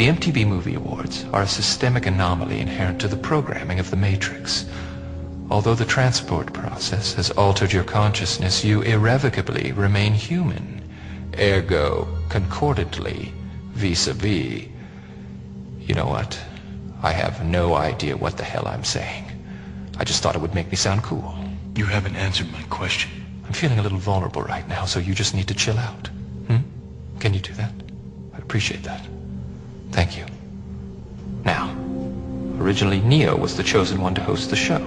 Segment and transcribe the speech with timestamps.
[0.00, 4.64] The MTV Movie Awards are a systemic anomaly inherent to the programming of The Matrix.
[5.50, 10.80] Although the transport process has altered your consciousness, you irrevocably remain human.
[11.38, 13.34] Ergo, concordantly,
[13.72, 14.68] vis-a-vis.
[15.80, 16.40] You know what?
[17.02, 19.26] I have no idea what the hell I'm saying.
[19.98, 21.34] I just thought it would make me sound cool.
[21.76, 23.10] You haven't answered my question.
[23.44, 26.08] I'm feeling a little vulnerable right now, so you just need to chill out.
[26.46, 26.62] Hmm?
[27.18, 27.74] Can you do that?
[28.32, 29.06] I'd appreciate that.
[29.92, 30.24] Thank you.
[31.44, 31.74] Now,
[32.58, 34.78] originally Neo was the chosen one to host the show,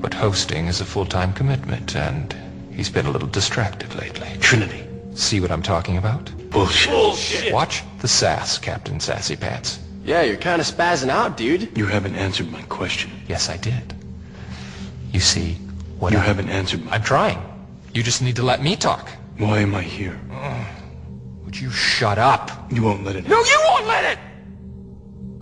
[0.00, 2.34] but hosting is a full-time commitment, and
[2.72, 4.28] he's been a little distracted lately.
[4.40, 4.84] Trinity.
[5.14, 6.30] See what I'm talking about?
[6.50, 6.90] Bullshit.
[6.92, 7.52] Bullshit.
[7.52, 9.78] Watch the sass, Captain Sassy Pants.
[10.04, 11.76] Yeah, you're kind of spazzing out, dude.
[11.78, 13.10] You haven't answered my question.
[13.28, 13.94] Yes, I did.
[15.12, 15.54] You see,
[15.98, 16.96] what You I- haven't answered my...
[16.96, 17.40] I'm trying.
[17.94, 19.08] You just need to let me talk.
[19.38, 20.18] Why am I here?
[21.44, 22.50] Would you shut up?
[22.72, 24.18] You won't let it No, you won't let it!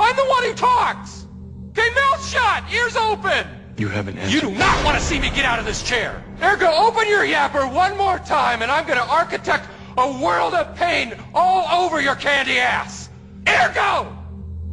[0.03, 1.27] I'm the one who talks!
[1.71, 3.47] Okay, mouth shut, ears open!
[3.79, 4.35] You haven't answered...
[4.35, 6.23] You do not want to see me get out of this chair!
[6.43, 11.15] Ergo, open your yapper one more time and I'm gonna architect a world of pain
[11.33, 13.11] all over your candy ass!
[13.49, 14.17] Ergo!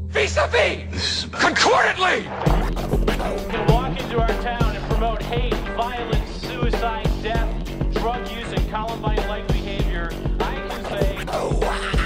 [0.07, 0.91] Vis-a-vis!
[0.91, 1.41] This is about...
[1.41, 2.23] Concordantly!
[3.49, 9.47] can walk into our town and promote hate, violence, suicide, death, drug use, and Columbine-like
[9.47, 11.25] behavior, I can say.
[11.27, 11.98] Oh,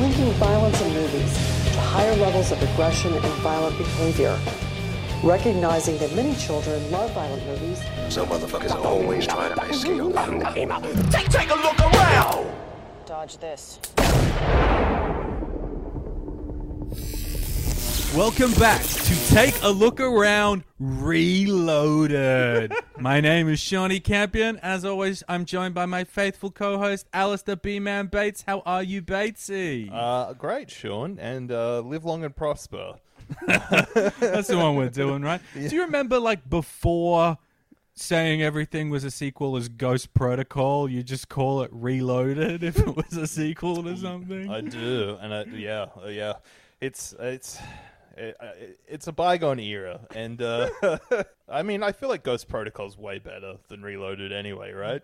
[0.00, 1.34] linking violence in movies
[1.72, 4.38] to higher levels of aggression and violent behavior.
[5.22, 10.12] Recognizing that many children love violent movies, Some motherfuckers are always trying to make skill.
[11.10, 12.54] Take, take a look around!
[13.06, 13.78] dodge this.
[18.14, 22.72] Welcome back to Take a Look Around Reloaded.
[23.00, 24.56] my name is Shawnee Campion.
[24.58, 28.44] As always, I'm joined by my faithful co-host, Alistair B-Man Bates.
[28.46, 29.90] How are you, Batesy?
[29.92, 32.94] Uh, great, Sean, and uh, live long and prosper.
[33.48, 35.40] That's the one we're doing, right?
[35.52, 37.36] Do you remember, like, before
[37.94, 42.94] saying everything was a sequel as Ghost Protocol, you just call it Reloaded if it
[42.94, 44.48] was a sequel to something?
[44.48, 46.34] I do, and I, yeah, yeah,
[46.80, 47.58] it's it's.
[48.16, 48.50] It, uh,
[48.86, 50.70] it's a bygone era, and uh,
[51.54, 55.02] I mean, I feel like Ghost Protocol's way better than Reloaded anyway, right?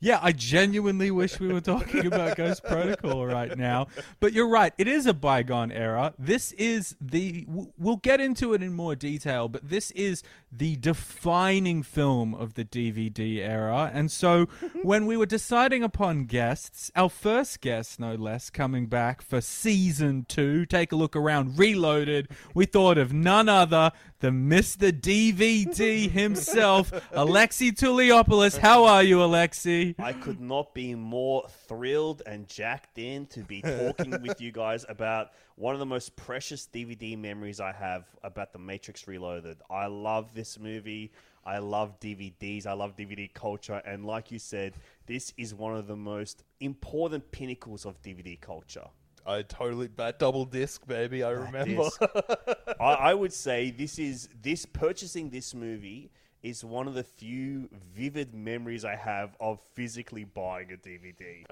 [0.00, 3.88] Yeah, I genuinely wish we were talking about Ghost Protocol right now.
[4.20, 6.14] But you're right, it is a bygone era.
[6.18, 10.22] This is the we'll get into it in more detail, but this is
[10.52, 13.90] the defining film of the DVD era.
[13.92, 14.46] And so
[14.82, 20.26] when we were deciding upon guests, our first guest, no less, coming back for season
[20.28, 24.92] two, take a look around Reloaded, we thought of none other than Mr.
[24.92, 28.58] DVD himself, Alexi Tuliopoulos.
[28.58, 29.94] How are you, Alexi?
[29.98, 34.84] I could not be more thrilled and jacked in to be talking with you guys
[34.88, 39.58] about one of the most precious DVD memories I have about The Matrix Reloaded.
[39.70, 41.12] I love this movie.
[41.44, 42.66] I love DVDs.
[42.66, 43.80] I love DVD culture.
[43.86, 44.74] And like you said,
[45.06, 48.86] this is one of the most important pinnacles of DVD culture.
[49.28, 51.22] I totally that double disc, baby.
[51.22, 51.88] I remember.
[52.80, 56.10] I, I would say this is this purchasing this movie
[56.42, 61.44] is one of the few vivid memories I have of physically buying a DVD.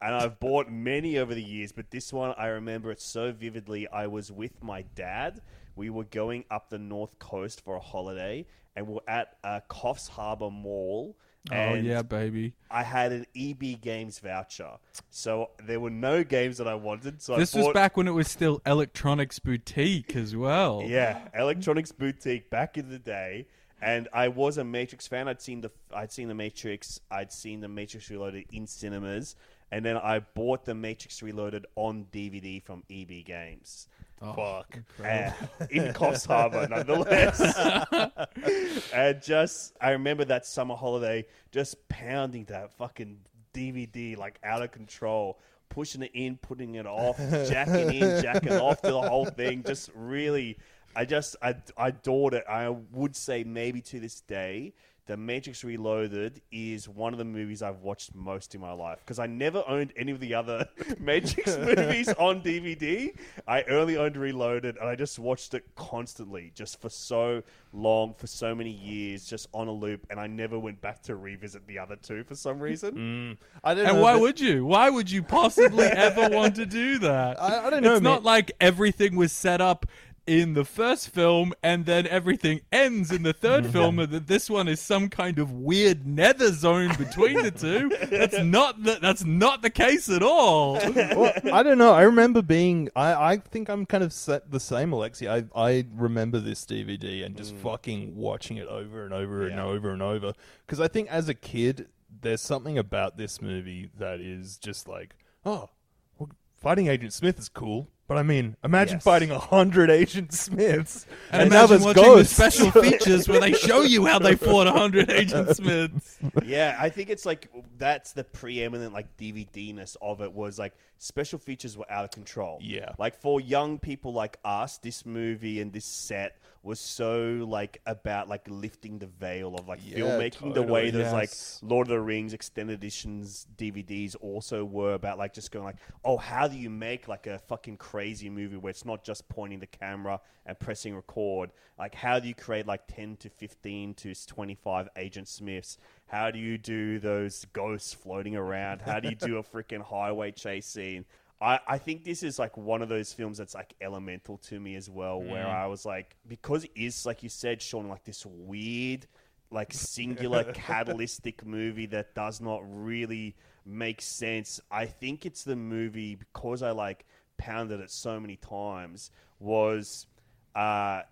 [0.00, 3.86] And I've bought many over the years, but this one I remember it so vividly.
[3.86, 5.40] I was with my dad.
[5.76, 10.08] We were going up the north coast for a holiday, and we're at uh, Coffs
[10.08, 11.16] Harbour Mall.
[11.50, 12.52] Oh yeah, baby.
[12.70, 14.74] I had an EB Games voucher,
[15.10, 17.20] so there were no games that I wanted.
[17.20, 20.82] So This I was back when it was still Electronics Boutique as well.
[20.86, 23.46] yeah, Electronics Boutique back in the day,
[23.80, 25.26] and I was a Matrix fan.
[25.26, 27.00] I'd seen the I'd seen the Matrix.
[27.10, 29.34] I'd seen the Matrix Reloaded in cinemas,
[29.72, 33.88] and then I bought the Matrix Reloaded on DVD from EB Games.
[34.22, 34.78] Fuck.
[35.02, 35.30] Uh,
[35.70, 37.40] in Coffs Harbour, nonetheless.
[38.92, 43.18] and just, I remember that summer holiday, just pounding that fucking
[43.52, 48.80] DVD like out of control, pushing it in, putting it off, jacking in, jacking off
[48.82, 49.64] to the whole thing.
[49.66, 50.58] Just really,
[50.94, 52.44] I just, I, I adored it.
[52.48, 54.74] I would say maybe to this day,
[55.06, 59.18] The Matrix Reloaded is one of the movies I've watched most in my life because
[59.18, 60.64] I never owned any of the other
[61.00, 63.10] Matrix movies on DVD.
[63.48, 68.28] I only owned Reloaded and I just watched it constantly, just for so long, for
[68.28, 70.06] so many years, just on a loop.
[70.08, 72.94] And I never went back to revisit the other two for some reason.
[72.94, 73.38] Mm.
[73.64, 74.64] I don't And know why that- would you?
[74.64, 77.42] Why would you possibly ever want to do that?
[77.42, 79.84] I- I don't know, It's not like everything was set up
[80.26, 84.48] in the first film, and then everything ends in the third film, and that this
[84.48, 87.90] one is some kind of weird nether zone between the two.
[88.10, 90.74] That's not the, that's not the case at all.
[90.74, 91.92] well, I don't know.
[91.92, 92.88] I remember being.
[92.94, 95.28] I, I think I'm kind of set the same, Alexi.
[95.28, 97.60] I I remember this DVD and just mm.
[97.60, 100.32] fucking watching it over and over and over and over.
[100.66, 101.88] Because I think as a kid,
[102.20, 105.70] there's something about this movie that is just like, oh,
[106.18, 107.88] well, fighting Agent Smith is cool.
[108.12, 109.04] But I mean, imagine Yes.
[109.04, 112.36] fighting a hundred Agent Smiths And, now imagine there's watching ghosts.
[112.36, 116.18] the special features where they show you how they fought 100 Agent Smiths.
[116.44, 117.48] yeah, I think it's like
[117.78, 122.58] that's the preeminent like DVD-ness of it was like special features were out of control.
[122.60, 122.92] Yeah.
[122.98, 128.28] Like for young people like us, this movie and this set was so like about
[128.28, 131.58] like lifting the veil of like Yeah, filmmaking the way totally, those yes.
[131.62, 135.74] like Lord of the Rings extended editions DVDs also were about like just going like,
[136.04, 139.60] oh, how do you make like a fucking crazy movie where it's not just pointing
[139.60, 141.50] the camera and pressing record?
[141.78, 145.78] Like, how do you create like 10 to 15 to 25 Agent Smiths?
[146.06, 148.82] How do you do those ghosts floating around?
[148.82, 151.04] How do you do a freaking highway chase scene?
[151.40, 154.74] I, I think this is like one of those films that's like elemental to me
[154.74, 155.54] as well, where mm.
[155.54, 159.06] I was like, because it is, like you said, Sean, like this weird
[159.52, 164.60] like singular catalytic movie that does not really make sense.
[164.70, 167.04] I think it's the movie because I like
[167.42, 169.10] pounded it so many times
[169.40, 170.06] was
[170.54, 171.02] uh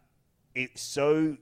[0.54, 1.36] it's so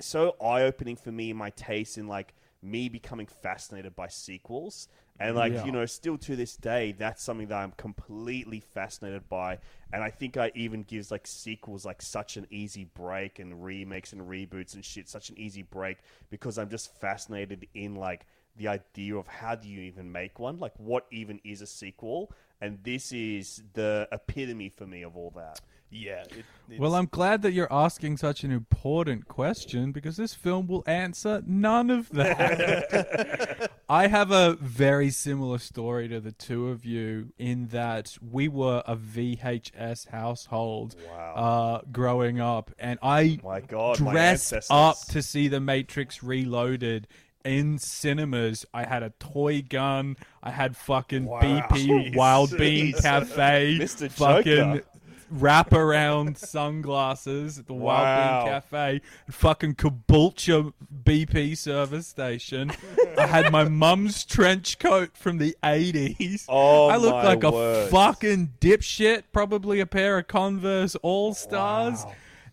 [0.00, 4.88] so eye opening for me in my taste in like me becoming fascinated by sequels.
[5.20, 5.64] And like, Yeah.
[5.64, 9.58] you know, still to this day, that's something that I'm completely fascinated by.
[9.92, 14.12] And I think I even gives like sequels like such an easy break and remakes
[14.12, 15.98] and reboots and shit such an easy break
[16.30, 18.26] because I'm just fascinated in like
[18.56, 20.58] the idea of how do you even make one?
[20.58, 22.32] Like what even is a sequel?
[22.64, 25.60] And this is the epitome for me of all that.
[25.90, 26.24] Yeah.
[26.30, 30.82] It, Well, I'm glad that you're asking such an important question because this film will
[30.86, 33.70] answer none of that.
[33.88, 38.82] I have a very similar story to the two of you in that we were
[38.86, 41.34] a VHS household wow.
[41.34, 44.68] uh, growing up, and I My God, dressed ancestors.
[44.70, 47.08] up to see The Matrix Reloaded.
[47.44, 50.16] In cinemas, I had a toy gun.
[50.42, 53.02] I had fucking BP Wild Bean Jeez.
[53.02, 54.10] Cafe, Mr.
[54.10, 54.80] fucking
[55.30, 59.00] wraparound sunglasses at the Wild Bean Cafe,
[59.30, 60.72] fucking Caboolture
[61.04, 62.72] BP service station.
[63.18, 66.46] I had my mum's trench coat from the 80s.
[66.48, 72.04] Oh, I looked like a fucking dipshit, probably a pair of Converse All Stars.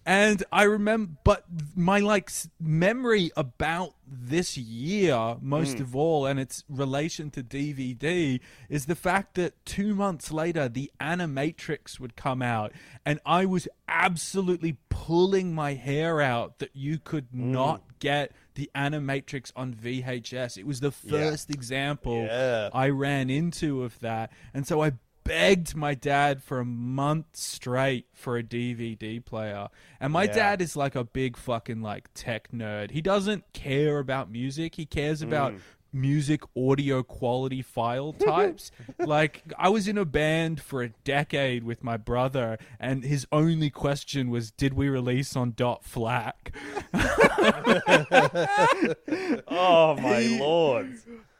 [0.06, 1.46] And I remember, but
[1.76, 5.84] my like memory about this year, most Hmm.
[5.84, 10.92] of all, and its relation to DVD, is the fact that two months later, the
[11.00, 12.74] Animatrix would come out,
[13.06, 17.52] and I was absolutely pulling my hair out that you could Hmm.
[17.54, 20.57] not get the Animatrix on VHS.
[20.57, 22.69] It was the first example Yeah.
[22.74, 24.92] I ran into of that, and so I
[25.23, 29.69] begged my dad for a month straight for a DVD player.
[30.00, 30.33] And my Yeah.
[30.33, 32.91] dad is like a big fucking like tech nerd.
[32.91, 34.75] He doesn't care about music.
[34.75, 35.27] He cares mm.
[35.27, 35.53] about
[35.94, 38.71] music audio quality file types.
[38.97, 43.69] like I was in a band for a decade with my brother and his only
[43.69, 46.53] question was did we release on dot flac?
[49.47, 50.94] Oh my lord.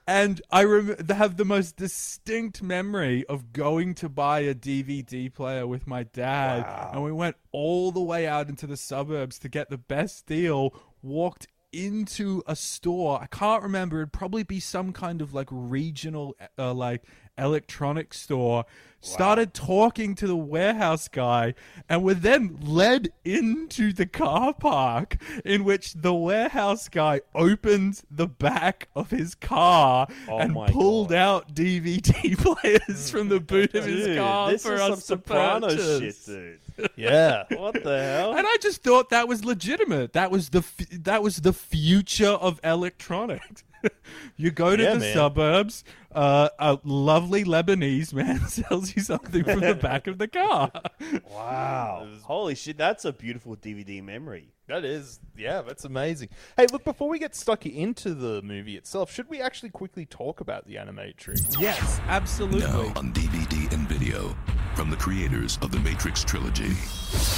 [0.08, 5.68] And I rem- have the most distinct memory of going to buy a DVD player
[5.68, 6.66] with my dad.
[6.94, 10.74] And we went all the way out into the suburbs to get the best deal,
[11.02, 13.22] walked into a store.
[13.22, 13.98] I can't remember.
[13.98, 17.04] It'd probably be some kind of like regional, uh, like
[17.42, 18.66] electronic store.
[19.04, 21.56] Started talking to the warehouse guy,
[21.90, 28.28] and were then led into the car park, in which the warehouse guy opened the
[28.28, 31.16] back of his car Oh and pulled God.
[31.18, 35.18] out DVD players from the boot of his Dude, car this for is us some
[35.18, 36.24] to purchase.
[36.26, 36.90] shit, dude.
[36.96, 37.46] yeah.
[37.58, 38.36] What the hell?
[38.38, 40.14] And I just thought that was legitimate.
[40.14, 43.64] That was the f- that was the future of electronics.
[44.38, 45.14] you go to Yeah, the man.
[45.14, 50.72] suburbs, uh, a lovely Lebanese man sells you something from the back of the car.
[51.30, 52.08] Wow.
[52.24, 54.54] Holy shit, that's a beautiful DVD memory.
[54.68, 56.30] That is, yeah, that's amazing.
[56.56, 60.40] Hey, look, before we get stuck into the movie itself, should we actually quickly talk
[60.40, 61.60] about the Animatrix?
[61.60, 62.62] yes, absolutely.
[62.62, 64.36] Now on DVD and video
[64.76, 66.72] from the creators of the Matrix trilogy.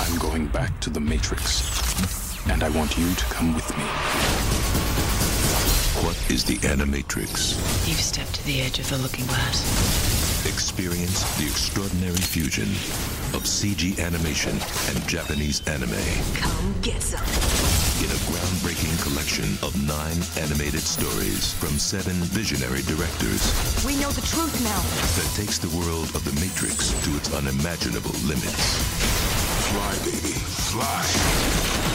[0.02, 2.38] I'm going back to the Matrix.
[2.50, 5.23] And I want you to come with me.
[6.04, 7.56] What is the Animatrix?
[7.88, 9.64] You've stepped to the edge of the looking glass.
[10.46, 12.68] Experience the extraordinary fusion
[13.34, 14.52] of CG animation
[14.92, 15.96] and Japanese anime
[16.36, 17.24] Come get some.
[18.04, 23.42] in a groundbreaking collection of nine animated stories from seven visionary directors
[23.88, 24.82] We know the truth now.
[25.16, 28.76] that takes the world of the Matrix to its unimaginable limits.
[29.72, 30.36] Fly, baby,
[30.68, 31.93] fly.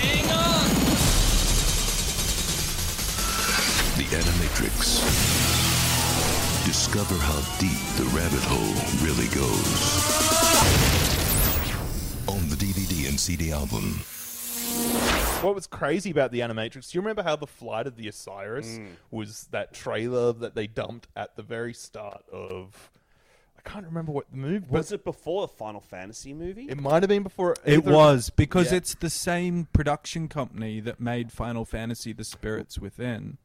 [0.00, 0.66] Hang on!
[3.96, 5.00] The Animatrix.
[6.66, 9.80] Discover how deep the rabbit hole really goes.
[12.28, 14.00] On the DVD and CD album.
[15.42, 16.90] What was crazy about the Animatrix?
[16.90, 18.88] Do you remember how the flight of the Osiris Mm.
[19.10, 22.90] was that trailer that they dumped at the very start of?
[23.64, 26.66] I can't remember what the movie Was it before the Final Fantasy movie?
[26.68, 27.56] It might have been before.
[27.64, 28.78] It either- was because Yeah.
[28.78, 33.38] it's the same production company that made Final Fantasy: The Spirits Within.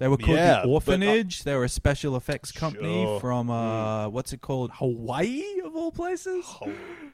[0.00, 1.44] They were called Yeah, the but I- Orphanage.
[1.44, 3.20] they were a special effects company Sure.
[3.20, 4.70] from uh, what's it called?
[4.72, 6.44] Hawaii of all places.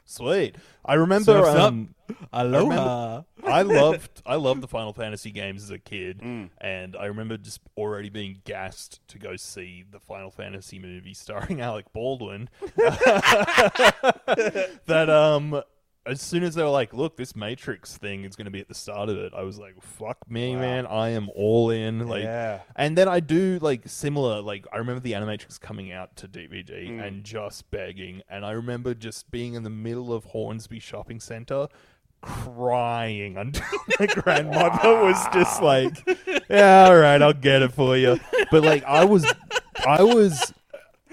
[0.04, 0.54] Sweet.
[0.84, 1.24] I remember.
[1.32, 1.68] Surf's up.
[1.72, 1.94] um,
[2.32, 3.22] I remember- Aloha.
[3.44, 4.22] I loved.
[4.24, 6.50] I loved the Final Fantasy games as a kid, Mm.
[6.60, 11.60] and I remember just already being gassed to go see the Final Fantasy movie starring
[11.68, 12.48] Alec Baldwin.
[14.86, 15.60] that um.
[16.06, 18.68] As soon as they were like, "Look, this Matrix thing is going to be at
[18.68, 20.60] the start of it," I was like, "Fuck me, Wow.
[20.62, 20.86] man!
[20.86, 22.60] I am all in." Like, Yeah.
[22.76, 24.40] and then I do like similar.
[24.40, 27.06] Like, I remember the Animatrix coming out to DVD Mm.
[27.06, 31.66] and just begging, and I remember just being in the middle of Hornsby Shopping Centre,
[32.22, 33.64] crying until
[34.00, 35.92] my grandmother was just like,
[36.48, 38.18] "Yeah, all right, I'll get it for you."
[38.50, 39.24] But like, I was,
[39.86, 40.52] I was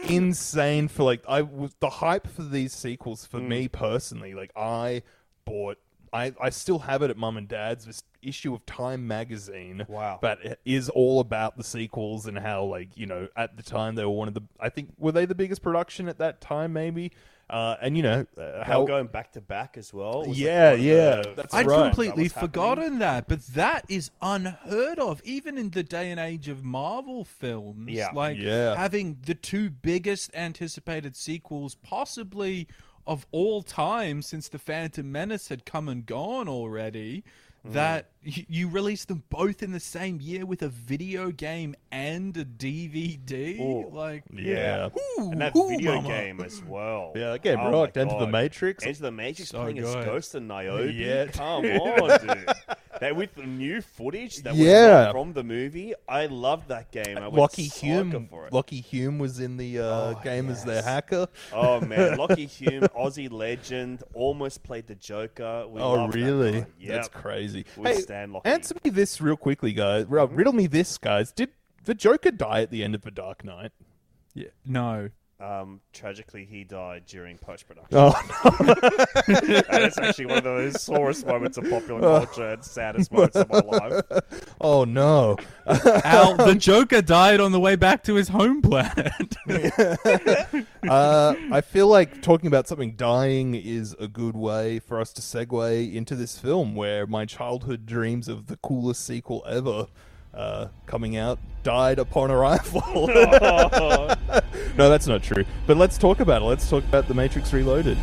[0.09, 3.47] insane for like I was the hype for these sequels for Mm.
[3.47, 4.33] me personally.
[4.33, 5.03] Like, I
[5.45, 5.77] bought.
[6.13, 9.85] I, I still have it at mum and dad's this issue of Time magazine.
[9.89, 10.19] Wow.
[10.21, 13.95] But it is all about the sequels and how like, you know, at the time
[13.95, 16.71] they were one of the I think were they the biggest production at that time
[16.73, 17.11] maybe?
[17.49, 20.19] Uh, and you know, uh, How how going back to back as well.
[20.19, 21.83] was like Yeah, yeah, the- that's I'd right.
[21.87, 22.49] completely That was happening.
[22.51, 27.25] forgotten that, but that is unheard of, even in the day and age of Marvel
[27.25, 27.89] films.
[27.91, 28.11] Yeah.
[28.13, 28.75] like Yeah.
[28.75, 32.67] having the two biggest anticipated sequels, possibly
[33.05, 37.23] of all time, since the Phantom Menace had come and gone already.
[37.65, 37.71] Mm.
[37.71, 42.43] That you released them both in the same year with a video game and a
[42.43, 43.89] DVD, Ooh.
[43.89, 44.89] like Yeah.
[45.17, 46.07] Ooh, and that ooh, video mama.
[46.09, 47.13] game as well.
[47.15, 47.95] Yeah, that game Oh rocked.
[47.95, 48.85] Enter the Matrix.
[48.85, 50.05] Enter the Matrix So playing as good.
[50.05, 50.91] Ghost and Niobe.
[50.93, 51.27] Yeah.
[51.27, 52.53] Come on, dude.
[52.99, 54.87] That with the new footage that was Yeah.
[55.05, 57.17] not from the movie, I loved that game.
[57.17, 58.53] I went Lockie sucker Hulme for it.
[58.53, 61.27] Lachy Hulme was in the uh, Oh, game as their hacker.
[61.51, 65.65] Oh man, Lachy Hulme, Aussie legend, almost played the Joker.
[65.67, 66.61] We oh, love that really?
[66.61, 66.67] guy.
[66.87, 67.65] That's crazy.
[67.77, 68.49] We hey, stand Lockie.
[68.49, 70.05] answer me this real quickly, guys.
[70.07, 71.31] Riddle me this, guys.
[71.31, 71.49] Did
[71.85, 73.71] the Joker die at the end of The Dark Knight?
[74.33, 75.09] Yeah, no.
[75.39, 77.97] Um, tragically, he died during post production.
[77.97, 78.13] Oh,
[78.45, 78.73] no.
[79.69, 83.49] and it's actually one of the sorest moments of popular culture and saddest moments of
[83.49, 84.01] my life.
[84.61, 85.35] oh no.
[85.65, 89.35] Al, the Joker died on the way back to his home planet.
[90.87, 95.21] uh, I feel like talking about something dying is a good way for us to
[95.21, 99.87] segue into this film where my childhood dreams of the coolest sequel ever
[100.33, 102.81] uh, coming out died upon arrival.
[103.07, 105.45] no, that's not true.
[105.65, 106.45] But let's talk about it.
[106.45, 107.97] Let's talk about The Matrix Reloaded.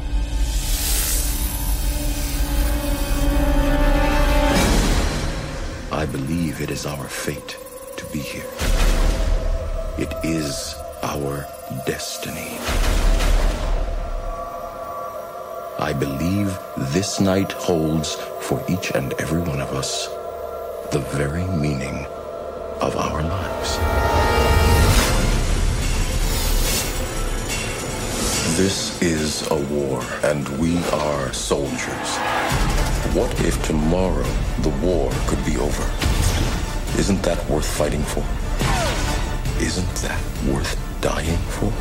[5.92, 7.58] I believe it is our fate
[7.96, 8.46] to be here.
[9.98, 11.46] It is our
[11.84, 12.56] destiny.
[15.78, 16.58] I believe
[16.94, 20.08] this night holds for each and every one of us
[20.92, 22.06] the very meaning
[22.80, 23.76] of our lives.
[28.56, 32.16] This is a war, and we are soldiers.
[33.14, 34.26] What if tomorrow
[34.60, 35.82] the war could be over?
[36.98, 38.24] Isn't that worth fighting for?
[39.62, 41.72] Isn't that worth dying for?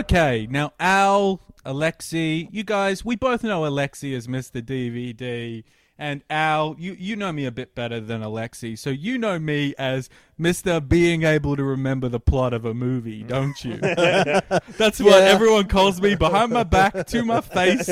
[0.00, 4.62] Okay, now Al, Alexi, you guys, we both know Alexi as Mr.
[4.62, 5.62] DVD,
[6.00, 9.74] And Al, you, you know me a bit better than Alexi, so you know me
[9.76, 10.08] as
[10.40, 10.80] Mr.
[10.88, 13.76] being able to remember the plot of a movie, don't you?
[13.76, 17.90] That's what everyone calls me behind my back, to my face.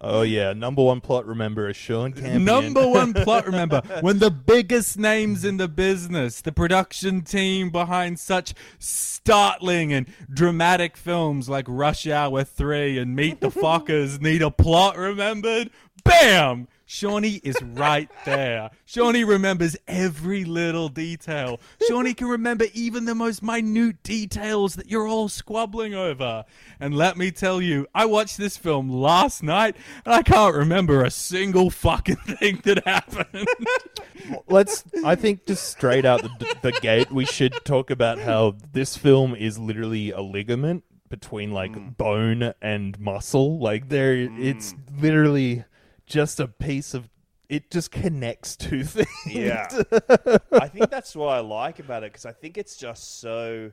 [0.00, 1.26] Oh yeah, number one plot.
[1.26, 2.44] Remember, is Sean Campion.
[2.44, 8.18] Number one plot, remember, when the biggest names in the business, the production team behind
[8.18, 14.50] such startling and dramatic films like Rush Hour 3 and Meet the Fockers need a
[14.50, 15.70] plot remembered,
[16.02, 16.66] bam!
[16.86, 18.70] Shawnee is right there.
[18.84, 21.58] Shawnee remembers every little detail.
[21.88, 26.44] Shawnee can remember even the most minute details that you're all squabbling over.
[26.78, 31.02] And let me tell you, I watched this film last night and I can't remember
[31.02, 33.48] a single fucking thing that happened.
[34.48, 34.84] Let's.
[35.04, 39.34] I think just straight out the, the gate, we should talk about how this film
[39.34, 41.96] is literally a ligament between like Mm.
[41.96, 43.58] bone and muscle.
[43.58, 45.64] Like there, it's literally
[46.14, 47.08] just a piece of.
[47.48, 49.08] It just connects two things.
[49.26, 49.68] Yeah.
[50.52, 53.70] I think that's what I like about it because I think it's just so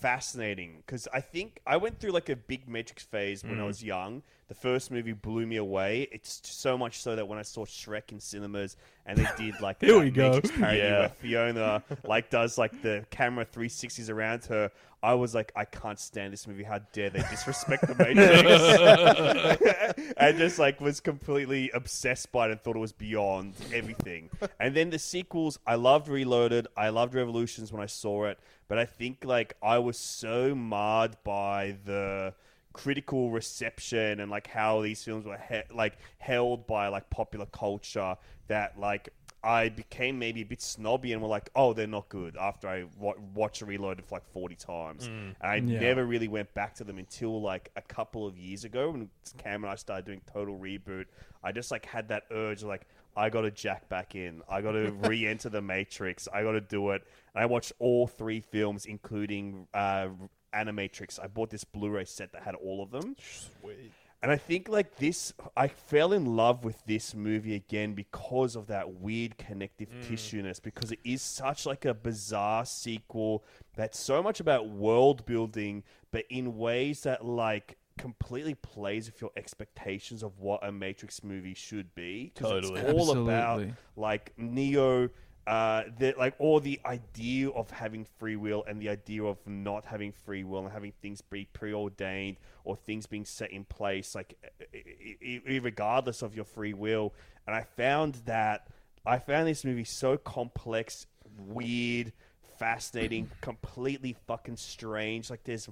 [0.00, 0.82] fascinating.
[0.86, 3.66] Because I think I went through like a big Matrix phase when I Mm.
[3.66, 4.22] was young.
[4.48, 6.08] The first movie blew me away.
[6.10, 9.80] It's so much so that when I saw Shrek in cinemas and they did like
[9.80, 10.30] Here we go.
[10.32, 10.98] Matrix parody Yeah.
[11.00, 14.70] where Fiona like does like the camera 360s around her,
[15.02, 16.62] I was like, I can't stand this movie.
[16.62, 20.12] How dare they disrespect the Matrix?
[20.16, 24.30] and just like was completely obsessed by it and thought it was beyond everything.
[24.58, 26.66] And then the sequels, I loved Reloaded.
[26.76, 28.38] I loved Revolutions when I saw it,
[28.68, 32.34] but I think like I was so marred by the
[32.72, 38.16] critical reception and like how these films were he- like held by like popular culture
[38.46, 39.08] that like
[39.42, 42.84] I became maybe a bit snobby and were like, oh, they're not good after I
[42.98, 45.08] wa- watched Reloaded for like 40 times.
[45.08, 45.10] Mm.
[45.10, 45.80] And I Yeah.
[45.80, 49.64] never really went back to them until like a couple of years ago when Cam
[49.64, 51.06] and I started doing Total Reboot.
[51.42, 54.42] I just like had that urge like, I got to jack back in.
[54.48, 56.28] I got to re enter the Matrix.
[56.32, 57.02] I got to do it.
[57.34, 60.08] And I watched all three films, including uh,
[60.54, 61.18] Animatrix.
[61.22, 63.16] I bought this Blu ray set that had all of them.
[63.62, 63.92] Sweet.
[64.22, 68.66] And I think like this, I fell in love with this movie again because of
[68.66, 70.08] that weird connective mm.
[70.08, 70.60] tissue-ness.
[70.60, 73.44] Because it is such like a bizarre sequel
[73.76, 79.30] that's so much about world building, but in ways that like completely plays with your
[79.36, 82.32] expectations of what a Matrix movie should be.
[82.34, 82.80] 'Cause Totally.
[82.80, 83.74] it's all about Absolutely.
[83.96, 85.08] like Neo,
[85.46, 89.84] uh, the like or the idea of having free will and the idea of not
[89.86, 94.34] having free will and having things be preordained or things being set in place, like
[94.60, 97.12] i- i- i- regardless of your free will.
[97.46, 98.68] And I found that
[99.06, 101.06] I found this movie so complex,
[101.38, 102.12] weird,
[102.58, 105.30] fascinating, completely fucking strange.
[105.30, 105.68] Like there's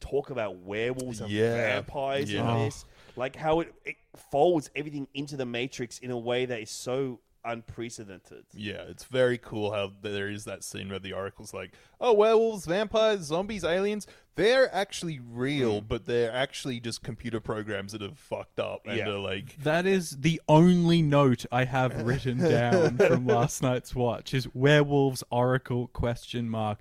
[0.00, 1.54] talk about werewolves and Yeah.
[1.54, 2.40] vampires Yeah.
[2.58, 2.84] in this
[3.16, 3.96] like how it, it
[4.30, 9.38] folds everything into the matrix in a way that is so unprecedented Yeah, it's very
[9.38, 14.74] cool how there is that scene where the Oracle's like, "Oh, werewolves, vampires, zombies, aliens—they're
[14.74, 15.86] actually real, Hmm.
[15.88, 19.08] but they're actually just computer programs that have fucked up and Yeah.
[19.10, 24.34] are like." That is the only note I have written down from last night's watch
[24.34, 26.78] is werewolves oracle question mark.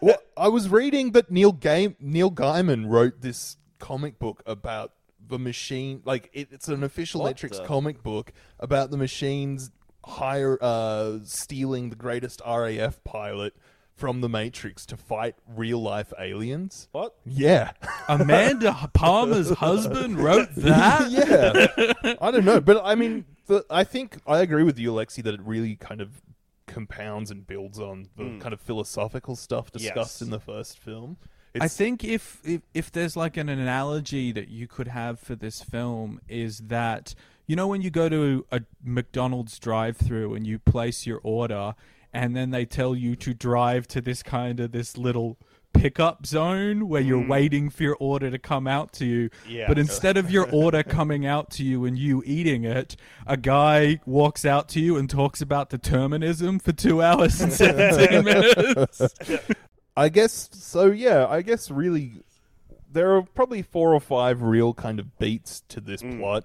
[0.00, 4.92] well, I was reading that Neil Ga- Neil Gaiman wrote this comic book about
[5.28, 6.02] the machine.
[6.04, 9.70] Like it, it's an official What Matrix the- comic book about the machines
[10.04, 13.54] hire uh, stealing the greatest RAF pilot
[13.94, 16.88] from the Matrix to fight real life aliens.
[16.92, 17.70] what Yeah.
[18.08, 21.10] Amanda Palmer's husband wrote that?
[21.10, 22.14] yeah.
[22.20, 25.34] I don't know, but I mean, the, I think I agree with you, Alexi, that
[25.34, 26.20] it really kind of
[26.66, 28.40] compounds and builds on the Mm.
[28.40, 30.22] kind of philosophical stuff discussed Yes.
[30.22, 31.16] in the first film.
[31.60, 35.62] I think if, if if there's like an analogy that you could have for this
[35.62, 37.14] film is that
[37.46, 41.74] you know when you go to a McDonald's drive-through and you place your order
[42.12, 45.36] and then they tell you to drive to this kind of this little
[45.72, 47.28] pickup zone where you're mm.
[47.28, 49.66] waiting for your order to come out to you Yeah.
[49.66, 54.00] but instead of your order coming out to you and you eating it a guy
[54.06, 59.02] walks out to you and talks about determinism for 2 hours and 17 minutes
[59.96, 60.86] I guess so.
[60.86, 62.22] Yeah, I guess really,
[62.90, 66.18] there are probably four or five real kind of beats to this mm.
[66.18, 66.44] plot.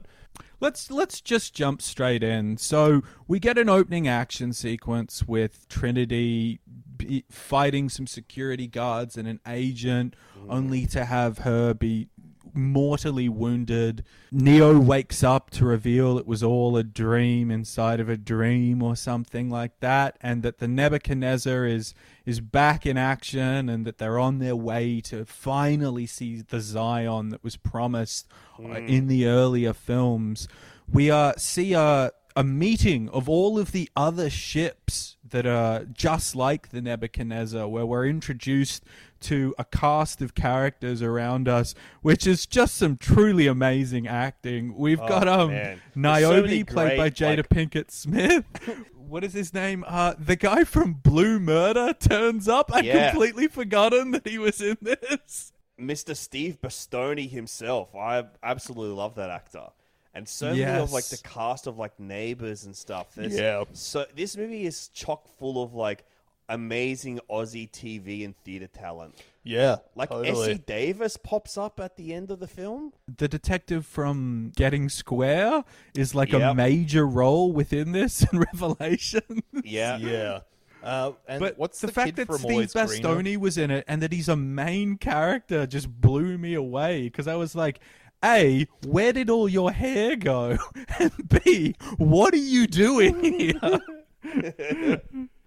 [0.59, 2.57] Let's let's just jump straight in.
[2.57, 6.59] So we get an opening action sequence with Trinity
[6.97, 10.45] be fighting some security guards and an agent, mm.
[10.49, 12.09] only to have her be
[12.53, 14.03] mortally wounded.
[14.31, 18.95] Neo wakes up to reveal it was all a dream inside of a dream or
[18.95, 21.93] something like that, and that the Nebuchadnezzar is
[22.25, 27.29] is back in action, and that they're on their way to finally see the Zion
[27.29, 28.27] that was promised
[28.59, 30.47] uh, in the earlier films.
[30.91, 36.35] We uh, see uh, a meeting of all of the other ships that are just
[36.35, 38.83] like the Nebuchadnezzar, where we're introduced
[39.21, 44.75] to a cast of characters around us, which is just some truly amazing acting.
[44.77, 45.77] We've Oh, got um man.
[45.77, 48.45] So Niobe many played by Jada like- Pinkett Smith.
[48.95, 49.83] what is his name?
[49.87, 52.71] Uh, the guy from Blue Murder turns up.
[52.73, 53.11] I'd Yeah.
[53.11, 55.51] completely forgotten that he was in this.
[55.79, 56.15] Mr.
[56.15, 57.95] Steve Bastoni himself.
[57.95, 59.67] I absolutely love that actor.
[60.13, 63.15] And so many of like the cast of like neighbors and stuff.
[63.15, 63.63] There's- Yeah.
[63.73, 66.03] So this movie is chock full of like
[66.49, 69.15] amazing Aussie TV and theater talent.
[69.43, 70.51] Yeah, Like totally.
[70.51, 72.93] Essie Davis pops up at the end of the film.
[73.17, 75.63] the detective from Getting Square
[75.95, 79.43] is like a major role within this in Revelation.
[79.63, 79.97] Yeah.
[79.97, 80.39] yeah.
[80.83, 82.87] Uh, and but what's the, the, fact kid that from Steve Always Greener?
[82.87, 87.27] Bastoni was in it and that he's a main character just blew me away because
[87.27, 87.79] I was like,
[88.23, 90.57] A, where did all your hair go?
[90.99, 91.11] And
[91.43, 93.79] B, what are you doing here?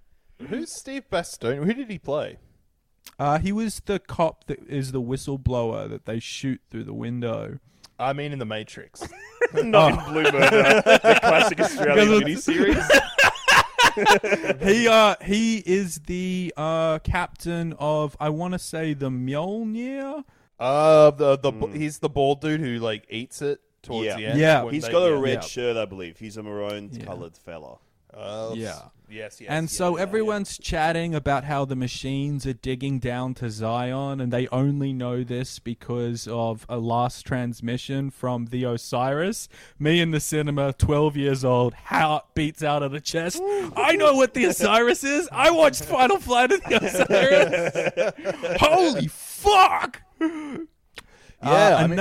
[0.48, 1.64] Who's Steve Bastoni?
[1.64, 2.38] Who did he play?
[3.18, 7.58] Uh, he was the cop that is the whistleblower that they shoot through the window.
[7.98, 9.06] I mean, in the Matrix.
[9.54, 12.88] Not in Blue Murder, the classic Australian Because miniseries.
[14.62, 20.24] he uh he is the uh captain of I want to say the Mjolnir.
[20.58, 24.16] Uh, the the he's the bald dude who like eats it towards yeah.
[24.16, 24.38] the end.
[24.38, 24.62] Yeah.
[24.62, 25.40] when He's they- got a red Yeah.
[25.40, 26.18] shirt, I believe.
[26.18, 27.04] He's a maroon Yeah.
[27.04, 27.78] coloured fella.
[28.14, 28.78] Oh, Yeah.
[29.12, 29.40] Yes.
[29.40, 29.48] Yes.
[29.50, 34.20] and yes, so yeah, everyone's chatting about how the machines are digging down to Zion,
[34.20, 39.48] and they only know this because of a last transmission from the Osiris.
[39.78, 43.40] Me in the cinema, 12 years old, heart beats out of the chest.
[43.76, 45.28] I know what the Osiris is.
[45.30, 48.58] I watched Final Flight of the Osiris.
[48.60, 50.00] Holy fuck!
[50.20, 50.56] Yeah,
[51.42, 51.96] Uh, I mean-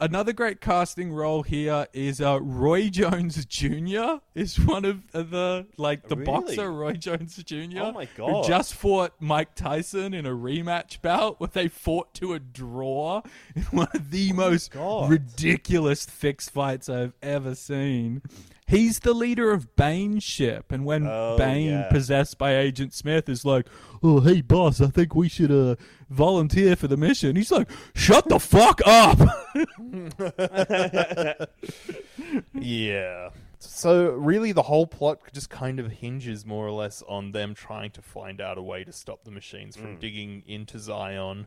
[0.00, 4.18] another great casting role here is uh, Roy Jones Jr.
[4.34, 6.24] is one of the like the Really?
[6.26, 7.80] boxer Roy Jones Jr.
[7.80, 8.44] Oh my Who God.
[8.44, 13.22] just fought Mike Tyson in a rematch bout where they fought to a draw
[13.54, 15.10] in one of the most Oh God.
[15.10, 18.22] ridiculous fixed fights I've ever seen.
[18.68, 21.88] He's the leader of Bane's ship, and when Oh, Bane, yeah.
[21.88, 23.66] possessed by Agent Smith, is like,
[24.02, 25.76] "Oh, hey, boss, I think we should uh,
[26.10, 29.18] volunteer for the mission," he's like, "Shut the fuck up!"
[32.54, 33.30] Yeah.
[33.60, 37.90] So really, the whole plot just kind of hinges more or less on them trying
[37.92, 40.00] to find out a way to stop the machines from Mm.
[40.00, 41.46] digging into Zion.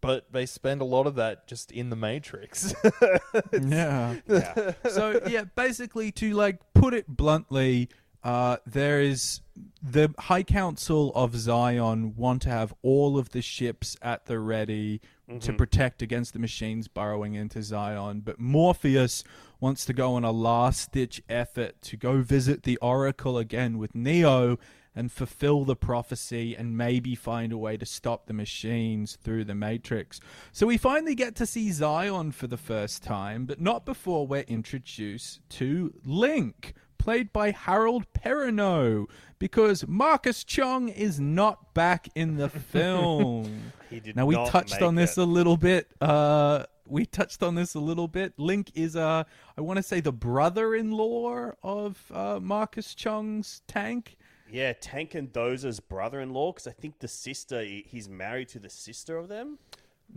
[0.00, 2.74] But they spend a lot of that just in the Matrix.
[3.52, 4.16] yeah.
[4.26, 4.72] Yeah.
[4.88, 7.88] so yeah, basically to like put it bluntly,
[8.24, 9.40] uh, there is
[9.82, 15.00] the High Council of Zion want to have all of the ships at the ready
[15.38, 19.22] to protect against the machines burrowing into Zion, but Morpheus
[19.60, 23.94] wants to go on a last ditch effort to go visit the Oracle again with
[23.94, 24.58] Neo
[24.94, 29.54] and fulfill the prophecy and maybe find a way to stop the machines through the
[29.54, 30.20] Matrix.
[30.52, 34.40] So we finally get to see Zion for the first time, but not before we're
[34.42, 39.06] introduced to Link, played by Harold Perrineau,
[39.38, 43.72] because Marcus Chong is not back in the film.
[44.14, 45.22] Now we touched on this it.
[45.22, 45.90] a little bit.
[46.00, 48.38] Uh, we touched on this a little bit.
[48.38, 49.24] Link is uh,
[49.56, 54.16] I want to say the brother-in-law of uh, Marcus Chong's tank.
[54.52, 59.16] Yeah, Tank and Dozer's brother-in-law, because I think the sister, he's married to the sister
[59.16, 59.58] of them.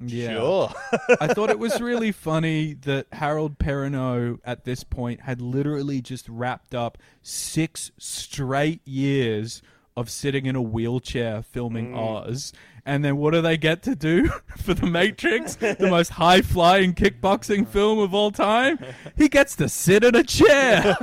[0.01, 0.33] Yeah.
[0.33, 0.73] Sure.
[1.21, 6.27] I thought it was really funny that Harold Perrineau at this point had literally just
[6.27, 9.61] wrapped up six straight years
[9.95, 12.27] of sitting in a wheelchair filming mm.
[12.27, 12.51] Oz.
[12.85, 16.93] And then what do they get to do for The Matrix, the most high flying
[16.93, 18.79] kickboxing film of all time?
[19.15, 20.97] He gets to sit in a chair.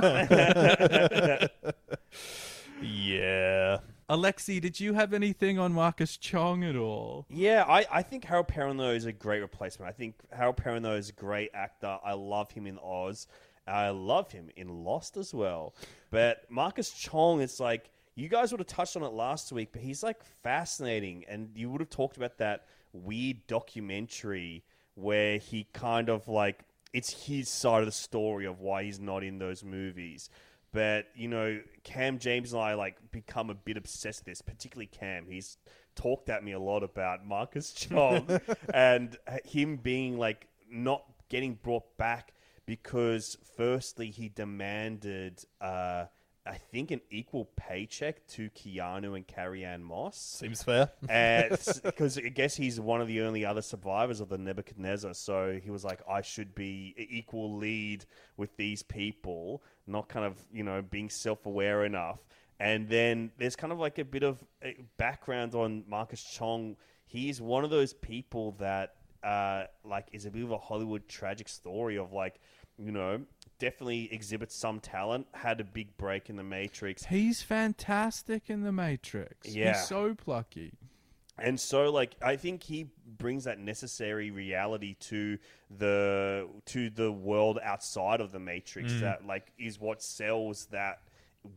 [2.81, 3.79] Yeah.
[4.09, 7.25] Alexi, did you have anything on Marcus Chong at all?
[7.29, 9.89] Yeah, I, I think Harold Perrineau is a great replacement.
[9.89, 11.97] I think Harold Perrineau is a great actor.
[12.03, 13.27] I love him in Oz.
[13.65, 15.75] I love him in Lost as well.
[16.09, 19.81] But Marcus Chong, it's like you guys would have touched on it last week, but
[19.81, 24.63] he's like fascinating, and you would have talked about that weird documentary
[24.95, 29.23] where he kind of like it's his side of the story of why he's not
[29.23, 30.29] in those movies.
[30.73, 34.87] But you know, Cam James and I like become a bit obsessed with this, particularly
[34.87, 35.25] Cam.
[35.27, 35.57] He's
[35.95, 38.39] talked at me a lot about Marcus Chong
[38.73, 42.33] and him being like not getting brought back
[42.65, 46.05] because firstly he demanded uh,
[46.45, 50.17] I think, an equal paycheck to Keanu and Carrie-Anne Moss.
[50.17, 50.89] Seems fair.
[51.01, 55.13] Because I guess he's one of the only other survivors of the Nebuchadnezzar.
[55.13, 58.05] So he was like, I should be equal lead
[58.37, 62.19] with these people, not kind of, you know, being self aware enough.
[62.59, 66.75] And then there's kind of like a bit of a background on Marcus Chong.
[67.07, 71.49] He's one of those people that, uh, like, is a bit of a Hollywood tragic
[71.49, 72.39] story of like,
[72.77, 73.21] you know,
[73.59, 75.27] definitely exhibits some talent.
[75.33, 77.05] Had a big break in the Matrix.
[77.05, 79.47] He's fantastic in the Matrix.
[79.47, 79.73] Yeah.
[79.73, 80.73] He's so plucky.
[81.41, 85.37] And so, like, I think he brings that necessary reality to
[85.75, 88.93] the to the world outside of the Matrix.
[88.93, 88.99] Mm.
[89.01, 91.01] That like is what sells that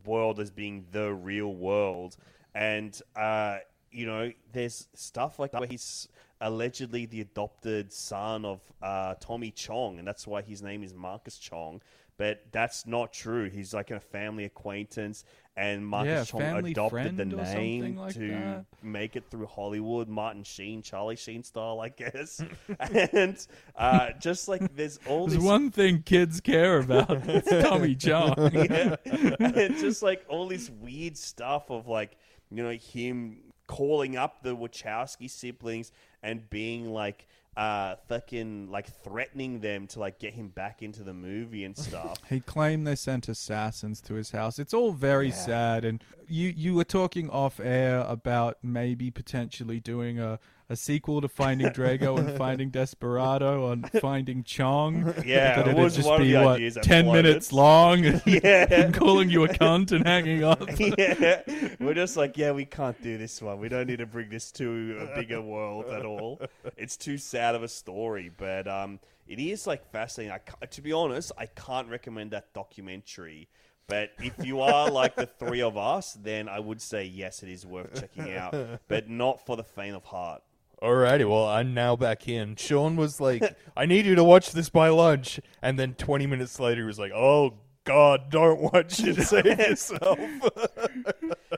[0.05, 2.17] world as being the real world.
[2.53, 3.59] And uh,
[3.91, 6.07] you know, there's stuff like that where he's
[6.41, 11.37] allegedly the adopted son of uh, Tommy Chong, and that's why his name is Marcus
[11.37, 11.81] Chong.
[12.17, 13.49] But that's not true.
[13.49, 15.25] He's like a family acquaintance,
[15.57, 18.65] and Marcus Yeah, Chong adopted the name like to that.
[18.81, 22.41] make it through Hollywood, Martin Sheen, Charlie Sheen style, I guess.
[22.79, 27.09] and uh, just like there's all There's this one thing kids care about.
[27.27, 28.33] It's Tommy John.
[28.53, 28.95] yeah.
[29.05, 32.17] and just like all this weird stuff of like
[32.49, 35.91] you know him calling up the Wachowski siblings
[36.23, 41.13] and being like uh fucking like threatening them to like get him back into the
[41.13, 42.17] movie and stuff.
[42.29, 44.59] He claimed they sent assassins to his house.
[44.59, 45.33] It's all very Yeah.
[45.35, 45.85] sad.
[45.85, 51.27] And you you were talking off air about maybe potentially doing a, a sequel to
[51.27, 55.13] Finding Drago and Finding Desperado on Finding Chong.
[55.25, 58.05] Yeah, that it it'd just be what ten minutes long.
[58.05, 58.91] And Yeah.
[58.91, 60.61] calling you a cunt and hanging up.
[60.79, 61.41] yeah,
[61.79, 63.59] we're just like, yeah, we can't do this one.
[63.59, 66.41] We don't need to bring this to a bigger world at all.
[66.77, 70.37] It's too sad of a story, but um, it is like fascinating.
[70.61, 73.49] I, to be honest, I can't recommend that documentary.
[73.87, 77.49] But if you are like the three of us, then I would say yes, it
[77.49, 78.55] is worth checking out,
[78.87, 80.41] but not for the faint of heart.
[80.81, 82.55] Alrighty, well, I'm now back in.
[82.57, 85.39] Sean was like, I need you to watch this by lunch.
[85.61, 89.21] And then 20 minutes later, he was like, oh, God, don't watch it.
[89.23, 90.19] Save yourself.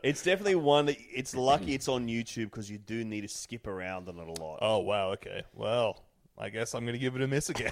[0.04, 3.66] It's definitely one that it's lucky it's on YouTube because you do need to skip
[3.66, 4.60] around on it a lot.
[4.62, 5.42] oh, wow, okay.
[5.56, 6.04] Well,
[6.38, 7.72] I guess I'm going to give it a miss again.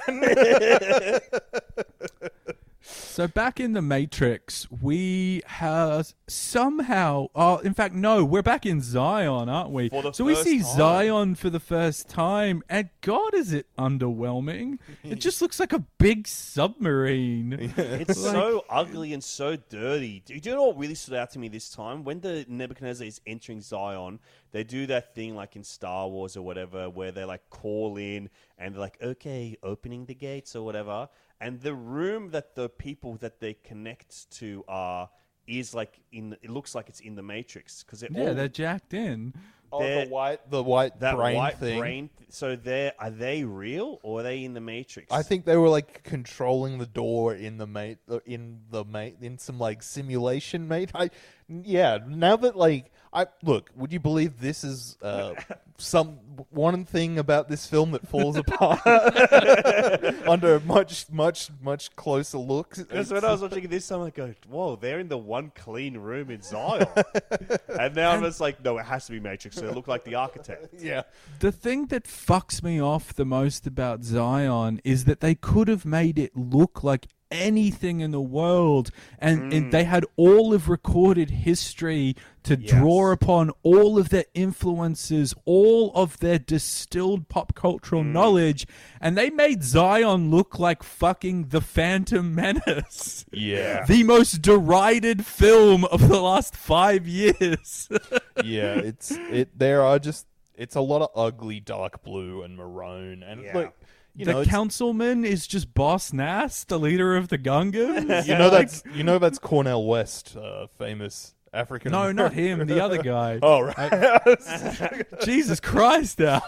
[2.88, 7.28] So back in the Matrix, we have somehow.
[7.34, 9.90] Oh, in fact, no, we're back in Zion, aren't we?
[9.90, 10.78] For the so we see time.
[10.78, 14.78] Zion for the first time, and God, is it underwhelming?
[15.04, 17.74] it just looks like a big submarine.
[17.78, 20.22] It's Like- so ugly and so dirty.
[20.26, 22.04] Do you know what really stood out to me this time?
[22.04, 24.20] When the Nebuchadnezzar is entering Zion,
[24.52, 28.30] they do that thing like in Star Wars or whatever, where they like call in
[28.58, 31.10] and they're like, "Okay, opening the gates" or whatever.
[31.42, 35.10] And the room that the people that they connect to are
[35.48, 36.36] is like in.
[36.42, 39.34] It looks like it's in the Matrix because they're Yeah, all they're jacked in.
[39.72, 41.80] oh, They're- the white, the white that brain white thing.
[41.80, 42.10] brain.
[42.30, 45.12] So they're are they real or are they in the Matrix?
[45.12, 49.38] I think they were like controlling the door in the mate in the mate in
[49.38, 50.90] some like simulation mate.
[50.96, 51.12] I
[51.48, 52.00] yeah.
[52.08, 55.36] Now that like I look, would you believe this is uh,
[55.78, 58.86] some one thing about this film that falls apart
[60.28, 62.76] under much much much closer look?
[62.76, 65.98] Because when I was watching this, I'm like, going, "Whoa, they're in the one clean
[65.98, 66.88] room in Zion,"
[67.80, 69.56] and now I'm just like, "No, it has to be Matrix.
[69.56, 71.04] They look like the architect." yeah.
[71.40, 75.86] The thing that fucks me off the most about Zion is that they could have
[75.86, 79.72] made it look like anything in the world, and, and mm.
[79.72, 86.20] they had all of recorded history to draw upon all of their influences, all of
[86.20, 88.12] their distilled pop cultural mm.
[88.12, 88.68] knowledge,
[89.02, 93.26] and they made Zion look like fucking the Phantom Menace.
[93.32, 93.86] Yeah.
[93.96, 97.88] The most derided film of the last five years.
[98.44, 99.58] yeah, it's it.
[99.58, 103.58] There are just it's a lot of ugly dark blue and maroon, and Yeah.
[103.58, 103.74] like
[104.16, 108.28] you the know, councilman is just Boss Nass, the leader of the Gungans.
[108.28, 111.92] you know that's you know that's Cornel West, uh, famous African.
[111.92, 113.40] no, not him, the other guy.
[113.44, 115.06] Oh right.
[115.24, 116.42] Jesus Christ, Al,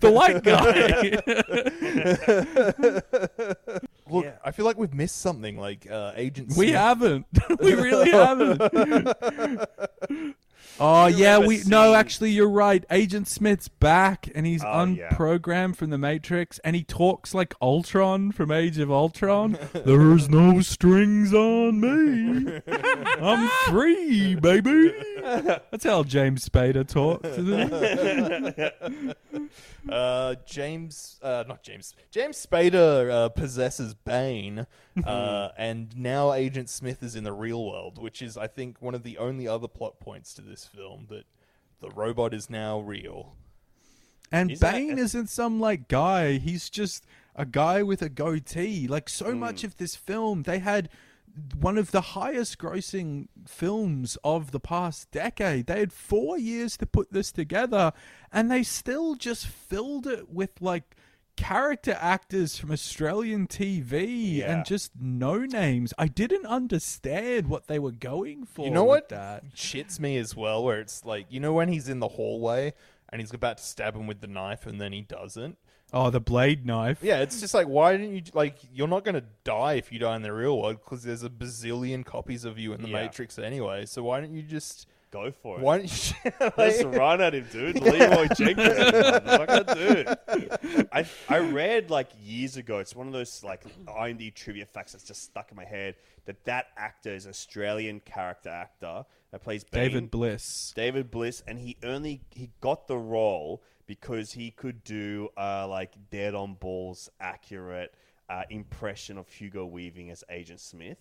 [0.00, 1.18] the white guy.
[4.10, 5.58] Look, I feel like we've missed something.
[5.58, 6.48] Like uh, Agent.
[6.56, 6.76] we Smith.
[6.76, 7.26] haven't.
[7.60, 8.60] we really haven't.
[10.80, 11.94] Oh you yeah, we no.
[11.94, 12.84] Actually, you're right.
[12.90, 15.08] Agent Smith's back, and he's Oh, yeah.
[15.10, 19.56] unprogrammed from the Matrix, and he talks like Ultron from Age of Ultron.
[19.72, 22.60] There's no strings on me.
[23.20, 24.92] I'm free, baby.
[25.22, 27.28] That's how James Spader talks.
[29.88, 34.66] Uh, James, uh, not James, James Spader uh, possesses Bane,
[35.04, 38.94] uh, and now Agent Smith is in the real world, which is, I think, one
[38.94, 41.24] of the only other plot points to this film that
[41.80, 43.34] the robot is now real.
[44.32, 46.38] And Is that- Bane isn't some like guy.
[46.38, 47.04] He's just
[47.36, 48.88] a guy with a goatee.
[48.88, 49.38] Like so Hmm.
[49.40, 50.88] much of this film, they had
[51.60, 55.66] one of the highest grossing films of the past decade.
[55.66, 57.92] They had four years to put this together,
[58.32, 60.96] and they still just filled it with like
[61.36, 64.54] character actors from Australian TV Yeah.
[64.54, 65.92] and just no names.
[65.98, 68.64] I didn't understand what they were going for.
[68.66, 69.44] You know with what That.
[69.54, 70.62] shits me as well?
[70.62, 72.72] Where it's like, you know, when he's in the hallway
[73.08, 75.58] and he's about to stab him with the knife, and then he doesn't.
[75.92, 76.98] Oh, the blade knife.
[77.02, 78.56] Yeah, it's just like, why didn't you like?
[78.72, 81.30] You're not going to die if you die in the real world because there's a
[81.30, 83.02] bazillion copies of you in the Yeah.
[83.02, 83.86] Matrix anyway.
[83.86, 85.62] So why don't you just Go for it.
[85.62, 87.76] Why don't you Just run at him, dude.
[87.80, 90.16] Leeroy Jenkins, motherfucker,
[90.74, 90.88] dude.
[90.90, 92.80] I I read like years ago.
[92.80, 95.94] It's one of those like IMDb trivia facts that's just stuck in my head.
[96.24, 99.84] That that actor is Australian character actor that plays Bane.
[99.84, 100.72] David Bliss.
[100.74, 105.94] David Bliss, and he only he got the role because he could do uh, like
[106.10, 107.94] dead on balls accurate
[108.28, 110.98] uh, impression of Hugo Weaving as Agent Smith,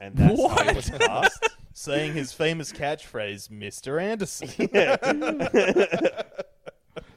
[0.00, 1.48] and that's how he was cast.
[1.72, 4.02] saying his famous catchphrase, "Mr.
[4.02, 4.48] Anderson"?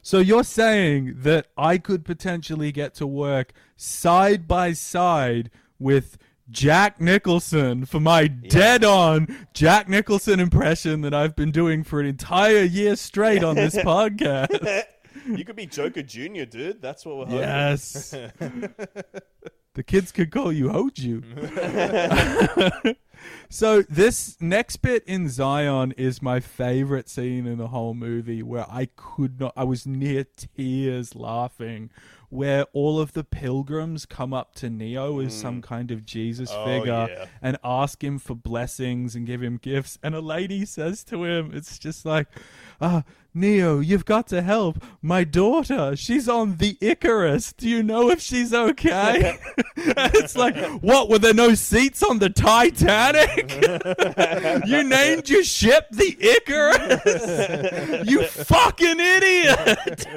[0.06, 6.18] So you're saying that I could potentially get to work side by side with
[6.50, 12.06] Jack Nicholson for my dead on Jack Nicholson impression that I've been doing for an
[12.06, 14.84] entire year straight on this podcast.
[15.28, 16.82] you could be Joker Junior, dude.
[16.82, 17.40] That's what we're hoping.
[17.40, 18.10] Yes.
[19.74, 21.24] the kids could call you Hoju.
[23.50, 28.66] so this next bit in Zion is my favorite scene in the whole movie where
[28.70, 30.26] I could not I was near
[30.58, 31.90] tears laughing
[32.34, 36.66] where all of the pilgrims come up to Neo as some kind of Jesus Oh,
[36.66, 37.26] figure yeah.
[37.44, 41.52] and ask him for blessings and give him gifts and a lady says to him
[41.54, 42.28] it's just like
[42.82, 44.84] ah Neo, you've got to help.
[45.02, 47.54] My daughter, she's on the Icarus.
[47.54, 49.40] Do you know if she's okay?
[49.86, 51.10] It's like, what?
[51.10, 53.52] Were there no seats on the Titanic?
[54.68, 58.08] you named your ship the Icarus?
[58.08, 60.08] you fucking idiot!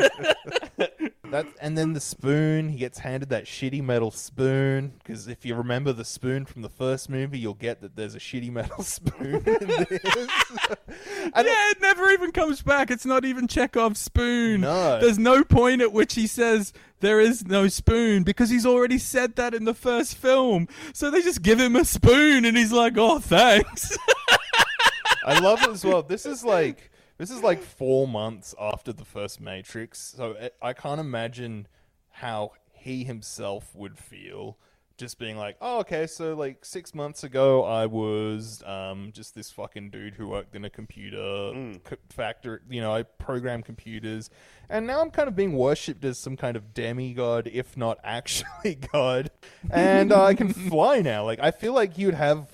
[1.30, 2.68] That and then the spoon.
[2.68, 6.68] He gets handed that shitty metal spoon because if you remember the spoon from the
[6.68, 9.88] first movie, you'll get that there's a shitty metal spoon in this.
[10.04, 12.90] yeah, it never even comes back.
[12.90, 14.62] It's not even Chekhov's spoon.
[14.62, 15.00] No.
[15.00, 19.36] There's no point at which he says there is no spoon because he's already said
[19.36, 20.68] that in the first film.
[20.92, 23.96] So they just give him a spoon and he's like, oh, thanks.
[25.24, 26.02] I love it as well.
[26.02, 30.72] This is like this is like four months after the first Matrix, so I- I
[30.72, 31.66] can't imagine
[32.10, 34.56] how he himself would feel.
[34.96, 39.50] Just being like, oh, okay, so like six months ago, I was um, just this
[39.50, 42.60] fucking dude who worked in a computer co- factory.
[42.70, 44.30] You know, I program computers,
[44.70, 48.74] and now I'm kind of being worshipped as some kind of demigod, if not actually
[48.92, 49.30] God.
[49.70, 51.24] And uh, I can fly now.
[51.24, 52.48] Like, I feel like you'd have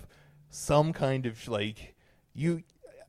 [0.51, 1.95] some kind of like
[2.35, 2.63] you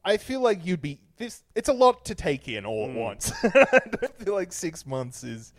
[0.05, 3.31] I feel like you'd be this it's a lot to take in all at once.
[3.43, 5.53] I don't feel like 6 months is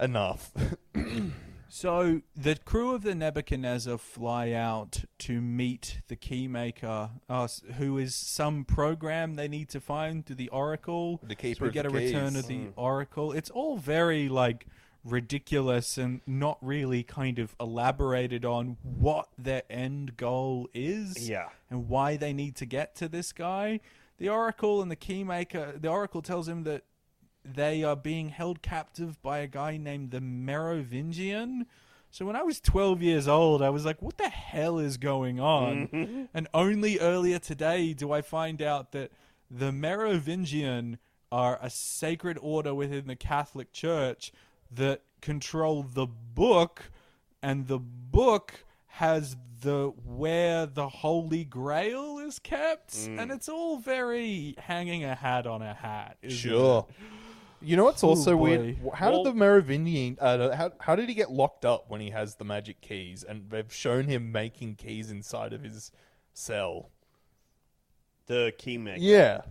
[0.00, 0.52] enough.
[1.76, 8.14] So the crew of the Nebuchadnezzar fly out to meet the Keymaker, uh, who is
[8.14, 11.20] some program they need to find to the Oracle.
[11.22, 12.72] The keeper so we get a return of the Mm.
[12.76, 13.32] Oracle.
[13.32, 14.66] It's all very like
[15.04, 21.28] ridiculous and not really kind of elaborated on what their end goal is.
[21.28, 21.50] Yeah.
[21.68, 23.80] and why they need to get to this guy.
[24.16, 25.78] The Oracle and the Keymaker.
[25.78, 26.84] The Oracle tells him that
[27.54, 31.66] they are being held captive by a guy named the Merovingian.
[32.10, 35.38] So when I was 12 years old, I was like, what the hell is going
[35.40, 36.28] on?
[36.34, 39.10] and only earlier today do I find out that
[39.50, 40.98] the Merovingian
[41.30, 44.32] are a sacred order within the Catholic Church
[44.70, 46.90] that control the book,
[47.42, 53.20] and the book has the where the Holy Grail is kept, Mm.
[53.20, 56.18] and it's all very hanging a hat on a hat.
[56.28, 56.86] Sure.
[56.88, 56.94] it?
[57.62, 58.42] You know what's Oh, also boy.
[58.58, 58.76] weird?
[58.94, 60.18] How did the Merovingian?
[60.20, 63.24] Uh, how how did he get locked up when he has the magic keys?
[63.24, 65.90] And they've shown him making keys inside of his
[66.34, 66.90] cell.
[68.26, 69.00] The key maker.
[69.00, 69.42] Yeah.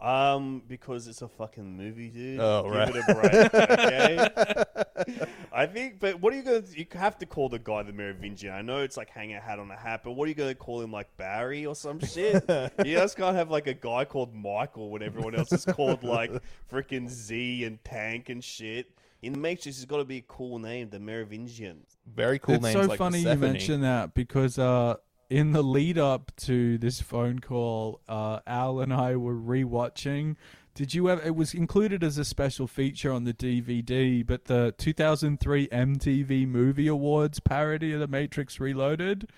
[0.00, 2.38] Um, because it's a fucking movie, dude.
[2.38, 2.94] Oh, Give right.
[2.94, 5.34] it a break, okay?
[5.52, 6.62] I think, but what are you gonna?
[6.72, 8.52] You have to call the guy the Merovingian.
[8.52, 10.54] I know it's like hang a hat on a hat, but what are you gonna
[10.54, 12.44] call him, like Barry or some shit?
[12.84, 16.30] you just can't have like a guy called Michael when everyone else is called like
[16.72, 18.92] freaking Z and Tank and shit.
[19.20, 21.78] In the Matrix, it's got to be a cool name, the Merovingian.
[22.06, 22.66] Very cool name.
[22.66, 23.52] it's names so like funny you Persephone.
[23.52, 24.94] mention that because uh,
[25.30, 30.36] in the lead up to this phone call, uh, Al and I were rewatching.
[30.74, 31.20] Did you ever?
[31.22, 36.86] It was included as a special feature on the DVD, but the 2003 MTV Movie
[36.86, 39.28] Awards parody of The Matrix Reloaded.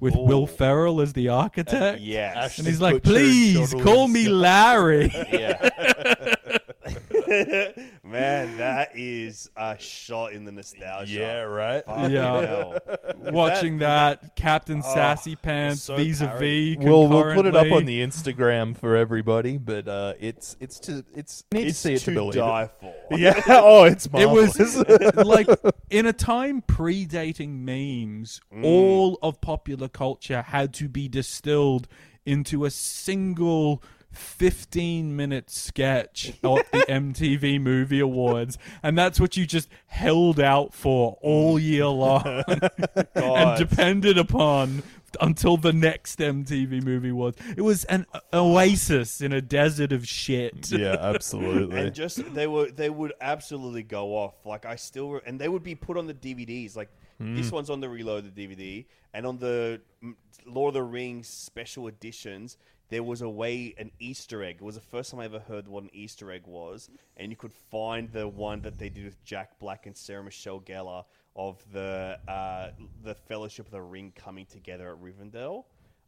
[0.00, 2.58] With Will Ferrell as the architect, yes.
[2.58, 4.28] and he's like, "Please call me.
[4.28, 5.08] Larry."
[8.04, 11.12] Man, that is a shot in the nostalgia.
[11.20, 11.84] Yeah, right?
[11.84, 12.78] Fucking yeah, hell.
[13.16, 16.76] watching that, Captain Oh, Sassy Pants so vis-a-vis.
[16.78, 21.04] We'll we'll put it up on the Instagram for everybody, but uh, it's it's to
[21.14, 22.70] it's you need It's to see it to to believe die it.
[22.80, 22.94] for.
[23.16, 23.40] Yeah.
[23.48, 24.76] Oh, it's It was
[25.16, 25.48] like
[25.90, 28.64] in a time predating memes, Mm.
[28.64, 31.88] all of popular culture had to be distilled
[32.26, 33.82] into a single
[34.14, 38.58] 15 minute sketch at the MTV Movie Awards.
[38.82, 42.42] And that's what you just held out for all year long
[43.14, 44.82] and depended upon
[45.20, 47.38] until the next MTV Movie Awards.
[47.56, 50.70] It was an oasis in a desert of shit.
[50.70, 51.80] yeah, absolutely.
[51.80, 54.34] and just they were they would absolutely go off.
[54.44, 56.76] Like I still re- and they would be put on the DVDs.
[56.76, 56.90] Like
[57.20, 58.84] this one's on the Reloaded DVD,
[59.14, 60.14] and on the mm,
[60.46, 62.58] Lord of the Rings special editions,
[62.90, 64.56] there was a way an Easter egg.
[64.56, 67.36] It was the first time I ever heard what an Easter egg was, and you
[67.36, 71.04] could find the one that they did with Jack Black and Sarah Michelle Gellar
[71.36, 72.70] of the uh,
[73.02, 75.64] the Fellowship of the Ring coming together at Rivendell.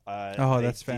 [0.07, 0.93] Uh, Oh, that's the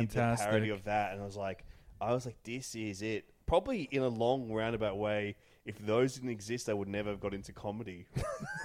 [0.45, 1.65] parody of that, and I was like,
[2.01, 3.25] I was like, this is it.
[3.47, 5.37] Probably in a long roundabout way.
[5.69, 8.07] If those didn't exist, I would never have got into comedy.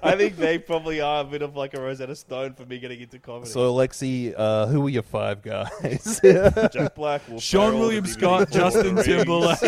[0.02, 3.00] I think they probably are a bit of like a Rosetta Stone for me getting
[3.00, 3.48] into comedy.
[3.50, 6.20] So, Alexi, uh, who were your five guys?
[6.72, 9.60] Jack Black, Will Sean Ferrell, William the Scott, DVD for Lord Justin the Rings.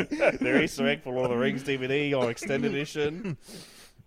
[0.10, 0.40] Timberlake.
[0.40, 3.38] Their Easter egg for Lord of the Rings DVD or extended edition.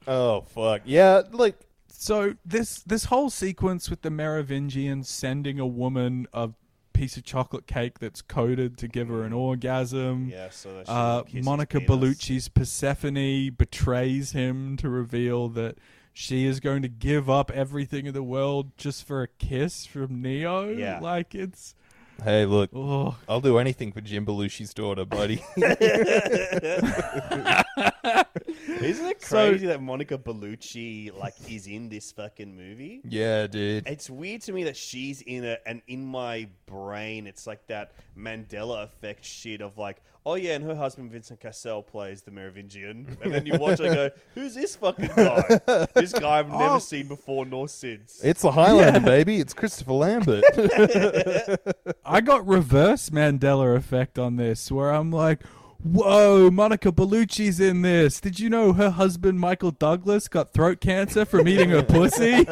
[0.08, 1.56] oh fuck, yeah, like
[1.88, 6.52] So this this whole sequence with the Merovingians sending a woman a
[6.94, 10.30] piece of chocolate cake that's coated to give her an orgasm.
[10.32, 11.90] Yeah, so that she uh, would kiss his Monica penis.
[11.90, 15.78] Bellucci's Persephone betrays him to reveal that
[16.14, 20.22] she is going to give up everything in the world just for a kiss from
[20.22, 20.70] Neo.
[20.70, 21.00] Yeah.
[21.00, 21.76] like it's
[22.24, 23.18] Hey, look, oh.
[23.28, 25.44] I'll do anything for Jim Belushi's daughter, buddy.
[28.68, 33.02] Isn't it So- crazy that Monica Bellucci like is in this fucking movie?
[33.08, 33.88] yeah, dude.
[33.88, 37.92] It's weird to me that she's in it, and in my brain, it's like that
[38.18, 43.18] Mandela effect shit of like, oh yeah, and her husband Vincent Cassel plays the Merovingian,
[43.22, 45.88] and then you watch it and go, who's this fucking guy?
[45.96, 46.80] this guy I've never Oh.
[46.80, 48.22] seen before nor since.
[48.24, 49.40] It's the Highlander, baby.
[49.40, 50.44] It's Christopher Lambert.
[52.06, 55.40] I got reverse Mandela effect on this, where I'm like,
[55.84, 58.20] "Whoa, Monica Bellucci's in this.
[58.22, 62.34] Did you know her husband Michael Douglas got throat cancer from eating her pussy?"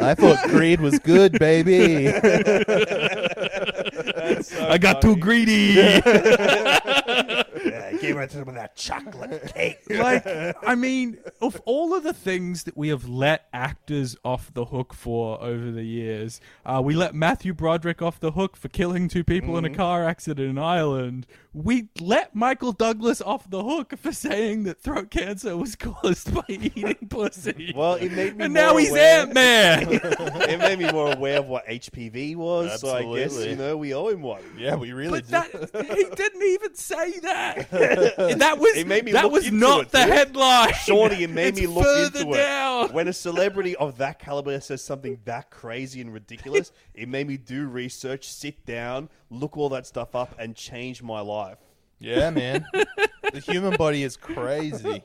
[0.00, 2.12] I thought Creed was good, baby.
[4.42, 5.74] So I got too greedy.
[7.64, 9.78] Yeah, he gave her to him with that chocolate cake.
[9.90, 10.26] like,
[10.66, 14.92] I mean, of all of the things that we have let actors off the hook
[14.94, 19.24] for over the years, uh, we let Matthew Broderick off the hook for killing two
[19.24, 21.26] people in a car accident in Ireland.
[21.54, 26.42] We let Michael Douglas off the hook for saying that throat cancer was caused by
[26.48, 27.72] eating pussy.
[27.76, 29.88] Well, it made me and more now he's aware- Ant Man.
[29.92, 33.50] it made me more aware of what HPV was, so I guess Absolutely.
[33.50, 34.42] you know we owe him one.
[34.58, 35.70] yeah, we really But did.
[35.72, 37.70] that he didn't even say that.
[38.38, 40.08] that was It made me that look was into not it, the dude.
[40.10, 40.72] headline.
[40.84, 42.86] Shorty, it made It's me look into down.
[42.86, 42.92] it.
[42.92, 47.36] When a celebrity of that caliber says something that crazy and ridiculous, it made me
[47.36, 51.58] do research, sit down, look all that stuff up, and change my life.
[51.98, 52.64] yeah, man.
[53.32, 55.04] The human body is crazy.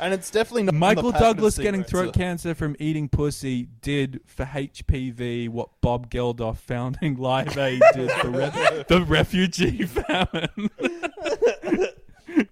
[0.00, 5.48] And it's definitely not Michael Douglas getting throat cancer from eating pussy did for HPV
[5.48, 10.70] what Bob Geldof founding Live Aid did for re- the refugee famine.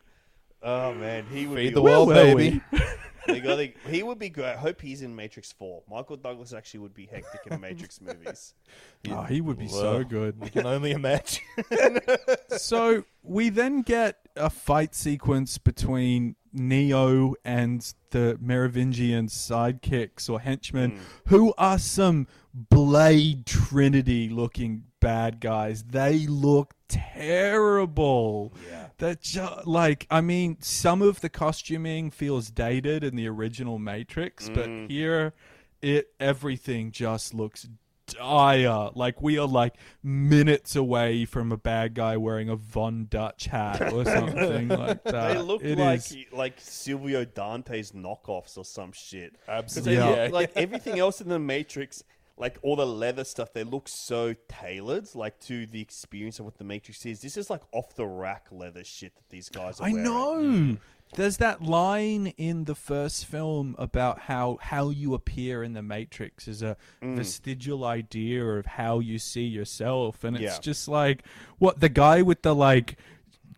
[0.63, 2.61] Oh man, he would Feed be the world, were baby.
[3.29, 4.47] They got the- he would be great.
[4.55, 5.83] I hope he's in Matrix Four.
[5.89, 8.55] Michael Douglas actually would be hectic in Matrix movies.
[9.09, 10.41] oh, he would be Well, so good.
[10.41, 11.43] We can only imagine.
[12.57, 20.99] so we then get a fight sequence between Neo and the Merovingian sidekicks or henchmen,
[21.27, 25.85] who are some Blade Trinity looking bad guys.
[25.85, 28.55] They look terrible.
[28.69, 28.87] Yeah.
[28.99, 34.49] That ju- like I mean, some of the costuming feels dated in the original Matrix,
[34.49, 34.55] Mm.
[34.55, 35.35] but here
[35.83, 37.69] it everything just looks
[38.07, 38.91] dire.
[38.95, 43.93] Like we are like minutes away from a bad guy wearing a Von Dutch hat
[43.93, 45.35] or something like that.
[45.35, 49.35] They look It like is- like Silvio Dante's knockoffs or some shit.
[49.49, 49.97] Absolutely.
[49.97, 52.03] they look like everything else in the Matrix,
[52.39, 56.59] like all the leather stuff, they look so tailored, like to the experience of what
[56.59, 57.21] the Matrix is.
[57.21, 60.05] This is like off the rack leather shit that these guys are I wearing.
[60.05, 60.37] know.
[60.37, 60.79] Mm.
[61.15, 66.47] There's that line in the first film about how how you appear in the Matrix
[66.49, 67.17] is a Mm.
[67.17, 70.61] vestigial idea of how you see yourself, and it's Yeah.
[70.61, 71.23] just like
[71.59, 72.97] what the guy with the like.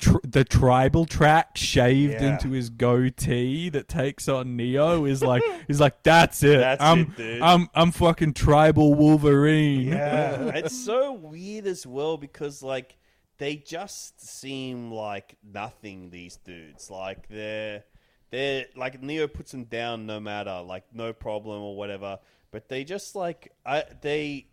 [0.01, 2.35] Tr- the tribal track shaved Yeah.
[2.35, 6.59] into his goatee that takes on Neo is like he's like that's it.
[6.59, 7.43] That's I'm it, dude.
[7.43, 9.89] I'm I'm fucking tribal Wolverine.
[9.89, 12.97] Yeah, it's so weird as well because like
[13.39, 16.11] they just seem like nothing.
[16.11, 17.85] These dudes, like they're
[18.31, 22.19] they're like Neo puts them down no matter, like no problem or whatever.
[22.51, 24.49] But they just like I they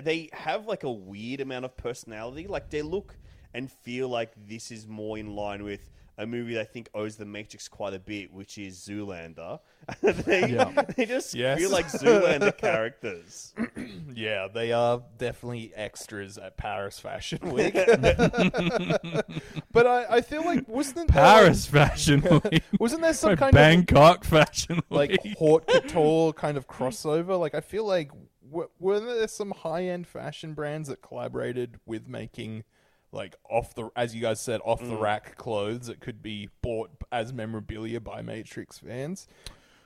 [0.00, 2.46] they have like a weird amount of personality.
[2.46, 3.16] Like they look
[3.54, 7.16] and feel like this is more in line with a movie that I think owes
[7.16, 9.58] the Matrix quite a bit, which is Zoolander.
[10.02, 10.82] they, Yeah.
[10.96, 11.58] they just Yes.
[11.58, 13.52] feel like Zoolander characters.
[14.16, 17.74] Yeah, they are definitely extras at Paris Fashion Week.
[17.74, 22.62] but I, I feel like wasn't there, Paris Fashion Week.
[22.78, 25.36] wasn't there some Like kind Bangkok Fashion of like Week.
[25.36, 27.38] haute couture kind of crossover?
[27.38, 28.10] Like I feel like
[28.48, 32.64] w- were there some high end fashion brands that collaborated with making
[33.14, 35.00] like off the as you guys said off the mm.
[35.00, 39.26] rack clothes that could be bought as memorabilia by Matrix fans?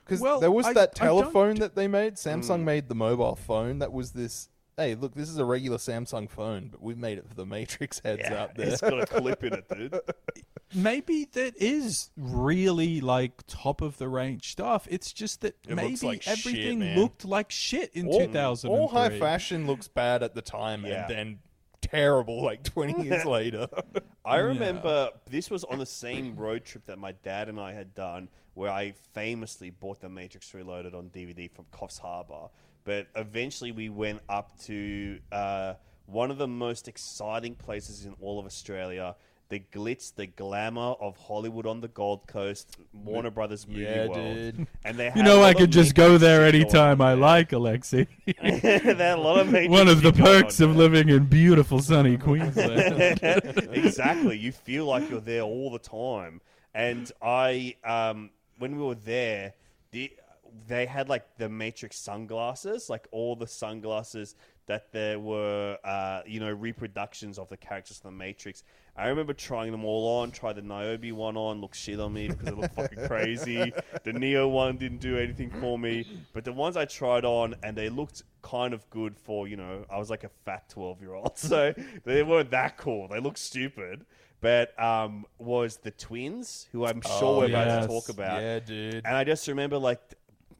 [0.05, 2.15] Because Well, there was I- that I don't- telephone that they made.
[2.15, 2.65] Samsung mm.
[2.65, 4.49] made the mobile phone that was this.
[4.77, 8.01] Hey, look, this is a regular Samsung phone, but we've made it for the Matrix
[8.05, 8.69] heads Yeah, out there.
[8.69, 9.99] it's got a clip in it, dude.
[10.75, 14.87] maybe that is really like top of the range stuff.
[14.91, 16.99] It's just that It maybe looks like shit, everything man.
[16.99, 18.71] looked like shit in all, 2003.
[18.71, 21.03] all high fashion looks bad at the time Yeah.
[21.03, 21.39] and then
[21.91, 23.69] terrible like 20 years later.
[24.25, 27.95] I remember this was on the same road trip that my dad and I had
[27.95, 32.49] done, where I famously bought The Matrix Reloaded on DVD from Coffs Harbour.
[32.85, 35.75] But eventually, we went up to uh,
[36.07, 39.15] one of the most exciting places in all of Australia.
[39.51, 44.15] The glitz, the glamour of Hollywood on the Gold Coast, Warner Brothers Movie Yeah, World,
[44.15, 44.67] dude.
[44.85, 48.07] and they You know I of could just go there anytime I like, Alexi.
[48.27, 50.89] they had a lot of Matrix One of the perks on of there.
[50.89, 53.21] living in beautiful sunny Queensland.
[53.73, 54.37] exactly.
[54.37, 56.43] You feel like you're there all the time.
[56.75, 58.29] And I, um,
[58.59, 59.55] when we were there,
[59.93, 60.13] the,
[60.67, 64.35] they had like the Matrix sunglasses, like all the sunglasses
[64.67, 68.65] that there were, uh, you know, reproductions of the characters from the Matrix.
[68.97, 70.31] I remember trying them all on.
[70.31, 73.73] Tried the Niobe one on, looked shit on me because it looked fucking crazy.
[74.05, 77.77] The Neo one didn't do anything for me, but the ones I tried on and
[77.77, 81.15] they looked kind of good for you know I was like a fat twelve year
[81.15, 83.09] old, so they weren't that cool.
[83.09, 84.05] They looked stupid.
[84.41, 88.41] But um, was the twins who I'm sure Oh, we're about to talk about.
[88.41, 89.03] yeah, dude.
[89.05, 89.99] And I just remember, like,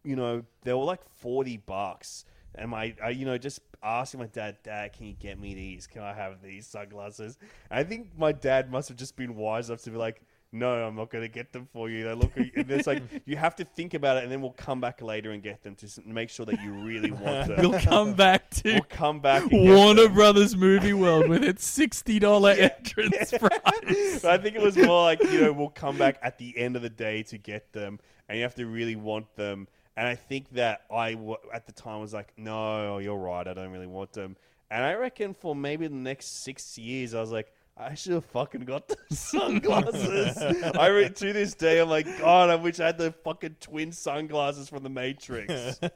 [0.05, 2.25] you know, they were like 40 bucks.
[2.55, 5.87] And my, I, you know, just asking my dad, Dad, can you get me these?
[5.87, 7.39] Can I have these sunglasses?
[7.71, 10.97] I think my dad must have just been wise enough to be like, no, I'm
[10.97, 12.05] not going to get them for you.
[12.05, 14.81] They look, and it's like, you have to think about it and then we'll come
[14.81, 17.61] back later and get them to make sure that you really want them.
[17.71, 20.09] we'll come back to We'll come back Warner.
[20.09, 24.23] Brothers Movie World with its sixty dollar entrance price.
[24.23, 26.77] But I think it was more like, you know, we'll come back at the end
[26.77, 29.69] of the day to get them, and you have to really want them.
[29.99, 33.53] And I think that I, w- at the time, was like, no, you're right, I
[33.53, 34.37] don't really want them.
[34.71, 38.25] And I reckon for maybe the next six years, I was like, I should have
[38.27, 40.37] fucking got the sunglasses.
[40.77, 43.91] I re- to this day, I'm like, God, I wish I had the fucking twin
[43.93, 45.81] sunglasses from the Matrix.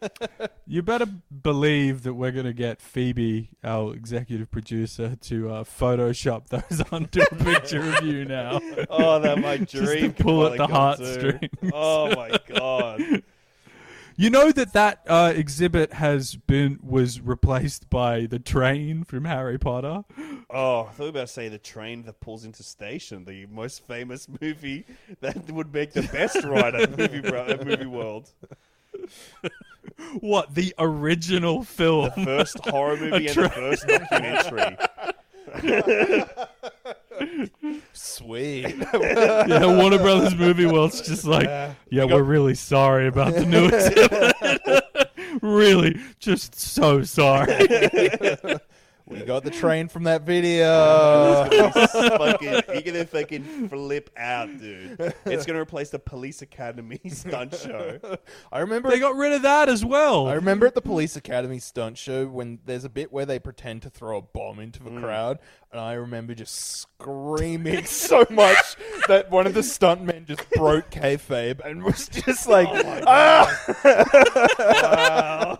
[0.66, 1.06] You better
[1.42, 7.34] believe that we're gonna get Phoebe, our executive producer, to uh, Photoshop those onto a
[7.36, 8.58] picture of you now.
[8.88, 10.12] oh, that my Just to dream.
[10.12, 11.72] could pull at finally the come heartstrings.
[11.74, 13.22] Oh my god.
[14.16, 19.58] You know that that uh, exhibit has been was replaced by the train from Harry
[19.58, 20.04] Potter.
[20.50, 23.46] Oh, I thought you were about to say the train that pulls into station, the
[23.46, 24.84] most famous movie
[25.20, 28.30] that would make the best ride at movie, bro- movie world.
[30.20, 32.10] What the original film?
[32.16, 34.76] The first horror movie and the first documentary.
[37.92, 38.74] Sweet.
[38.94, 41.46] yeah, Warner Brothers Movie World's just like,
[41.90, 45.10] yeah, we're really sorry about the new exhibit.
[45.42, 47.66] really, just so sorry.
[49.04, 51.44] We got the train from that video.
[51.50, 54.96] fucking, you're gonna fucking flip out, dude.
[55.26, 57.98] It's gonna replace the Police Academy stunt show.
[58.50, 60.28] I remember They got rid of that as well.
[60.28, 63.82] I remember at the Police Academy stunt show when there's a bit where they pretend
[63.82, 65.02] to throw a bomb into the Mm.
[65.02, 65.38] crowd,
[65.72, 68.76] and I remember just screaming so much
[69.08, 73.96] that one of the stuntmen just broke kayfabe and was just like, Oh ah!
[74.58, 75.58] wow.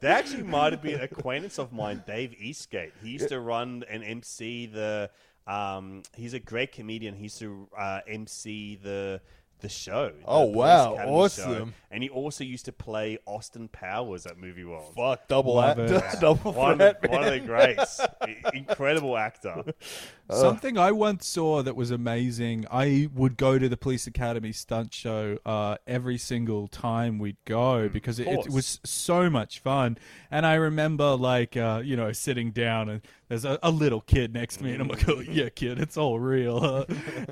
[0.00, 2.92] They actually might have been an acquaintance of mine, Dave Eastgate.
[3.02, 5.10] He used to run and MC the.
[5.46, 7.14] Um, he's a great comedian.
[7.14, 9.20] He used to uh, MC the
[9.64, 10.08] the show.
[10.10, 10.94] the Oh, Police wow.
[11.06, 11.54] Awesome.
[11.54, 11.68] show.
[11.90, 14.92] And he also used to play Austin Powers at Movie World.
[14.96, 18.00] Fuck, double Love act, double one, threat, one of the greats.
[18.52, 19.62] Incredible actor.
[20.30, 22.64] Something I once saw that was amazing.
[22.70, 27.88] I would go to the police academy stunt show uh, every single time we'd go
[27.88, 29.96] because it, it was so much fun.
[30.30, 34.32] And I remember, like, uh, you know, sitting down and there's a, a little kid
[34.32, 36.84] next to me, and I'm like, "Oh yeah, kid, it's all real." huh?"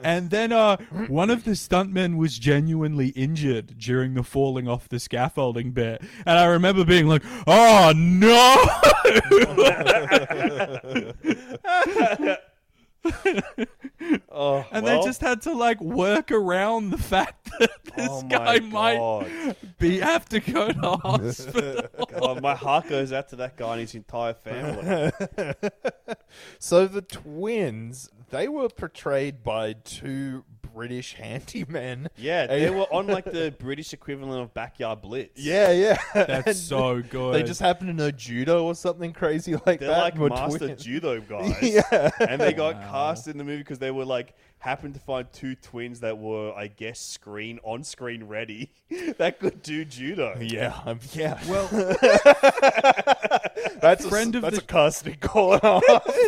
[0.03, 0.79] and then uh,
[1.09, 6.39] one of the stuntmen was genuinely injured during the falling off the scaffolding bit, and
[6.39, 8.57] I remember being like, "Oh no!"
[14.31, 18.23] Oh, and well, they just had to like work around the fact that this Oh
[18.23, 21.89] my guy might be have to go to hospital.
[22.09, 25.11] God, my heart goes out to that guy and his entire family.
[26.61, 30.45] so the twins, they were portrayed by two
[30.75, 32.09] British handymen.
[32.17, 35.41] Yeah, they were on like the British equivalent of Backyard Blitz.
[35.41, 35.99] Yeah, yeah.
[36.15, 37.35] That's so good.
[37.35, 39.81] They just happen to know judo or something crazy like that.
[39.81, 39.99] They're that.
[39.99, 40.83] like and were master twins.
[40.85, 41.57] judo guys.
[41.63, 42.11] Yeah.
[42.21, 45.57] And they got cast in the movie because they were like happened to find two
[45.57, 48.71] twins that were, I guess, screen on screen ready
[49.19, 50.39] that could do judo.
[50.41, 51.41] Yeah, um, yeah.
[51.49, 51.69] Well,
[53.81, 55.83] that's friend a, of that's the- a casting call and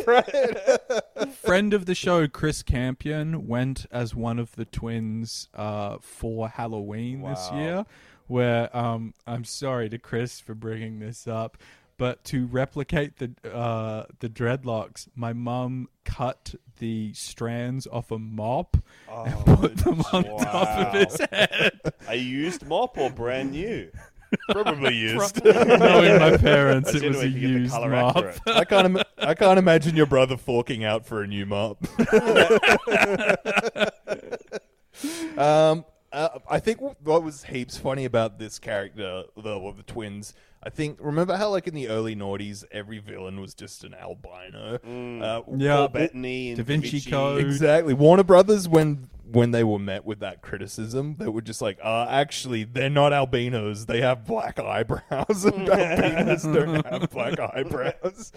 [0.07, 1.31] right?
[1.35, 7.23] friend of the show, Chris Campion, went as one of the twins uh, for Halloween
[7.23, 7.85] this year.
[8.27, 11.59] Where um, I'm sorry to Chris for bringing this up,
[11.99, 18.79] but to replicate the uh, the dreadlocks, my mum cut the strands off a mop
[19.13, 21.79] and put them on top of his head.
[22.09, 23.91] A used mop or brand new?
[24.51, 25.45] Probably used.
[25.45, 28.25] Knowing my parents, That's it was a way to get the used mop.
[28.47, 28.87] I can't.
[28.87, 31.79] Im- I can't imagine your brother forking out for a new mop.
[35.37, 40.35] um, uh, I think what was heaps funny about this character, the well, the twins.
[40.67, 44.77] I think remember how like in the early noughties, every villain was just an albino.
[45.23, 45.77] Uh, Yeah.
[45.77, 47.11] Paul Bettany and Da Vinci Vinci.
[47.11, 47.45] Code.
[47.45, 47.93] Exactly.
[47.95, 52.07] Warner Brothers, when when they were met with that criticism, they were just like, uh,
[52.09, 53.87] actually, they're not albinos.
[53.87, 58.33] They have black eyebrows, and albinos don't have black eyebrows.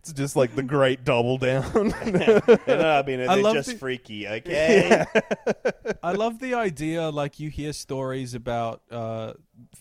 [0.00, 1.70] It's just like the great double down.
[2.04, 5.04] They're not I they're love just the- freaky, okay?
[6.02, 7.08] I love the idea.
[7.10, 9.34] Like you hear stories about uh,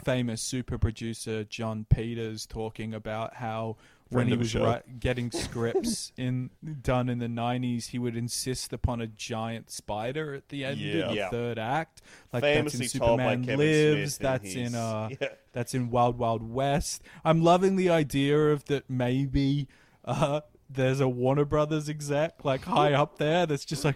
[0.03, 3.77] famous super producer Jon Peters talking about how
[4.09, 4.73] when Friend he of the was show.
[4.87, 6.49] ri- getting scripts in
[6.81, 11.01] done in the '90s, he would insist upon a giant spider at the end Yeah.
[11.03, 11.29] of the Yeah.
[11.29, 12.01] third act.
[12.33, 14.15] Like Famously that's in told by Superman Kevin Lives.
[14.15, 15.27] Smith in that's in his- uh, yeah.
[15.53, 17.03] that's in Wild Wild West.
[17.25, 19.67] I'm loving the idea of that maybe
[20.07, 23.95] uh, there's a Warner Brothers exec like high up there that's just like,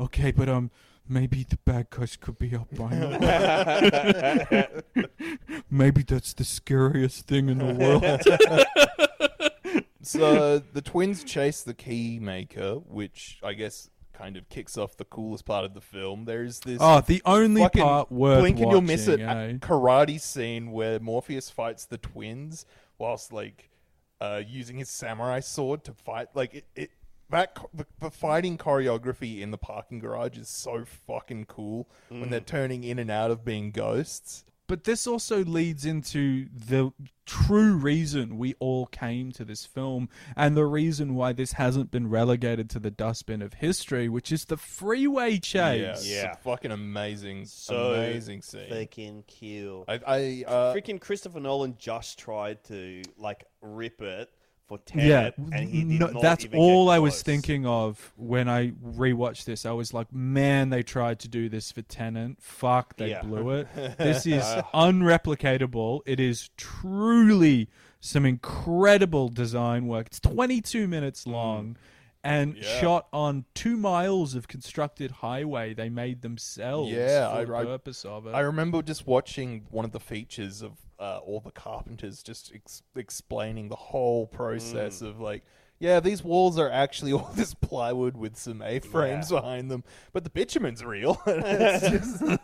[0.00, 0.70] okay, but um,
[1.08, 3.18] maybe the bad guys could be albino.
[5.70, 8.04] maybe that's the scariest thing in the world.
[10.02, 15.04] so the twins chase the key maker, which I guess kind of kicks off the
[15.04, 16.24] coolest part of the film.
[16.24, 19.52] There's this Oh, the only part worth blink and you'll miss it eh?
[19.60, 22.66] karate scene where Morpheus fights the twins
[22.98, 23.70] whilst like
[24.20, 26.28] uh, using his samurai sword to fight.
[26.34, 26.90] Like it, it
[27.30, 32.24] that co- the, the fighting choreography in the parking garage is so fucking cool when
[32.24, 32.30] Mm.
[32.30, 34.44] they're turning in and out of being ghosts.
[34.68, 36.92] But this also leads into the
[37.26, 42.08] true reason we all came to this film and the reason why this hasn't been
[42.08, 46.06] relegated to the dustbin of history, which is the freeway Yeah, chase.
[46.10, 48.68] it's a fucking amazing, So amazing scene.
[48.70, 49.84] Freaking kill.
[49.88, 54.30] I, I uh, Freaking Christopher Nolan just tried to like rip it
[54.68, 59.64] for Yeah, and he no, that's all I was thinking of when I rewatched this.
[59.64, 62.36] I was like, man, they tried to do this for Tenet.
[62.40, 63.22] Fuck, they Yeah.
[63.22, 63.68] blew it.
[63.98, 64.44] This is
[64.74, 66.00] unreplicatable.
[66.06, 67.68] It is truly
[68.00, 70.08] some incredible design work.
[70.08, 71.76] It's 22 minutes long.
[72.24, 72.62] And Mm.
[72.62, 72.80] Yeah.
[72.80, 78.08] shot on two miles of constructed highway they made themselves Yeah, for I- the I-
[78.08, 78.34] of it.
[78.34, 82.82] I remember just watching one of the features of uh, all the carpenters just ex-
[82.96, 85.08] explaining the whole process Mm.
[85.08, 85.44] of like
[85.80, 90.30] yeah, these walls are actually all this plywood with some A-frames behind them, but the
[90.30, 91.22] bitumen's real.
[91.26, 92.42] It's just-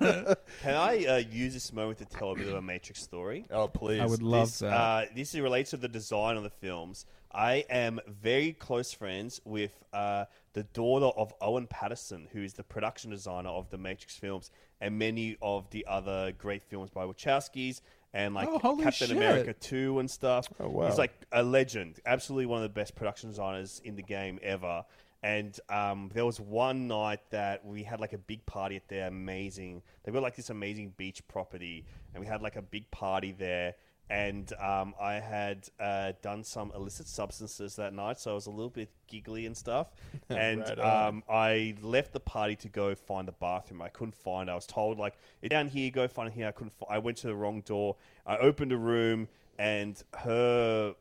[0.62, 3.44] Can I uh, use this moment to tell a bit of a Matrix story?
[3.50, 4.00] oh, please.
[4.00, 4.72] I would love this, that.
[4.72, 7.06] Uh, this relates to the design of the films.
[7.32, 12.62] I am very close friends with uh, the daughter of Owen Paterson, who is the
[12.62, 17.80] production designer of the Matrix films and many of the other great films by Wachowskis
[18.14, 19.16] and like Oh, holy Captain shit.
[19.16, 20.48] America 2 and stuff.
[20.58, 20.86] Oh, wow.
[20.86, 24.84] He's like a legend, absolutely one of the best production designers in the game ever.
[25.22, 29.08] And um, there was one night that we had like a big party at their
[29.08, 29.82] amazing.
[30.02, 33.74] They've got like this amazing beach property, and we had like a big party there.
[34.10, 38.50] And um, I had uh, done some illicit substances that night, so I was a
[38.50, 39.88] little bit giggly and stuff.
[40.28, 43.80] And Right um, I left the party to go find the bathroom.
[43.82, 44.48] I couldn't find.
[44.48, 44.52] it.
[44.52, 46.48] I was told like it's down here, go find it here.
[46.48, 46.72] I couldn't.
[46.72, 47.96] Fi- I went to the wrong door.
[48.26, 49.28] I opened a room,
[49.58, 50.94] and her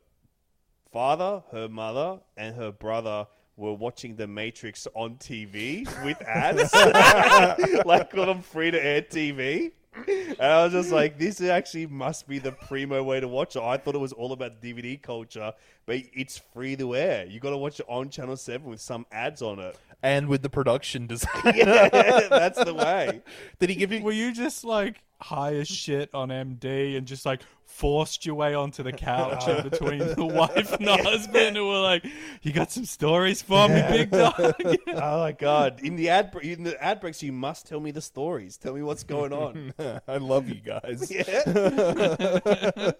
[0.92, 3.26] father, her mother, and her brother
[3.56, 6.72] were watching The Matrix on TV with ads,
[7.86, 9.72] like on free to air TV.
[9.96, 13.62] And I was just like, this actually must be the primo way to watch it.
[13.62, 15.52] I thought it was all about DVD culture,
[15.86, 17.24] but it's free to air.
[17.26, 19.78] You got to watch it on Channel 7 with some ads on it.
[20.04, 21.32] And with the production design.
[21.54, 21.88] Yeah,
[22.28, 23.22] that's the way.
[23.58, 24.02] Did he give you?
[24.02, 28.54] Were you just like high as shit on MD and just like forced your way
[28.54, 32.04] onto the couch in between the wife and the husband who were like,
[32.42, 34.54] "You got some stories for me, big dog."
[34.88, 35.80] oh my god!
[35.82, 38.56] In the ad, in the ad breaks, you must tell me the stories.
[38.58, 39.72] Tell me what's going on.
[40.06, 41.10] I love you guys.
[41.10, 42.92] Yeah.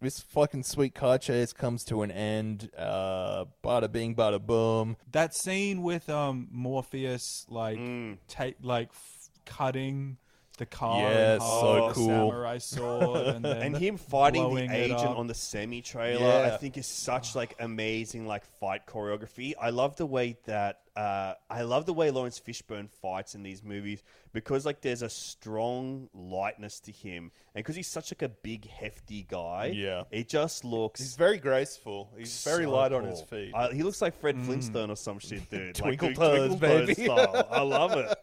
[0.00, 2.70] This fucking sweet car chase comes to an end.
[2.76, 4.96] Uh, bada bing, bada boom.
[5.12, 8.18] that scene with um Morpheus like Mm.
[8.28, 10.18] take like f- cutting
[10.58, 12.06] the car, Yeah, in half so with cool.
[12.06, 15.18] samurai sword, and, then and him fighting blowing the it agent up.
[15.18, 19.54] on the semi trailer, I think is such like amazing like fight choreography.
[19.60, 23.62] I love the way that uh, I love the way Laurence Fishburne fights in these
[23.62, 24.02] movies
[24.32, 28.68] because like there's a strong lightness to him, and because he's such like a big
[28.68, 30.02] hefty guy, Yeah.
[30.10, 30.98] it just looks.
[31.00, 32.10] He's very graceful.
[32.18, 33.26] He's very so light on his cool.
[33.38, 33.52] feet.
[33.54, 35.74] Uh, he looks like Fred Flintstone or some shit, dude.
[35.76, 36.94] Twinkle like, toes, baby.
[36.94, 37.46] style.
[37.50, 38.18] I love it.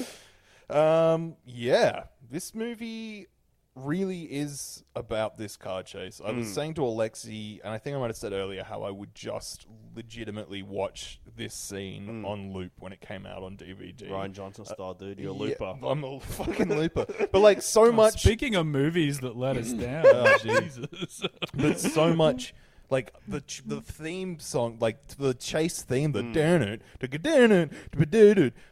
[0.70, 3.26] Um, yeah, this movie
[3.74, 6.18] really is about this car chase.
[6.24, 6.38] I Mm.
[6.38, 9.14] was saying to Alexi, and I think I might have said earlier how I would
[9.14, 13.92] just legitimately watch this scene on loop when it came out on DVD.
[14.06, 14.10] Mm.
[14.10, 15.18] Rian Johnson style, dude.
[15.18, 15.74] You're a Yeah, looper.
[15.86, 17.04] I'm a fucking looper.
[17.30, 21.22] But like so Oh, much Speaking of movies that let us down, Oh, Jesus.
[21.54, 22.54] but so much
[22.90, 26.32] like the ch- the theme song, like the chase theme, Mm.
[26.32, 27.08] the darn it, the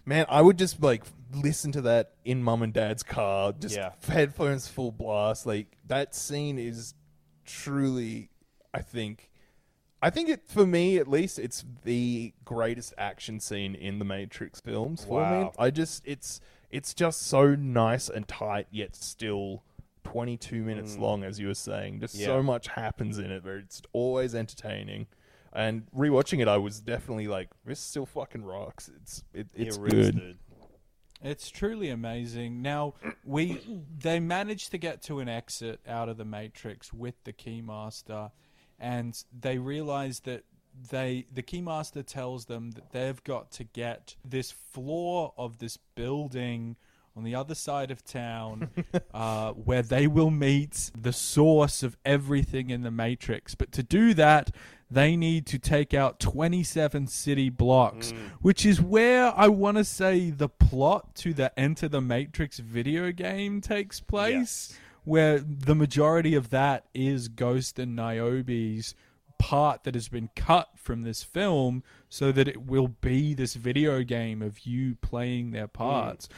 [0.05, 3.93] man, I would just like listen to that in mum and dad's car, just Yeah.
[4.07, 5.47] headphones full blast.
[5.47, 6.95] Like that scene is
[7.45, 8.31] truly,
[8.73, 9.31] I think.
[10.03, 14.61] I think it, for me at least, it's the greatest action scene in the Matrix
[14.61, 15.37] films for me.
[15.45, 15.53] Wow.
[15.59, 16.41] I just, it's,
[16.71, 19.63] it's just so nice and tight, yet still
[20.05, 22.01] 22 minutes long, as you were saying.
[22.01, 22.21] Just Mm.
[22.21, 22.27] Yeah.
[22.27, 25.07] so much happens in it, but it's always entertaining.
[25.53, 28.91] And rewatching it, I was definitely like, this still fucking rocks.
[29.01, 30.15] It's, it, it's It good.
[30.17, 30.39] dude.
[31.23, 32.61] It's truly amazing.
[32.61, 32.95] Now
[33.25, 33.59] we
[33.99, 38.31] they managed to get to an exit out of the matrix with the keymaster,
[38.79, 40.45] and they realize that
[40.91, 46.77] they the keymaster tells them that they've got to get this floor of this building
[47.17, 48.71] on the other side of town
[49.15, 53.55] uh, where they will meet the source of everything in the matrix.
[53.55, 54.51] But to do that
[54.91, 58.13] they need to take out 27 city blocks
[58.43, 63.11] which is where i want to say the plot to the enter the matrix video
[63.11, 68.95] game takes place where the majority of that is ghost and niobe's
[69.39, 74.03] part that has been cut from this film so that it will be this video
[74.03, 76.29] game of you playing their parts.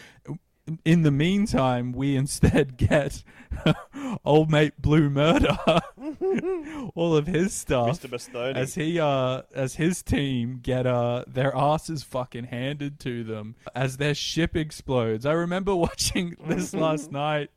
[0.85, 3.23] In the meantime, we instead get
[4.25, 5.57] old mate Blue Murder,
[6.95, 8.11] all of his stuff, Mr.
[8.11, 8.57] Bastoni.
[8.57, 13.99] as he uh as his team get uh their asses fucking handed to them as
[13.99, 15.25] their ship explodes.
[15.25, 17.51] I remember watching this last night,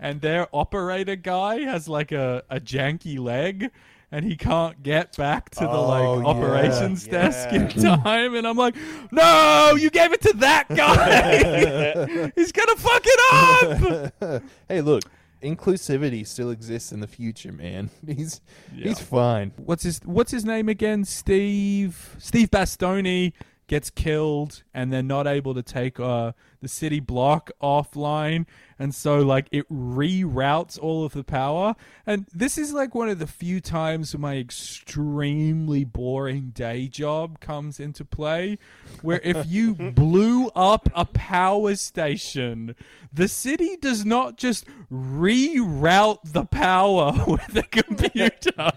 [0.00, 3.70] and their operator guy has like a a janky leg.
[4.10, 6.30] And he can't get back to the Oh, like yeah.
[6.30, 7.68] operations desk in
[8.02, 8.74] time, and I'm like,
[9.12, 12.30] "No, you gave it to that guy.
[12.36, 15.02] He's gonna fuck it up." hey, look,
[15.42, 17.90] inclusivity still exists in the future, man.
[18.06, 18.40] He's
[18.74, 19.52] he's fine.
[19.56, 21.04] what's his what's his name again?
[21.04, 23.34] Steve Steve Bastoni
[23.68, 28.46] gets killed and they're not able to take uh, the city block offline.
[28.78, 31.76] And so like it reroutes all of the power.
[32.06, 37.78] And this is like one of the few times my extremely boring day job comes
[37.78, 38.58] into play
[39.02, 42.74] where if you blew up a power station
[43.12, 48.72] the city does not just reroute the power with a computer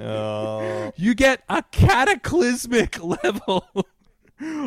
[0.00, 0.92] Oh.
[0.96, 3.66] you get a cataclysmic level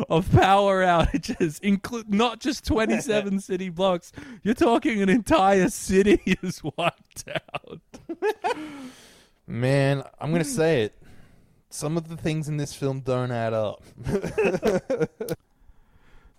[0.08, 4.12] of power outages, include not just 27 city blocks.
[4.42, 7.80] You're talking an entire city is wiped out.
[9.46, 10.94] Man, I'm gonna say it.
[11.70, 13.82] Some of the things in this film don't add up.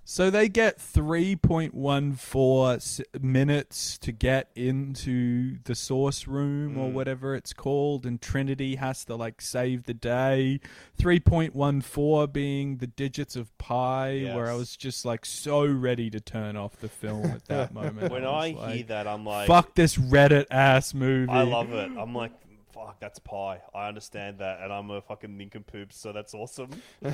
[0.08, 6.94] So they get 3.14 minutes to get into the source room or mm.
[6.94, 10.60] whatever it's called, and Trinity has to like save the day.
[11.00, 16.56] 3.14 being the digits of pi, where I was just like so ready to turn
[16.56, 18.12] off the film at that moment.
[18.12, 21.32] When I hear like, that, I'm like, fuck this Reddit ass movie.
[21.32, 21.90] I love it.
[21.98, 22.32] I'm like,
[22.76, 23.62] fuck, that's pie.
[23.74, 26.70] I understand that, and I'm a fucking nincompoop, so that's awesome.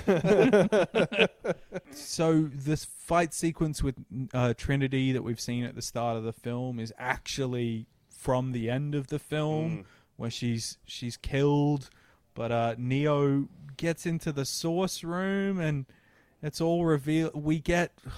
[1.93, 3.95] so this fight sequence with
[4.33, 8.69] uh, Trinity that we've seen at the start of the film is actually from the
[8.69, 9.85] end of the film Mm.
[10.17, 11.89] where she's she's killed,
[12.33, 13.47] but uh, Neo
[13.77, 15.85] gets into the source room and
[16.41, 17.31] it's all revealed.
[17.35, 17.93] We get.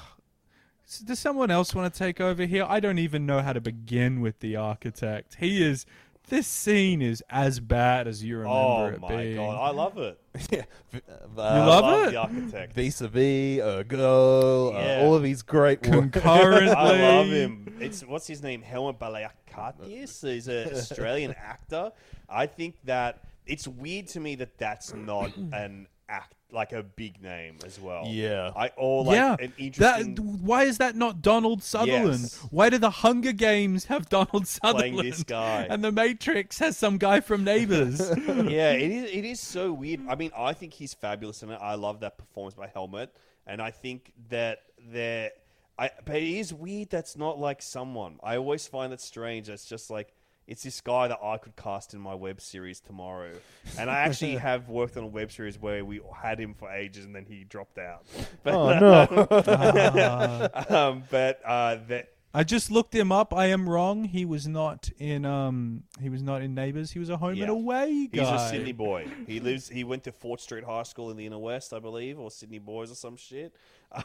[1.06, 2.66] Does someone else want to take over here?
[2.68, 5.38] I don't even know how to begin with the architect.
[5.40, 5.86] He is.
[6.30, 9.36] This scene is as bad as you remember Oh it my being.
[9.36, 10.20] god, I love it.
[10.52, 10.64] yeah,
[10.94, 11.02] You
[11.38, 12.12] I love love it?
[12.12, 12.74] the architect.
[12.74, 15.00] Vis a vis, Ergo, Yeah.
[15.02, 16.12] uh, all of these great work.
[16.14, 16.70] Concurrently.
[16.76, 17.76] I love him.
[17.80, 18.62] It's what's his name?
[18.62, 20.24] Helmut Balakakis.
[20.24, 21.92] He's an Australian actor.
[22.30, 27.22] I think that it's weird to me that that's not an act like a big
[27.22, 28.06] name as well.
[28.08, 28.52] Yeah.
[28.56, 32.22] I all like yeah, an interesting that, why is that not Donald Sutherland?
[32.22, 32.48] Yes.
[32.52, 34.96] Why do the Hunger Games have Donald Sutherland?
[34.96, 35.68] Playing this guy.
[35.70, 38.00] And the Matrix has some guy from Neighbours.
[38.28, 39.12] yeah, it is.
[39.12, 40.02] It is so weird.
[40.08, 41.60] I mean, I think he's fabulous in it.
[41.62, 43.14] I love that performance by Helmut,
[43.48, 44.60] and I think that
[44.92, 45.32] there.
[45.80, 46.92] I but it is weird.
[46.92, 48.20] That's not like someone.
[48.24, 49.50] I always find that strange.
[49.50, 50.14] It's just like
[50.48, 53.32] it's this guy that I could cast in my web series tomorrow,
[53.78, 57.06] and I actually have worked on a web series where we had him for ages
[57.06, 58.06] and then he dropped out.
[58.44, 60.50] But, Oh, no.
[60.70, 63.32] um, but uh, that I just looked him up.
[63.34, 64.06] I am wrong.
[64.06, 65.24] He was not in.
[65.24, 66.90] Um, he was not in Neighbours.
[66.92, 67.44] He was a home Yeah.
[67.44, 68.20] and away guy.
[68.22, 69.08] He's a Sydney boy.
[69.28, 69.70] He lives.
[69.70, 72.58] He went to Fort Street High School in the inner west, I believe, or Sydney
[72.60, 73.54] boys or some shit.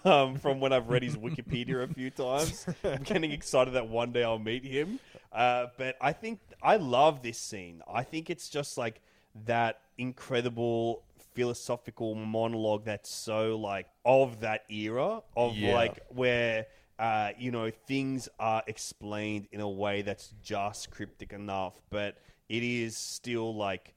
[0.05, 4.13] Um, from when I've read his Wikipedia a few times, I'm getting excited that one
[4.13, 5.01] day I'll meet him.
[5.33, 7.83] Uh, but I think I love this scene.
[7.93, 9.01] I think it's just like
[9.47, 11.03] that incredible
[11.35, 15.75] philosophical monologue that's so like of that era of Yeah.
[15.75, 16.67] like where
[16.99, 22.19] uh, you know things are explained in a way that's just cryptic enough, but
[22.49, 23.95] it is still like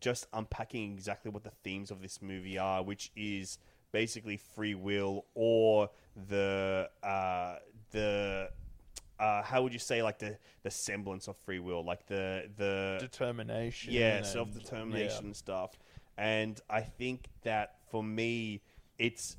[0.00, 3.58] just unpacking exactly what the themes of this movie are, which is
[3.92, 5.88] basically free will or
[6.28, 7.56] the uh,
[7.92, 8.50] the
[9.22, 12.96] uh, how would you say like the the semblance of free will, like the the
[12.98, 15.26] Determination yeah, self determination yeah.
[15.26, 15.78] and stuff.
[16.18, 18.62] And I think that for me,
[18.98, 19.36] it's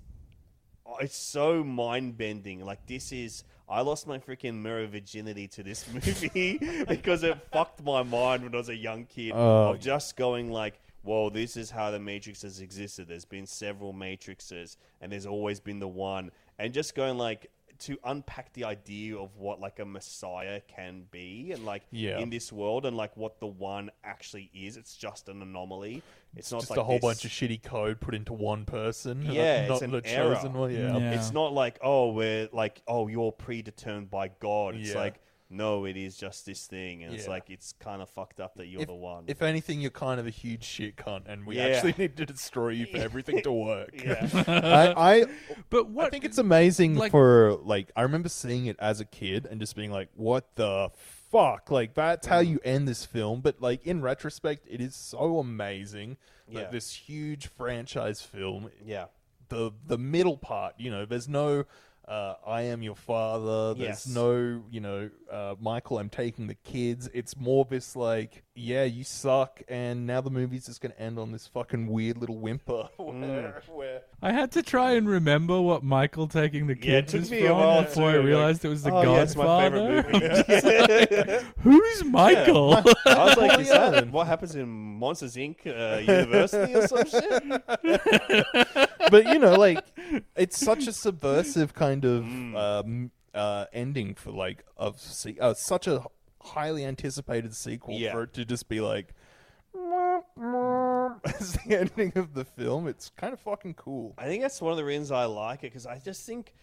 [1.01, 2.63] it's so mind bending.
[2.63, 7.83] Like this is, I lost my freaking mirror virginity to this movie because it fucked
[7.83, 9.33] my mind when I was a young kid.
[9.35, 9.71] Oh.
[9.71, 13.93] of just going like, "Whoa, this is how the Matrix has existed." There's been several
[13.93, 16.31] Matrixes, and there's always been the one.
[16.57, 17.49] And just going like
[17.79, 22.19] to unpack the idea of what like a messiah can be, and like Yeah.
[22.19, 24.77] in this world, and like what the one actually is.
[24.77, 26.01] It's just an anomaly.
[26.35, 29.21] It's, not just like a whole this- bunch of shitty code put into one person.
[29.31, 30.35] yeah, not it's an the error.
[30.35, 30.71] chosen one.
[30.71, 31.11] Yeah.
[31.11, 34.75] It's not like oh, we're like oh, you're predetermined by God.
[34.75, 34.97] It's Yeah.
[34.99, 35.19] like
[35.53, 37.31] no, it is just this thing, and it's Yeah.
[37.31, 39.25] like it's kind of fucked up that you're if, the one.
[39.27, 41.67] if anything, you're kind of a huge shit cunt, and we Yeah.
[41.67, 43.91] actually need to destroy you for everything to work.
[44.03, 44.27] Yeah.
[44.47, 45.25] I, I,
[45.69, 49.05] but what I think it's amazing like- for like I remember seeing it as a
[49.05, 50.89] kid and just being like, "What the
[51.31, 52.47] fuck?" Like that's how mm.
[52.47, 53.41] you end this film.
[53.41, 56.17] But like in retrospect, it is so amazing
[56.51, 56.69] that Yeah.
[56.69, 58.71] this huge franchise film.
[58.83, 59.05] Yeah.
[59.49, 61.65] The the middle part, you know, there's no.
[62.07, 63.73] Uh, I am your father.
[63.75, 64.07] There's Yes.
[64.07, 65.99] no, you know, uh, Michael.
[65.99, 67.09] I'm taking the kids.
[67.13, 71.31] It's more this like, yeah, you suck, and now the movie's just gonna end on
[71.31, 72.89] this fucking weird little whimper.
[72.97, 77.31] Where, where I had to try and remember what Michael taking the kids took is
[77.31, 80.03] me from while before I too, like, realized it was the oh, yeah, my Godfather.
[80.03, 81.23] favorite movie.
[81.33, 82.75] Like, Who's Michael?
[82.75, 82.83] I
[83.25, 83.89] was like, is Yeah.
[83.91, 85.65] that what happens in Monsters Inc.
[85.65, 87.43] Uh, University or some shit?
[89.09, 89.83] but you know, like
[90.35, 92.55] it's such a subversive kind of Mm.
[92.55, 96.03] um, uh, ending for like of se- uh, such a
[96.41, 98.11] highly anticipated sequel Yeah.
[98.11, 99.13] for it to just be like
[101.25, 102.87] as the ending of the film.
[102.87, 104.13] It's kind of fucking cool.
[104.17, 106.53] I think that's one of the reasons I like it because I just think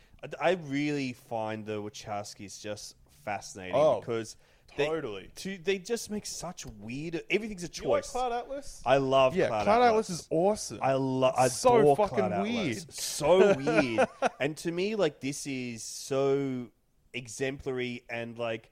[0.41, 2.95] I I really find the Wachowskis just
[3.25, 4.37] fascinating Oh, because
[4.77, 5.31] totally.
[5.35, 7.23] They, to, they just make such weird.
[7.31, 8.11] Everything's a You like choice.
[8.13, 8.83] Cloud Atlas?
[8.85, 10.07] I love Yeah, Cloud, Cloud Atlas.
[10.11, 10.79] Atlas is awesome.
[10.83, 11.35] I love.
[11.37, 12.51] I so adore fucking Cloud Atlas.
[12.53, 12.93] weird.
[12.93, 14.09] So weird.
[14.41, 16.69] and to me, like this is so
[17.13, 18.71] exemplary and like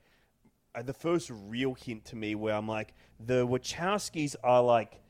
[0.74, 5.01] uh, the first real hint to me where I'm like the Wachowskis are like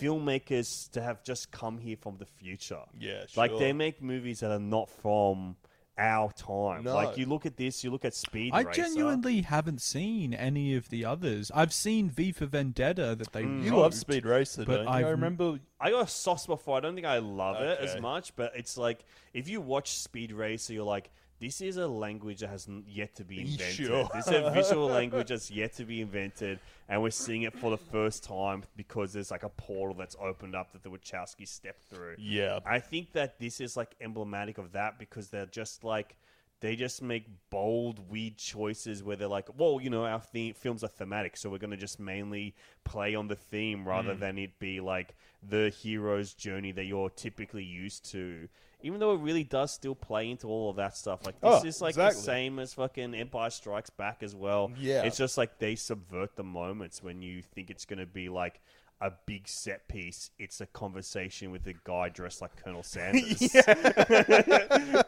[0.00, 2.82] filmmakers to have just come here from the future.
[2.98, 5.56] Yeah, Like they make movies that are not from
[5.98, 6.84] our time.
[6.84, 6.94] No.
[6.94, 8.82] Like you look at this, you look at Speed I Racer.
[8.82, 11.50] genuinely haven't seen any of the others.
[11.54, 13.64] I've seen V for Vendetta that they Mm.
[13.64, 14.90] You wrote, love Speed Racer, but don't you?
[14.90, 16.76] I've remember I got a soft spot for.
[16.76, 20.32] I don't think I love it as much, but it's like if you watch Speed
[20.32, 23.74] Racer, you're like, this is a language that has yet to be invented.
[23.86, 24.08] Sure.
[24.14, 26.58] This is a visual language that's yet to be invented,
[26.88, 30.54] and we're seeing it for the first time because there's like a portal that's opened
[30.56, 32.16] up that the Wachowskis stepped through.
[32.18, 32.60] Yeah.
[32.66, 36.16] I think that this is like emblematic of that because they're just like
[36.60, 40.82] they just make bold, weird choices where they're like, well, you know, our theme, films
[40.82, 44.18] are thematic, so we're going to just mainly play on the theme rather Mm.
[44.18, 45.14] than it be like
[45.48, 48.48] the hero's journey that you're typically used to.
[48.82, 51.26] Even though it really does still play into all of that stuff.
[51.26, 52.14] Like, this Oh, is like exactly.
[52.20, 54.70] the same as fucking Empire Strikes Back as well.
[54.78, 55.02] Yeah.
[55.02, 58.60] It's just like they subvert the moments when you think it's going to be like
[59.00, 60.30] a big set piece.
[60.38, 63.56] It's a conversation with a guy dressed like Colonel Sanders.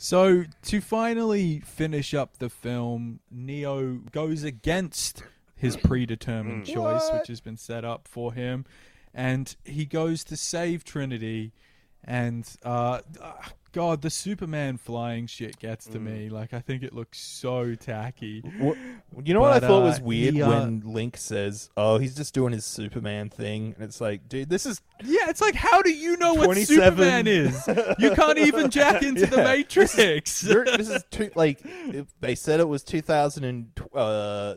[0.00, 5.24] So to finally finish up the film, Neo goes against
[5.56, 6.72] his predetermined Mm.
[6.74, 7.14] choice, What?
[7.18, 8.64] which has been set up for him,
[9.12, 11.50] and he goes to save Trinity.
[12.04, 16.02] And uh, ah, God, the Superman flying shit gets to Mm.
[16.04, 16.28] me.
[16.30, 18.40] Like I think it looks so tacky.
[18.58, 18.78] What,
[19.24, 22.14] you know what I thought uh, was weird he, uh, when Link says, "Oh, he's
[22.16, 25.82] just doing his Superman thing," and it's like, dude, this is Yeah, it's like, how
[25.82, 27.68] do you know what 27 Superman is?
[27.98, 30.42] You can't even jack into the Matrix.
[30.42, 31.60] You're- this is two, like
[32.20, 34.54] they said it was 2000 and uh,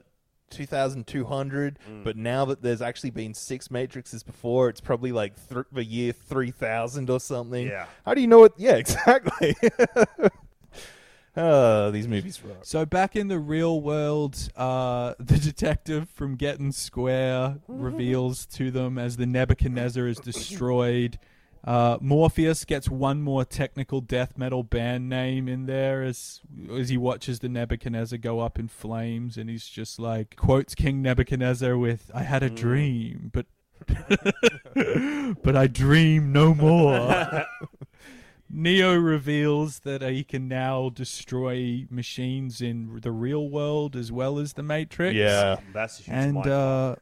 [0.52, 2.04] 2200 Mm.
[2.04, 6.12] but now that there's actually been six matrices before it's probably like th- the year
[6.12, 7.86] 3000 or something Yeah.
[8.06, 9.56] how do you know what yeah exactly
[11.36, 16.74] uh, these movies rock So back in the real world, uh, the detective from Getting
[16.74, 21.18] Square reveals to them as the Nebuchadnezzar is destroyed.
[21.64, 26.42] Uh, Morpheus gets one more technical death metal band name in there as
[26.76, 31.02] as he watches the Nebuchadnezzar go up in flames, and he's just like quotes King
[31.02, 33.46] Nebuchadnezzar with "I had a dream, but
[35.44, 37.46] but I dream no more."
[38.54, 44.54] Neo reveals that he can now destroy machines in the real world as well as
[44.54, 45.16] the Matrix.
[45.16, 45.58] Yeah.
[45.74, 46.96] That's a huge and uh,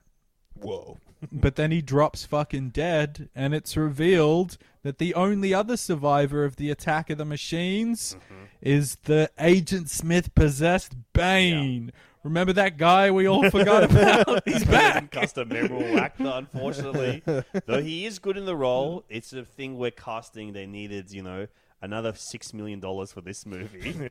[0.56, 0.98] whoa.
[1.32, 6.56] But then he drops fucking dead, and it's revealed that the only other survivor of
[6.56, 8.44] the attack of the machines Mm-hmm.
[8.62, 11.92] is the Agent Smith possessed Bane.
[12.24, 14.44] Remember that guy we all forgot about?
[14.48, 15.10] He's back.
[15.12, 17.24] cast a memorable actor, unfortunately.
[17.66, 21.24] Though he is good in the role, it's a thing where casting they needed, you
[21.24, 21.48] know,
[21.82, 24.10] another six million dollars for this movie.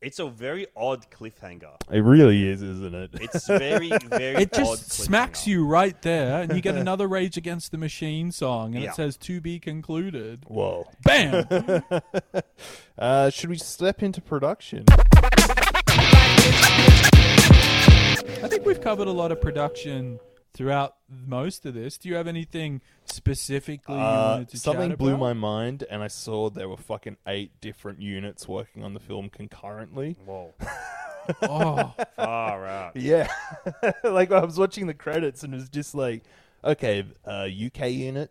[0.00, 1.74] It's a very odd cliffhanger.
[1.90, 6.42] it really is isn't it It's very, very It odd just smacks you right there,
[6.42, 8.90] and you get another Rage Against the Machine song, and Yeah.
[8.90, 11.46] it says "To be concluded." whoa Bam!
[12.98, 14.84] uh, should we step into production
[18.40, 20.20] I think we've covered a lot of production
[20.58, 21.96] throughout most of this.
[21.98, 25.20] Do you have anything specifically you Uh, wanted to something chat blew about?
[25.20, 29.30] my mind, and I saw there were fucking eight different units working on the film
[29.30, 30.16] concurrently.
[30.26, 30.52] Whoa.
[31.42, 32.96] Oh, Far out.
[32.96, 33.28] Yeah,
[34.02, 36.22] like I was watching the credits, and it was just like,
[36.64, 38.30] okay, uh, UK unit,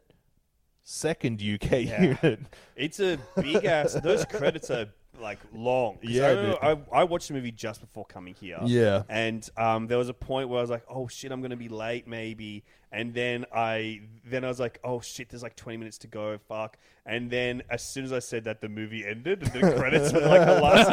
[0.83, 2.01] second UK Yeah.
[2.01, 2.39] unit.
[2.75, 3.93] It's a big ass.
[3.93, 4.87] Those credits are
[5.19, 5.95] like long.
[5.97, 8.59] 'Cause Yeah, I, remember I, I watched the movie just before coming here.
[8.65, 9.03] Yeah.
[9.09, 11.69] and um, there was a point where I was like, "Oh shit, I'm gonna be
[11.69, 15.97] late, maybe." And then I then I was like, oh shit, there's like 20 minutes
[15.99, 16.77] to go, fuck.
[17.05, 20.19] And then as soon as I said that, the movie ended, and the credits were
[20.21, 20.87] like the last.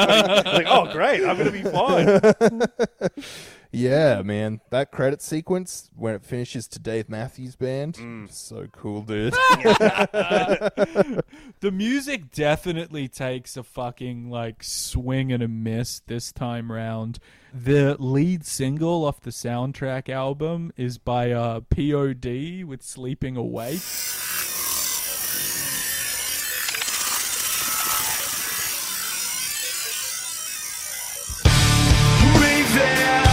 [0.44, 2.20] 20 like, oh great, I'm gonna be fine.
[3.76, 8.30] Yeah, man, that credit sequence when it finishes to Dave Matthews Band, Mm.
[8.32, 9.32] so cool, dude.
[11.60, 17.18] the music definitely takes a fucking like swing and a miss this time round.
[17.56, 23.80] The lead single off the soundtrack album is by uh, POD with Sleeping Awake.
[32.34, 33.24] Reveal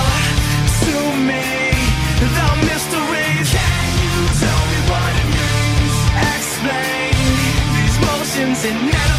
[8.61, 9.11] to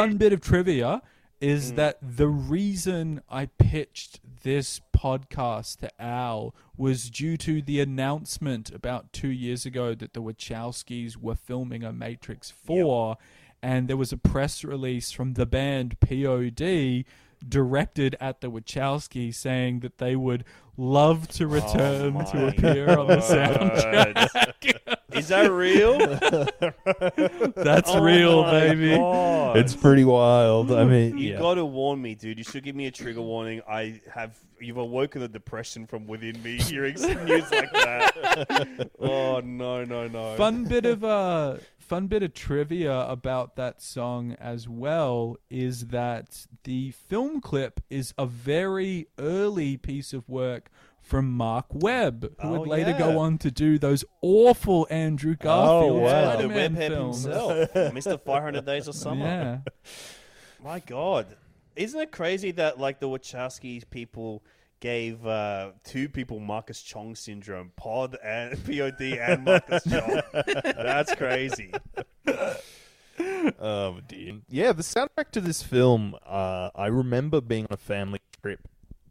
[0.00, 1.02] fun bit of trivia
[1.42, 1.76] is mm.
[1.76, 9.12] that the reason I pitched this podcast to Al was due to the announcement about
[9.12, 13.18] two years ago that the Wachowskis were filming a Matrix 4,
[13.62, 17.04] and there was a press release from the band POD
[17.48, 20.44] directed at the Wachowski, saying that they would
[20.76, 24.14] love to return to my appear on the God.
[24.14, 24.96] soundtrack.
[25.12, 25.98] Is that real?
[27.56, 28.96] That's Oh real, baby.
[28.96, 29.56] God.
[29.56, 30.70] it's pretty wild.
[30.70, 31.38] I mean, You yeah.
[31.38, 32.38] gotta warn me, dude.
[32.38, 33.60] You should give me a trigger warning.
[33.68, 38.90] I have you've awoken the depression from within me hearing some news like that.
[39.00, 40.36] oh no, no, no.
[40.36, 41.56] fun bit of uh
[41.90, 48.14] fun bit of trivia about that song as well is that the film clip is
[48.16, 50.70] a very early piece of work
[51.00, 52.98] from Marc Webb, who Oh, would later yeah.
[52.98, 56.08] go on to do those awful Andrew oh, Garfield wow.
[56.10, 57.22] the Spider-Man webhead films.
[57.24, 58.20] himself, Mr.
[58.20, 59.24] 500 Days of Summer.
[59.24, 59.58] Yeah.
[60.62, 61.26] My God,
[61.74, 64.44] isn't it crazy that like the Wachowskis people
[64.80, 70.20] gave uh, two people Marcus Chong syndrome, Pod and Pod and Marcus Chong?
[70.32, 71.72] That's crazy.
[73.58, 74.40] Oh dear.
[74.48, 78.60] Yeah, the soundtrack to this film, uh, I remember being on a family trip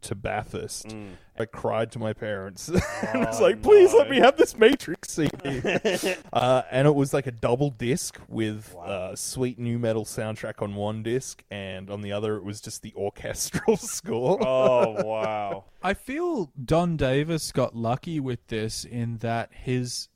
[0.02, 0.94] to Bathurst.
[1.38, 2.68] I cried to my parents.
[3.02, 5.62] I was Oh, like, please let me have this Matrix CD.
[6.32, 10.74] uh, and it was like a double disc with uh, sweet new metal soundtrack on
[10.74, 14.38] one disc, and on the other it was just the orchestral score.
[14.46, 15.64] Oh wow.
[15.82, 20.08] I feel Don Davis got lucky with this in that his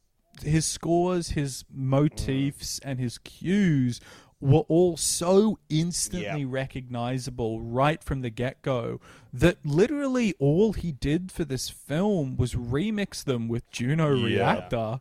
[0.42, 4.00] his scores, his motifs, and his cues
[4.44, 6.46] were all so instantly Yeah.
[6.48, 9.00] recognizable right from the get go
[9.32, 14.26] that literally all he did for this film was remix them with Juno Yeah.
[14.26, 15.00] Reactor.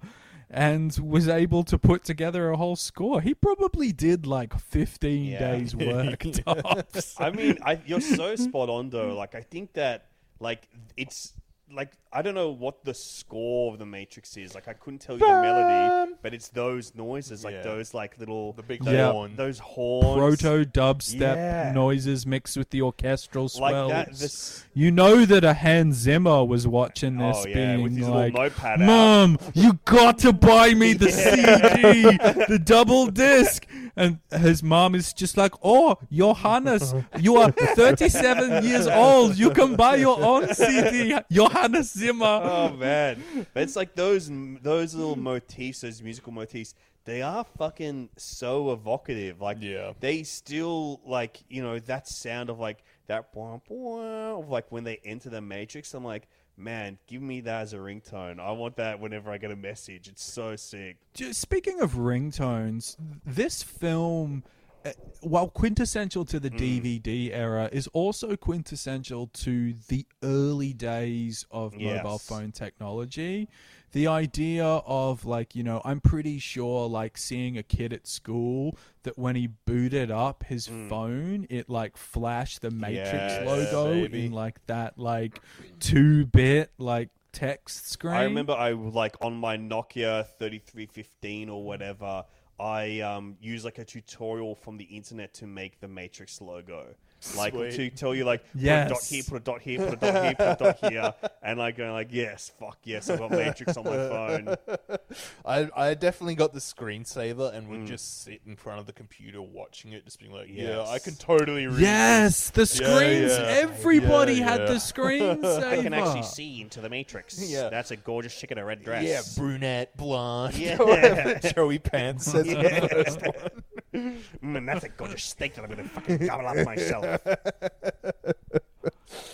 [0.55, 3.21] And was able to put together a whole score.
[3.21, 5.39] He probably did like 15 Yeah.
[5.39, 7.19] days work tops.
[7.19, 9.15] I mean, I, you're so spot on though.
[9.15, 11.33] Like, I think that like it's
[11.75, 14.53] like I don't know what the score of the Matrix is.
[14.53, 17.63] Like, I couldn't tell you the melody, but it's those noises, like Yeah.
[17.63, 19.11] those like little the big Yeah.
[19.11, 19.35] horn.
[19.35, 21.71] those horns, proto dubstep Yeah.
[21.73, 23.91] noises mixed with the orchestral like swells.
[23.91, 24.09] that.
[24.13, 28.01] This You know that a Hans Zimmer was watching this, Oh, yeah, being with his
[28.07, 32.17] little like, notepad out." "Mom, you got to buy me the CD,
[32.47, 33.65] the double disc."
[33.95, 39.37] And his mom is just like, "Oh, Johannes, you are 37 years old.
[39.37, 43.21] You can buy your own CD, Johannes Zimmer." oh man,
[43.53, 44.29] but it's like those
[44.61, 46.73] those little motifs, those musical motifs.
[47.05, 49.41] They are fucking so evocative.
[49.41, 49.91] Like, Yeah.
[49.99, 54.85] they still like you know that sound of like that bwah, bwah, of like when
[54.85, 55.93] they enter the Matrix.
[55.93, 56.27] I'm like,
[56.57, 58.39] man, give me that as a ringtone.
[58.39, 60.07] I want that whenever I get a message.
[60.07, 60.97] It's so sick.
[61.13, 62.95] Just speaking of ringtones,
[63.25, 64.43] this film,
[64.85, 64.91] uh,
[65.21, 66.57] while quintessential to the Hmm.
[66.57, 73.47] DVD era, is also quintessential to the early days of mobile phone technology.
[73.93, 78.75] The idea of, like, you know, I'm pretty sure, like, seeing a kid at school
[79.03, 83.11] that when he booted up his phone, it, like, flashed the Matrix.
[83.13, 84.25] Yes, logo baby.
[84.25, 85.39] in, like, that, like,
[85.79, 88.13] two bit, like, text screen.
[88.13, 92.25] I remember I like on my Nokia 3315 or whatever.
[92.59, 96.95] I um use like a tutorial from the internet to make the Matrix logo.
[97.37, 97.71] Like Sweet.
[97.71, 100.23] to tell you, like put a dot here, put a dot here, put a dot
[100.25, 103.77] here, put a dot here, and like going like, yes, fuck yes, I've got Matrix
[103.77, 104.55] on my phone.
[105.45, 107.87] I I definitely got the screensaver and would Mm.
[107.87, 111.15] just sit in front of the computer watching it, just being like, yeah, I can
[111.15, 111.79] totally read.
[111.79, 112.79] Yes, the this.
[112.79, 113.31] Yeah, screens.
[113.31, 113.43] yeah.
[113.61, 114.65] Everybody Yeah, had yeah.
[114.67, 115.63] the screensaver.
[115.79, 117.39] I can actually see into the Matrix.
[117.53, 117.69] Yeah.
[117.69, 119.03] that's a gorgeous chick in a red dress.
[119.03, 120.77] Yeah, brunette, blonde, Yeah.
[120.77, 122.87] whatever Joey Pants says in the Yeah.
[122.87, 123.63] first one.
[123.93, 127.19] Mm, that's a gorgeous steak that I'm gonna fucking gobble up myself.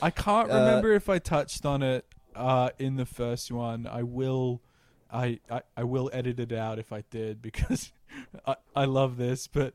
[0.02, 2.06] I can't Uh, remember if I touched on it
[2.36, 3.86] uh, in the first one.
[3.88, 4.62] I will,
[5.12, 7.92] I, I I will edit it out if I did because
[8.48, 9.48] I, I love this.
[9.48, 9.74] But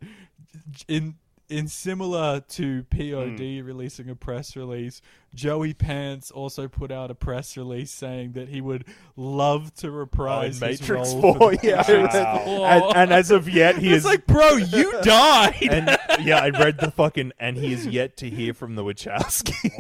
[0.89, 1.17] in
[1.51, 3.67] in similar to POD Hmm.
[3.67, 5.03] releasing a press release,
[5.35, 8.85] Joey Pants also put out a press release saying that he would
[9.17, 11.77] love to reprise Oh, in his Matrix role 4, for the yeah.
[11.77, 12.43] Matrix Wow.
[12.45, 12.67] 4.
[12.69, 15.57] And- and as of yet, he it's is- like, bro, you died.
[15.63, 19.79] and yeah, I read the fucking, and he is yet to hear from the Wachowskis.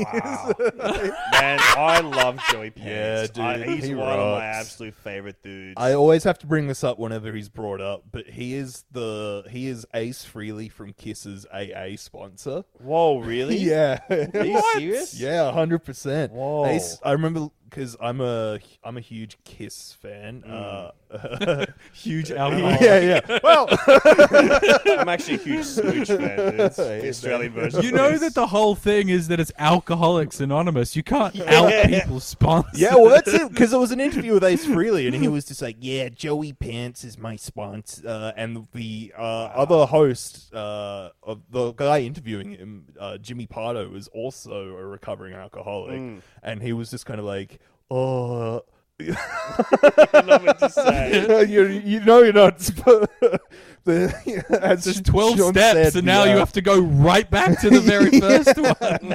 [1.32, 2.86] Man, I love Joey Pants.
[2.88, 3.30] Yeah, Pants.
[3.32, 5.74] dude, I, he's he one of my absolute favorite dudes.
[5.76, 9.44] I always have to bring this up whenever he's brought up, but he is the
[9.50, 12.64] he is Ace Frehley from Kiss's AA sponsor.
[12.80, 13.56] Whoa, really?
[13.58, 14.00] yeah.
[14.10, 15.18] Are you serious?
[15.18, 16.32] Yeah, hundred percent.
[16.32, 16.66] Whoa.
[16.66, 20.42] Ace, I remember because I'm a I'm a huge Kiss fan.
[20.46, 20.50] Mm.
[20.50, 20.90] Uh,
[21.92, 22.80] Huge alcoholic.
[22.80, 22.98] Yeah,
[23.28, 23.38] yeah.
[23.42, 23.68] Well,
[24.98, 26.60] I'm actually a huge Smooch fan.
[26.60, 27.82] It's the Australian version.
[27.82, 30.96] You know that the whole thing is that it's Alcoholics Anonymous.
[30.96, 32.80] You can't out people's sponsors.
[32.80, 33.48] Yeah, well, that's it.
[33.48, 36.52] Because there was an interview with Ace Frehley, and he was just like, "Yeah, Joey
[36.52, 42.52] Pants is my sponsor," uh, and the uh, other host, uh, of the guy interviewing
[42.52, 46.22] him, uh, Jimmy Pardo, was also a recovering alcoholic, Mm.
[46.42, 47.60] and he was just kind of like,
[47.90, 48.62] "Oh."
[49.00, 51.46] know what to say.
[51.46, 52.60] you, you know you're not.
[52.62, 52.84] sp-
[53.84, 57.60] the, as There's 12 Sean steps, said, and now you have to go right back
[57.60, 59.12] to the very first one.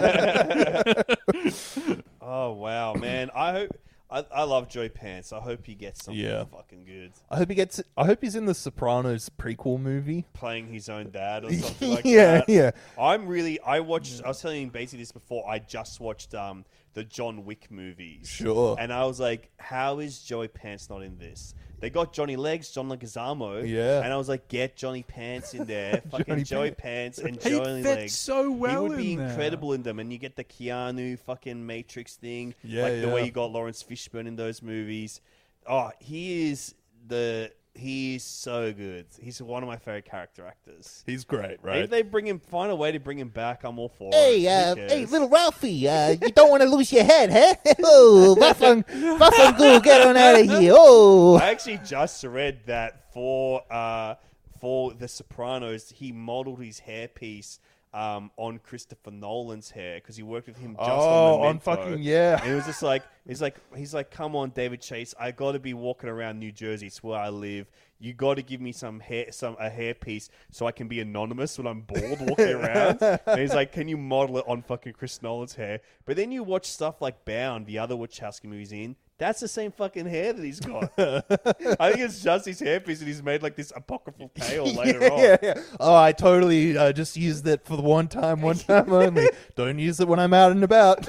[2.22, 3.32] Oh wow, man!
[3.34, 3.72] I hope
[4.12, 5.32] I, I love Joey Pants.
[5.32, 6.46] I hope he gets something Yeah.
[6.46, 7.12] fucking good.
[7.30, 7.82] I hope he gets.
[7.96, 10.26] I hope he's in the Sopranos prequel movie.
[10.34, 12.50] Playing his own dad or something like Yeah, that.
[12.50, 12.72] yeah.
[12.98, 13.04] Yeah.
[13.04, 13.60] I'm really.
[13.60, 14.22] I watched.
[14.26, 15.48] I was telling you basically this before.
[15.48, 16.66] I just watched um
[16.96, 18.28] the John Wick movies.
[18.28, 18.76] Sure.
[18.80, 21.54] And I was like, how is Joey Pants not in this?
[21.80, 23.68] They got Johnny Legs, John Leguizamo.
[23.68, 24.02] Yeah.
[24.04, 26.02] And I was like, get Johnny Pants in there.
[26.12, 27.20] Fucking Johnny Joey Pants.
[27.20, 28.16] And Johnny fit Legs.
[28.18, 29.30] so well He would be in there.
[29.30, 30.00] incredible in them.
[30.00, 32.54] And you get the Keanu fucking Matrix thing.
[32.64, 35.22] Yeah, like the way you got Laurence Fishburne in those movies.
[35.68, 36.76] Oh, he is
[37.08, 39.06] the he is so good.
[39.22, 41.04] He's one of my favorite character actors.
[41.06, 41.78] He's great, right?
[41.84, 44.46] If they bring him, find a way to bring him back, I'm all for Hey,
[44.46, 44.50] it.
[44.50, 47.56] uh, Who hey, little Ralphie, uh, you don't want to lose your head, huh?
[47.84, 48.82] Oh, Buffon,
[49.18, 50.74] Buffon Goo, get on out of here.
[50.76, 51.38] Oh.
[51.42, 54.16] I actually just read that for uh,
[54.60, 57.60] for The Sopranos, he modeled his hairpiece
[57.94, 62.02] um, on Christopher Nolan's hair because he worked with him just Oh, on on fucking-
[62.04, 62.40] yeah.
[62.42, 65.54] And it was just like he's like he's like, come on, David Chase, I got
[65.54, 66.88] to be walking around New Jersey.
[66.88, 67.70] It's where I live.
[68.02, 71.02] You got to give me some hair, some a hair piece, so I can be
[71.02, 73.00] anonymous when I'm bald walking around.
[73.02, 75.82] and he's like, can you model it on fucking Chris Nolan's hair?
[76.06, 78.96] But then you watch stuff like Bound, the other Wachowski movies in.
[79.20, 80.94] That's the same fucking hair that he's got.
[80.98, 85.10] I think it's just his hairpiece, and he's made like this apocryphal tale later yeah,
[85.10, 85.20] on.
[85.20, 85.62] yeah, yeah.
[85.78, 89.30] Oh, I totally uh, just used it for the one time, one time only.
[89.58, 91.06] Don't use it when I'm out and about.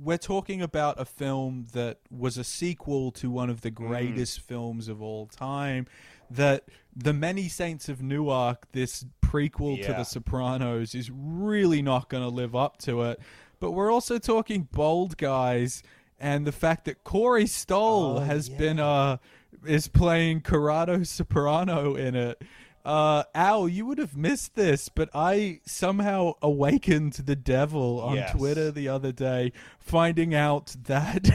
[0.00, 4.86] We're talking about a film that was a sequel to one of the greatest films
[4.86, 5.88] of all time.
[6.30, 6.62] That
[6.94, 12.28] The Many Saints of Newark, this prequel to The Sopranos, is really not going to
[12.28, 13.20] live up to it.
[13.58, 15.82] But we're also talking bold guys,
[16.20, 19.16] and the fact that Corey Stoll has been uh
[19.66, 22.42] is playing Corrado Soprano in it.
[22.84, 28.32] Uh, Al, you would have missed this, but I somehow awakened the devil on Yes.
[28.32, 31.28] Twitter the other day, finding out that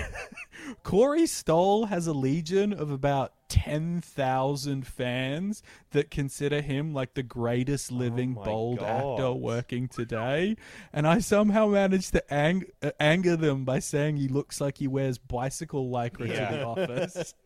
[0.83, 5.61] Corey Stoll has a legion of about 10,000 fans
[5.91, 8.87] that consider him like the greatest living Oh bold God.
[9.13, 10.55] actor working today.
[10.91, 14.87] And I somehow managed to ang- uh, anger them by saying he looks like he
[14.87, 17.33] wears bicycle lycra to the office.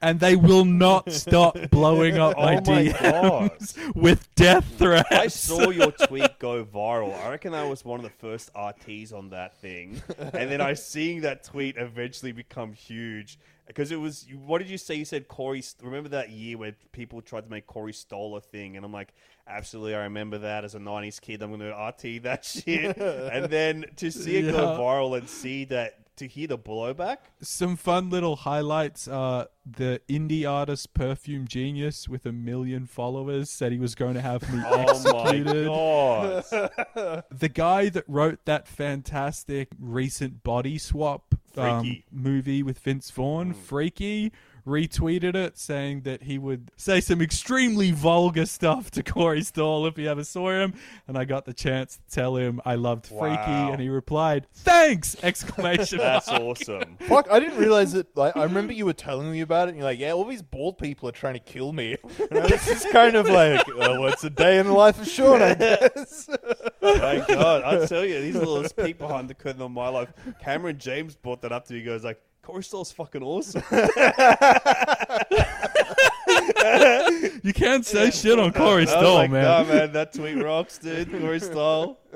[0.00, 5.10] And they will not stop blowing up Oh my, my DMs with death threats.
[5.10, 7.18] I saw your tweet go viral.
[7.24, 10.74] I reckon I was one of the first RTs on that thing, and then I
[10.74, 14.26] seeing that tweet eventually become huge because it was.
[14.46, 14.96] What did you say?
[14.96, 15.62] You said Corey.
[15.82, 19.14] Remember that year where people tried to make Corey Stoll a thing, and I'm like,
[19.46, 21.42] absolutely, I remember that as a '90s kid.
[21.42, 25.64] I'm going to RT that shit, and then to see it go viral and see
[25.66, 27.16] that to hear the blowback.
[27.40, 29.08] Some fun little highlights.
[29.08, 34.20] Uh, the indie artist Perfume Genius with a million followers said he was going to
[34.20, 35.66] have me Oh my executed.
[35.66, 37.24] god!
[37.30, 44.32] the guy that wrote that fantastic recent body swap um, movie with Vince Vaughn, Freaky,
[44.66, 49.96] retweeted it saying that he would say some extremely vulgar stuff to Corey Stoll if
[49.96, 50.74] he ever saw him.
[51.06, 55.16] And I got the chance to tell him I loved Freaky, and he replied, "Thanks!"
[55.22, 56.42] Exclamation That's mark.
[56.42, 56.96] awesome.
[57.00, 58.08] Fuck, I didn't realize it.
[58.14, 60.42] Like, I remember you were telling me about it, and you're like, "Yeah, all these
[60.42, 61.96] bald people are trying to kill me."
[62.30, 65.42] And this is kind of like, "Oh, what's a day in the life of Sean?"
[65.42, 66.28] I guess.
[66.82, 70.12] My God, I tell you, these little peek behind the curtain of my life.
[70.40, 71.80] Cameron James brought that up to me.
[71.80, 72.20] He goes like,
[72.50, 73.62] "Corey Stoll's fucking awesome."
[77.42, 79.44] You can't say shit on Corey I was Stoll, like, man.
[79.44, 81.10] Nah, man, that tweet rocks, dude.
[81.10, 81.98] Corey Stoll.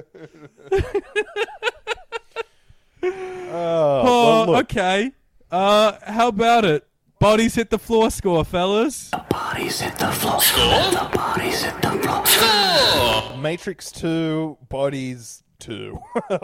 [3.06, 5.12] Oh, Oh, okay.
[5.50, 6.86] Uh, how about it?
[7.18, 9.10] Bodies hit the floor score, fellas.
[9.30, 10.40] Bodies hit the floor.
[10.40, 10.90] Score?
[10.90, 12.26] The bodies hit the floor.
[12.26, 13.36] Score!
[13.36, 15.98] Matrix Two, Bodies Two,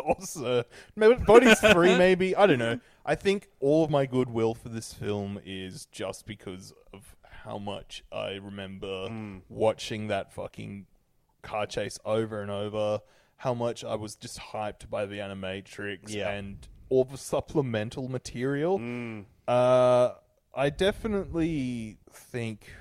[0.04, 0.64] also
[0.96, 2.78] Bodies Three, maybe I don't know.
[3.10, 8.04] I think all of my goodwill for this film is just because of how much
[8.12, 9.38] I remember hmm.
[9.48, 10.86] watching that fucking
[11.42, 13.00] car chase over and over.
[13.38, 16.30] How much I was just hyped by the Animatrix Yeah.
[16.30, 18.78] and all the supplemental material.
[18.78, 19.22] Hmm.
[19.48, 20.10] Uh,
[20.54, 22.72] I definitely think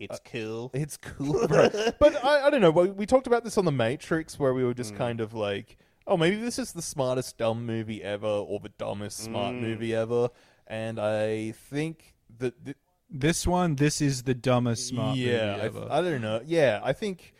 [0.00, 0.72] It's cool.
[0.74, 1.70] it's cool, bro.
[2.00, 2.72] but I, I don't know.
[2.72, 4.98] We, we talked about this on The Matrix, where we were just hmm.
[4.98, 9.18] kind of like, oh, maybe this is the smartest dumb movie ever, or the dumbest
[9.18, 10.28] smart movie ever.
[10.66, 12.76] And I think that, th-
[13.08, 15.88] This one, this is the dumbest smart yeah, movie I, ever.
[15.90, 16.40] I don't know.
[16.44, 17.34] Yeah, I think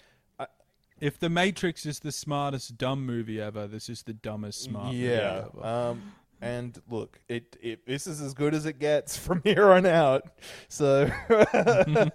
[1.01, 5.09] if The Matrix is the smartest dumb movie ever, this is the dumbest smart yeah.
[5.09, 5.67] movie ever.
[5.67, 6.13] Um,
[6.47, 10.25] and look, it, it this is as good as it gets from here on out.
[10.69, 11.11] So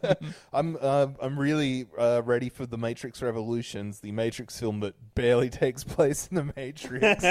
[0.54, 5.50] I'm uh, I'm really uh, ready for the Matrix Revolutions, the Matrix film that barely
[5.64, 7.24] takes place in the Matrix.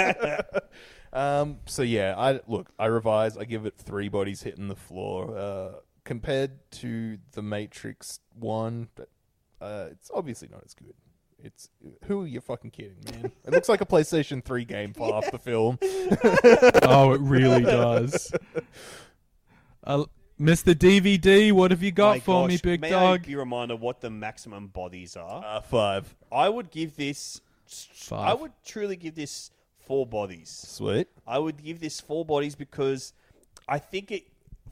[1.13, 5.37] um, so yeah, I look, I revise, I give it three bodies hitting the floor.
[5.37, 5.71] Uh,
[6.03, 9.09] compared to the Matrix one, but
[9.61, 10.95] uh, it's obviously not as good.
[11.43, 11.69] It's
[12.05, 13.31] who are you fucking kidding, man?
[13.45, 15.79] It looks like a PlayStation 3 game for half the film.
[16.83, 18.31] oh, it really does.
[19.83, 20.05] Uh,
[20.39, 20.73] Mr.
[20.73, 23.21] DVD, what have you got My for me, gosh, big may dog?
[23.21, 25.43] I be reminded what the maximum bodies are?
[25.45, 26.15] Uh, five.
[26.31, 27.41] I would give this.
[27.67, 28.29] Five.
[28.29, 29.51] I would truly give this
[29.85, 30.49] four bodies.
[30.49, 31.07] Sweet.
[31.27, 33.13] I would give this four bodies because
[33.67, 34.23] I think it,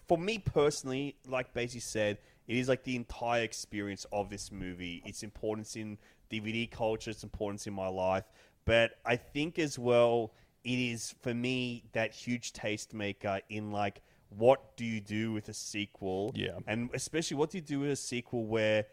[0.08, 2.18] for me personally, like Basie said,
[2.48, 5.04] it is like the entire experience of this movie.
[5.06, 5.98] Its importance in
[6.32, 8.26] DVD culture, its importance in my life.
[8.66, 10.34] But I think as well,
[10.64, 15.54] it is for me that huge tastemaker in like what do you do with a
[15.54, 16.32] sequel?
[16.36, 16.60] Yeah.
[16.68, 18.86] And especially what do you do with a sequel where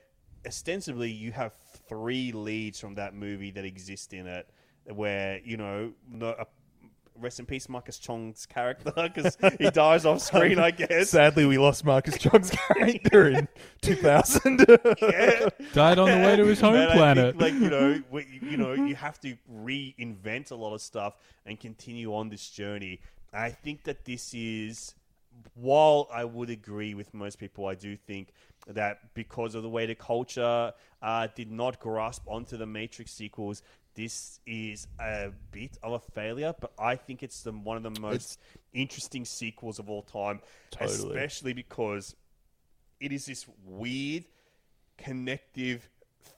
[0.46, 1.52] ostensibly you have
[1.88, 4.48] three leads from that movie that exist in it
[4.94, 6.44] where, you know, no, uh,
[7.20, 11.10] rest in peace Marcus Chong's character because he dies off screen, I guess.
[11.10, 13.48] Sadly, we lost Marcus Chong's character in
[13.82, 14.66] 2000.
[15.01, 15.48] Yeah.
[15.72, 17.38] Died on the way to his home And I planet.
[17.38, 21.16] think, like you know, we- you know, you have to reinvent a lot of stuff
[21.44, 23.01] and continue on this journey.
[23.32, 24.94] I think that this is,
[25.55, 28.28] while I would agree with most people, I do think
[28.66, 30.72] that because of the way the culture
[31.02, 33.62] uh, did not grasp onto the Matrix sequels,
[33.97, 36.55] this is a bit of a failure.
[36.59, 38.39] But I think it's the, one of the most
[38.73, 40.40] interesting sequels of all time,
[40.70, 41.09] Totally.
[41.09, 42.14] especially because
[43.01, 44.24] it is this weird,
[44.98, 45.89] connective,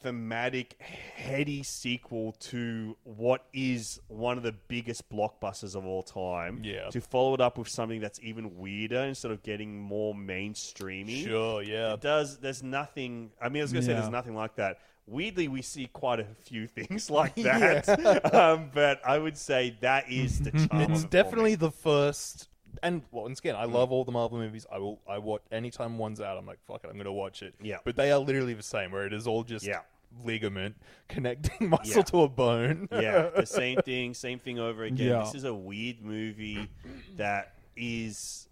[0.03, 6.61] thematic, heady sequel to what is one of the biggest blockbusters of all time.
[6.63, 6.89] Yeah.
[6.91, 11.25] To follow it up with something that's even weirder instead of getting more mainstreamy.
[11.25, 11.95] Sure, yeah.
[11.95, 12.39] It does.
[12.39, 13.33] There's nothing.
[13.41, 14.79] I mean, I was going to say there's nothing like that.
[15.09, 18.35] Weirdly, we see quite a few things like that.
[18.35, 20.83] um, but I would say that is the charm.
[20.83, 21.57] of it's it for definitely me.
[21.57, 22.49] the first.
[22.83, 24.67] And once again, I love all the Marvel movies.
[24.71, 25.01] I will.
[25.09, 26.37] I watch anytime one's out.
[26.37, 27.55] I'm like, fuck it, I'm gonna watch it.
[27.63, 27.79] Yeah.
[27.85, 29.81] But they are literally the same, where it is all just Yeah.
[30.25, 30.77] ligament
[31.09, 32.03] connecting muscle Yeah.
[32.03, 32.89] to a bone.
[32.93, 35.09] yeah, the same thing, same thing over again.
[35.09, 35.21] Yeah.
[35.25, 36.69] This is a weird movie
[37.17, 38.49] that is,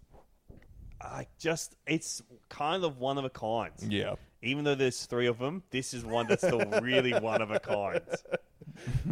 [0.99, 3.71] I just, it's kind of one of a kind.
[3.87, 4.15] Yeah.
[4.47, 7.59] Even though there's three of them, this is one that's still really one of a
[7.59, 8.01] kind.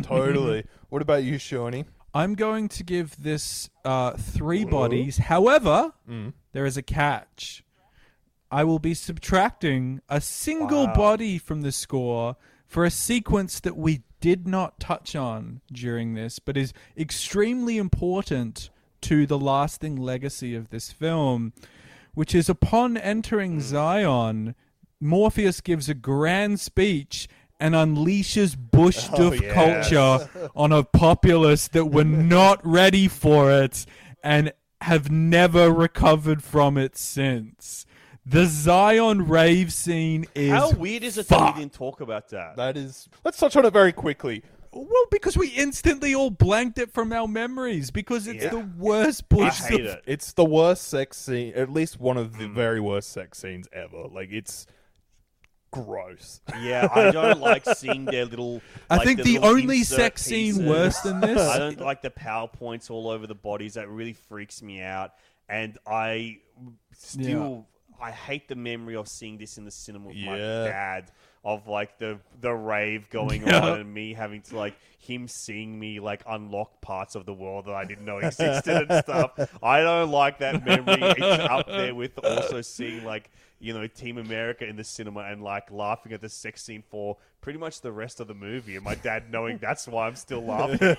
[0.01, 0.65] totally.
[0.89, 1.85] What about you, Shawnee?
[2.13, 5.17] I'm going to give this uh, three bodies.
[5.17, 6.33] However, Mm.
[6.53, 7.63] there is a catch.
[8.51, 10.93] I will be subtracting a single Wow.
[10.95, 12.37] body from the score
[12.67, 18.69] for a sequence that we did not touch on during this, but is extremely important
[19.01, 21.53] to the lasting legacy of this film,
[22.13, 24.55] which is upon entering Zion,
[25.01, 27.27] Morpheus gives a grand speech
[27.59, 29.53] and unleashes Bush Oh, stuff yes.
[29.89, 33.85] culture on a populace that were not ready for it
[34.23, 34.51] and
[34.81, 37.85] have never recovered from it since.
[38.25, 42.55] The Zion rave scene is How weird is it that we didn't talk about that?
[42.57, 43.07] That is.
[43.23, 44.43] Let's touch on it very quickly.
[44.73, 48.49] Well, because we instantly all blanked it from our memories because it's Yeah.
[48.49, 49.61] the worst bush.
[49.61, 49.69] I bullshit.
[49.69, 50.03] hate it.
[50.05, 52.39] It's the worst sex scene, at least one of Mm.
[52.39, 54.07] the very worst sex scenes ever.
[54.11, 54.65] Like it's
[55.83, 56.41] gross.
[56.61, 58.61] Yeah, I don't like seeing their little.
[58.89, 62.89] I like, think the only sex scene worse than this- I don't like the powerpoints
[62.89, 63.73] all over the bodies.
[63.75, 65.11] That really freaks me out,
[65.49, 66.39] and I
[66.93, 67.67] still
[68.01, 71.11] I hate the memory of seeing this in the cinema with my dad.
[71.45, 75.99] Of like the the rave going on and me having to like him seeing me
[75.99, 79.39] like unlock parts of the world that I didn't know existed and stuff.
[79.63, 80.97] I don't like that memory.
[81.01, 85.41] It's up there with also seeing like you know Team America in the cinema and
[85.43, 88.83] like laughing at the sex scene for pretty much the rest of the movie, and
[88.83, 90.79] my dad knowing that's why I'm still laughing.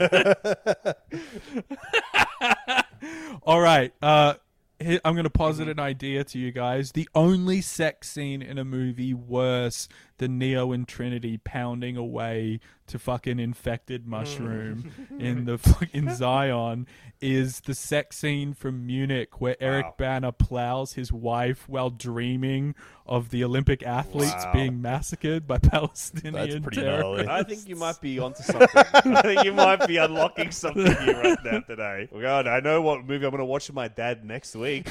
[3.42, 3.92] All right.
[4.00, 4.34] Uh,
[4.80, 6.92] I'm going to posit an idea to you guys.
[6.92, 12.98] The only sex scene in a movie worse than Neo and Trinity pounding away to
[12.98, 14.10] fucking infected hmm.
[14.10, 16.86] mushroom in the fucking Zion
[17.20, 22.74] is the sex scene from Munich where Eric Bana plows his wife while dreaming
[23.06, 24.52] of the Olympic athletes Wow.
[24.52, 27.28] being massacred by Palestinian pretty terrorists.
[27.28, 28.68] I think you might be onto something.
[28.74, 32.08] I think you might be unlocking something here right now today.
[32.20, 34.88] God, I know what movie I'm going to watch with my dad next week.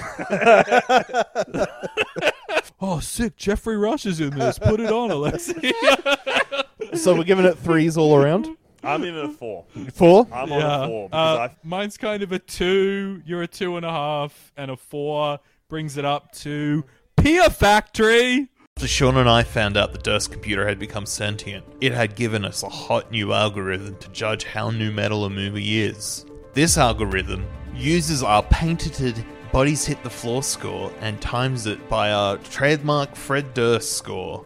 [2.81, 3.35] Oh, sick!
[3.37, 4.59] Geoffrey Rush is in this.
[4.59, 5.71] Put it on, Alexi.
[6.97, 8.49] so we're giving it threes all around.
[8.83, 9.65] I'm in a four.
[9.93, 10.27] Four.
[10.31, 13.21] I'm on a four because Uh, I mine's kind of a two.
[13.25, 15.39] You're a two and a half, and a four
[15.69, 16.83] brings it up to
[17.17, 18.49] Peer Factory.
[18.77, 22.43] After Sean and I found out the Durst computer had become sentient, it had given
[22.43, 26.25] us a hot new algorithm to judge how new metal a movie is.
[26.53, 32.37] This algorithm uses our patented Bodies Hit the Floor score and times it by our
[32.37, 34.45] trademark Fred Durst score.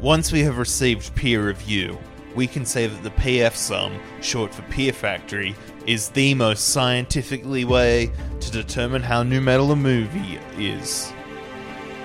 [0.00, 1.98] Once we have received peer review,
[2.34, 5.54] we can say that the PF sum, short for Peer Factory,
[5.86, 8.10] is the most scientifically way
[8.40, 11.12] to determine how new metal a movie is.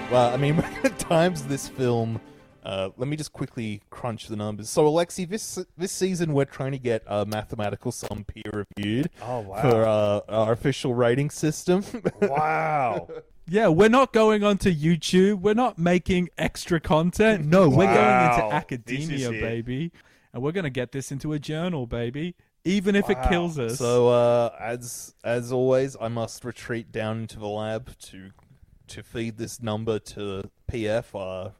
[0.10, 0.56] Well, I mean,
[0.98, 2.20] times this film.
[2.64, 4.70] Uh, let me just quickly crunch the numbers.
[4.70, 9.40] So, Alexi, this this season we're trying to get a mathematical sum peer reviewed Oh,
[9.40, 9.62] wow.
[9.62, 11.84] for uh, our official rating system.
[12.22, 13.08] wow.
[13.48, 15.42] Yeah, we're not going onto YouTube.
[15.42, 17.46] We're not making extra content.
[17.46, 19.92] No, we're going into academia, baby,
[20.32, 22.36] and we're going to get this into a journal, baby.
[22.64, 23.80] Even if it kills us.
[23.80, 28.30] So, uh, as as always, I must retreat down into the lab to
[28.90, 31.54] to feed this number to PF, our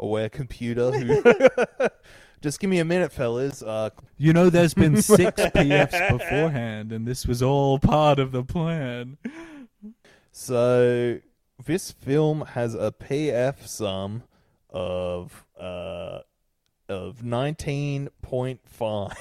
[0.00, 0.90] self-aware computer.
[0.90, 1.22] Who
[2.40, 3.62] just give me a minute, fellas.
[3.62, 8.42] Uh, you know, there's been six PFs beforehand, and this was all part of the
[8.42, 9.18] plan.
[10.32, 11.18] So
[11.64, 14.22] this film has a PF sum
[14.70, 16.20] of uh
[16.88, 19.12] of nineteen point five.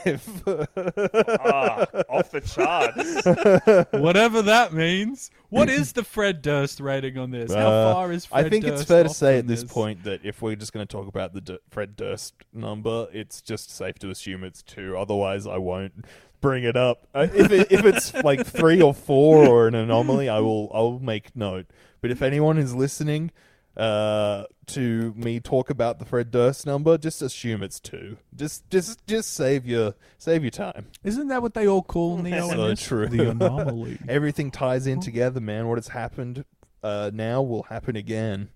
[0.48, 3.92] Ah, off the charts.
[4.00, 5.32] Whatever that means.
[5.50, 7.54] What is the Fred Durst rating on this?
[7.54, 9.64] How Uh, far is Fred I think it's Durst fair to off say at this,
[9.64, 13.42] point that if we're just going to talk about the D- Fred Durst number, it's
[13.42, 14.98] just safe to assume it's two.
[14.98, 16.06] Otherwise, I won't
[16.42, 17.08] bring it up.
[17.16, 21.00] Uh, if it, if it's like three or four or an anomaly, I will I'll
[21.00, 21.66] make note.
[22.02, 23.32] But if anyone is listening
[23.80, 28.18] uh, to me talk about the Fred Durst number, just assume it's two.
[28.36, 30.88] Just just just save your save your time.
[31.04, 33.08] Isn't that what they all call Neo in So true.
[33.08, 33.98] The anomaly.
[34.10, 35.68] Everything ties in together, man.
[35.68, 36.44] What has happened
[36.84, 38.50] uh, now will happen again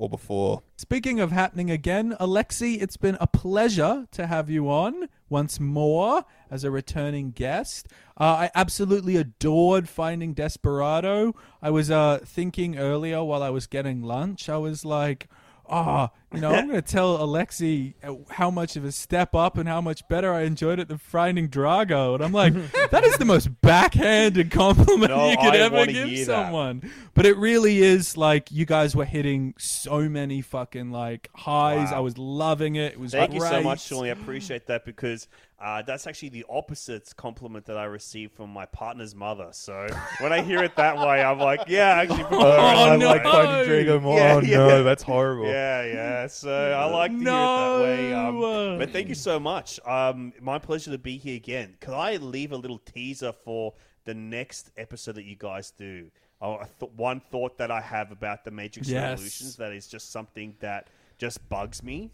[0.00, 0.62] or before.
[0.76, 6.24] Speaking of happening again, Alexi, it's been a pleasure to have you on once more
[6.50, 7.86] as a returning guest.
[8.18, 11.34] Uh, I absolutely adored finding Desperado.
[11.60, 15.28] I was uh, thinking earlier while I was getting lunch, I was like,
[15.68, 19.58] ah, you know, I'm going to tell Alexi uh, how much of a step up
[19.58, 22.14] and how much better I enjoyed it than finding Drago.
[22.14, 22.52] And I'm like,
[22.90, 26.46] that is the most backhanded compliment No, you could I ever give hear that.
[26.46, 26.90] someone.
[27.14, 31.90] But it really is like you guys were hitting so many fucking like highs.
[31.90, 31.96] Wow.
[31.96, 32.92] I was loving it.
[32.92, 34.04] It was Thank you so much, Sean.
[34.04, 35.26] I appreciate that because
[35.62, 39.48] uh, that's actually the opposite compliment that I received from my partner's mother.
[39.50, 39.86] So
[40.20, 43.06] when I hear it that way, I'm like, yeah, actually Oh, I that no.
[43.08, 43.30] like way.
[43.30, 44.18] finding Drago more.
[44.18, 44.56] Yeah, oh yeah.
[44.56, 45.46] no, that's horrible.
[45.46, 46.19] Yeah, yeah.
[46.28, 48.12] So I like to hear it that way.
[48.14, 49.80] Um, but thank you so much.
[49.86, 51.76] Um, my pleasure to be here again.
[51.80, 53.74] Could I leave a little teaser for
[54.04, 56.10] the next episode that you guys do?
[56.40, 59.10] Oh, th- one thought that I have about the Matrix Yes.
[59.10, 60.88] Revolutions that is just something that
[61.18, 62.10] just bugs me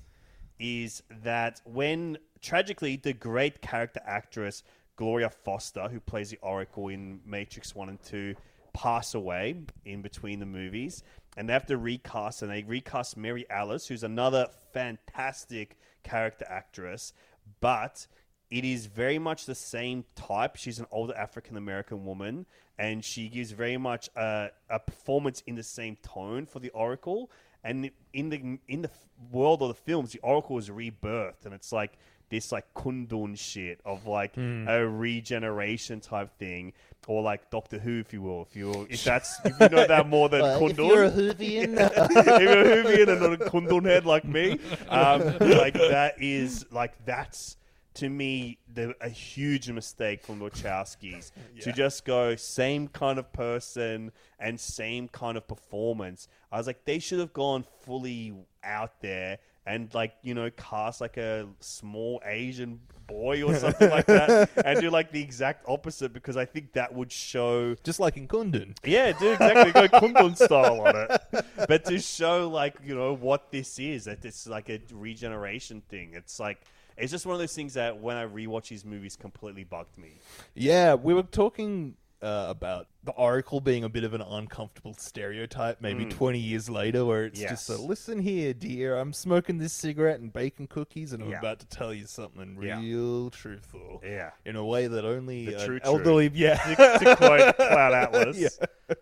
[0.58, 4.62] is that when tragically the great character actress
[4.96, 8.34] Gloria Foster, who plays the Oracle in Matrix One and Two,
[8.72, 9.54] pass away
[9.84, 11.02] in between the movies,
[11.36, 17.12] and they have to recast, and they recast Mary Alice, who's another fantastic character actress,
[17.60, 18.06] but
[18.50, 20.56] it is very much the same type.
[20.56, 22.46] She's an older African American woman,
[22.78, 27.30] and she gives very much a, a performance in the same tone for the Oracle.
[27.64, 28.90] And in the in the
[29.32, 33.80] world of the films, the Oracle is rebirthed, and it's like this like Kundun shit
[33.84, 34.66] of like Hmm.
[34.68, 36.72] a regeneration type thing,
[37.06, 40.08] or like Doctor Who, if you will, if you if that's if you know that
[40.08, 40.70] more than Well, Kundun.
[40.70, 41.76] if you're a Whovian.
[42.26, 44.58] if you're a Whovian and not a Kundun head like me,
[44.88, 47.56] um, like that is like that's
[47.94, 51.30] to me the, a huge mistake from the Wachowskis
[51.62, 56.28] to just go same kind of person and same kind of performance.
[56.52, 61.00] I was like, they should have gone fully out there and like you know cast
[61.00, 66.12] like a small Asian boy or something like that and do like the exact opposite
[66.12, 68.76] because I think that would show just like in Kundun.
[68.84, 71.44] yeah, do exactly go Kundun style on it.
[71.68, 76.12] But to show like you know what this is, that it's like a regeneration thing.
[76.14, 76.60] It's like
[76.96, 80.18] it's just one of those things that when I rewatch these movies, completely bugged me.
[80.54, 85.80] Yeah, we were talking uh, about the Oracle being a bit of an uncomfortable stereotype,
[85.80, 86.10] maybe Mm.
[86.10, 87.50] 20 years later, where it's Yes.
[87.50, 91.38] just a listen here, dear, I'm smoking this cigarette and baking cookies, and I'm Yeah.
[91.38, 92.80] about to tell you something Yeah.
[92.80, 94.02] real truthful.
[94.04, 94.30] Yeah.
[94.44, 96.38] In a way that only The an true elderly, truth.
[96.40, 96.56] yeah.
[96.74, 98.38] To- to quote Cloud Atlas.
[98.88, 98.94] Yeah.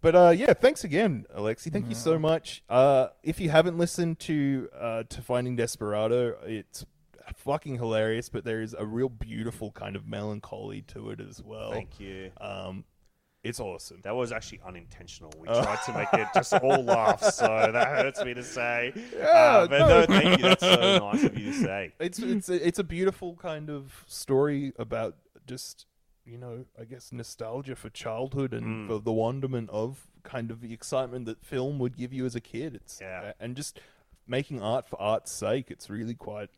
[0.00, 1.72] But uh, yeah, thanks again, Alexi.
[1.72, 2.62] Thank you so much.
[2.68, 6.84] Uh, if you haven't listened to uh, to Finding Desperado, it's
[7.36, 8.28] fucking hilarious.
[8.28, 11.70] But there is a real beautiful kind of melancholy to it as well.
[11.72, 12.30] Thank you.
[12.40, 12.84] Um,
[13.44, 14.00] it's awesome.
[14.02, 15.32] That was actually unintentional.
[15.38, 15.62] We Oh.
[15.62, 18.92] tried to make it just all laughs, so that hurts me to say.
[19.16, 20.06] Yeah, Uh, but no, no.
[20.06, 20.42] thank you.
[20.42, 21.92] That's so nice of you to say.
[22.00, 25.86] It's it's a, it's a beautiful kind of story about just
[26.26, 28.86] you know I guess nostalgia for childhood and Mm.
[28.88, 32.40] for the wonderment of kind of the excitement that film would give you as a
[32.40, 32.74] kid.
[32.74, 33.32] It's Yeah.
[33.40, 33.80] and just
[34.26, 35.70] making art for art's sake.
[35.70, 36.50] It's really quite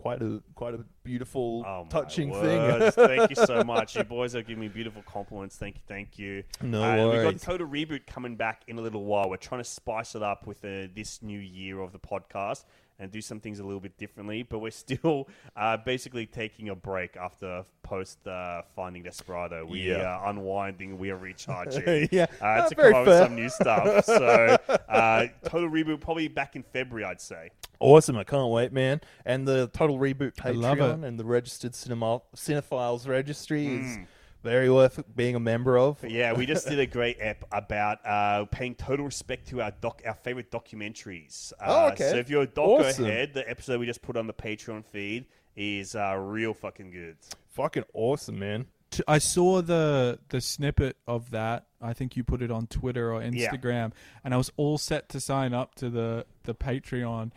[0.00, 2.90] quite a quite a beautiful, Oh, touching thing.
[2.92, 3.96] thank you so much.
[3.96, 5.56] You boys are giving me beautiful compliments.
[5.56, 6.42] Thank you, thank you.
[6.62, 7.38] No Uh, We've got.
[7.40, 9.28] Total Reboot coming back in a little while.
[9.28, 12.64] We're trying to spice it up with uh, this new year of the podcast
[13.00, 14.42] and do some things a little bit differently.
[14.44, 19.66] But we're still uh, basically taking a break after post uh, Finding Desperado.
[19.66, 20.04] We Yeah.
[20.04, 20.98] are unwinding.
[20.98, 22.08] We are recharging.
[22.12, 22.26] Yeah.
[22.40, 24.04] uh, to come up with some new stuff.
[24.20, 24.56] So
[24.88, 27.50] uh, Total Reboot probably back in February, I'd say.
[27.80, 28.16] Awesome!
[28.18, 29.00] I can't wait, man.
[29.24, 30.76] And the Total Reboot I love.
[30.78, 34.06] Patreon and the registered cinema cinephiles registry is Mm.
[34.42, 36.02] Very worth being a member of.
[36.04, 40.02] Yeah, we just did a great app about uh, paying total respect to our doc,
[40.06, 41.52] our favorite documentaries.
[41.60, 42.10] Uh, Oh, okay.
[42.10, 43.04] So if you're a doco Awesome.
[43.04, 45.26] head, the episode we just put on the Patreon feed
[45.56, 47.16] is uh, real fucking good.
[47.50, 48.66] Fucking awesome, man.
[49.06, 51.66] I saw the the snippet of that.
[51.80, 53.50] I think you put it on Twitter or Yeah.
[53.50, 53.92] Instagram,
[54.24, 57.30] and I was all set to sign up to the the Patreon.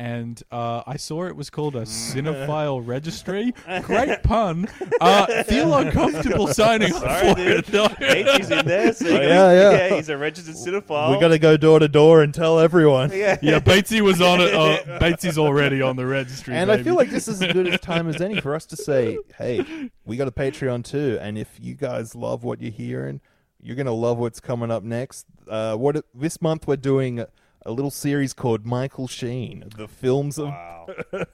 [0.00, 3.52] And uh, I saw it was called a cinephile registry.
[3.82, 4.68] Great pun.
[5.00, 7.36] Uh, feel uncomfortable signing up for it.
[7.36, 7.64] dude.
[7.66, 7.88] though.
[8.00, 9.96] H is in there, so you Oh, gotta- yeah, yeah.
[9.96, 11.10] he's a registered cinephile.
[11.12, 13.10] We got to go door to door and tell everyone.
[13.12, 13.38] Yeah.
[13.42, 14.54] Yeah, Batesy was on it.
[14.54, 16.54] Uh, Batesy's already on the registry.
[16.54, 18.76] And I feel like this is as good a time as any for us to
[18.76, 21.18] say, hey, we got a Patreon too.
[21.20, 23.20] And if you guys love what you're hearing,
[23.60, 25.26] you're going to love what's coming up next.
[25.48, 27.24] Uh, what This month we're doing
[27.64, 30.52] a, a little series called Michael Sheen, the films of.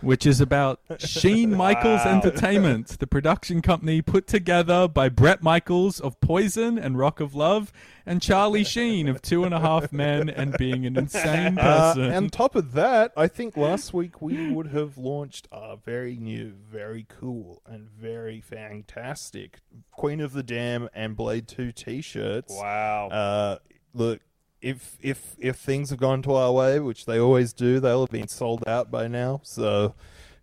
[0.00, 2.20] which is about Sheen Michaels Wow.
[2.22, 7.72] Entertainment, the production company put together by Bret Michaels of Poison and Rock of Love,
[8.06, 12.12] and Charlie Sheen of Two and a Half Men and Being an Insane Uh, Person.
[12.12, 16.52] and top of that, I think last week we would have launched a very new,
[16.70, 19.58] very cool, and very fantastic
[19.90, 22.54] Queen of the Dam and Blade 2 t shirts.
[22.54, 23.08] Wow.
[23.08, 23.58] Uh,
[23.94, 24.20] look,
[24.60, 28.10] if if if things have gone to our way, which they always do, they'll have
[28.10, 29.40] been sold out by now.
[29.44, 29.94] So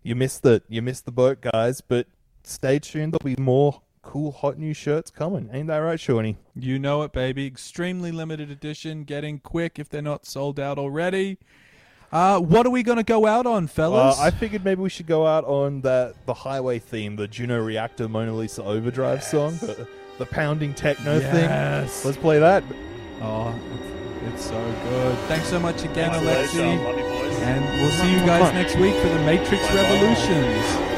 [0.02, 1.80] you missed the you missed the boat, guys.
[1.80, 2.06] But
[2.44, 3.12] stay tuned.
[3.12, 5.50] There'll be more cool, hot new shirts coming.
[5.52, 6.36] Ain't that right, Shawnee?
[6.54, 7.44] You know it, baby.
[7.46, 11.38] Extremely limited edition, getting quick if they're not sold out already.
[12.12, 14.18] Uh, what are we going to go out on, Uh, fellas?
[14.20, 18.08] I figured maybe we should go out on that the highway theme, the Juno Reactor
[18.08, 19.88] Mona Lisa Overdrive song, the,
[20.18, 21.32] the pounding techno Yes.
[22.00, 22.06] thing.
[22.08, 22.62] Let's play that.
[23.20, 23.52] Oh,
[24.26, 25.18] it's, it's so good.
[25.28, 26.50] Thanks so much again, Nice.
[26.52, 26.84] Alexi.
[26.84, 27.38] Love you, boys.
[27.40, 29.82] And we'll see you guys next week for the Matrix Bye-bye.
[29.82, 30.95] Revolutions.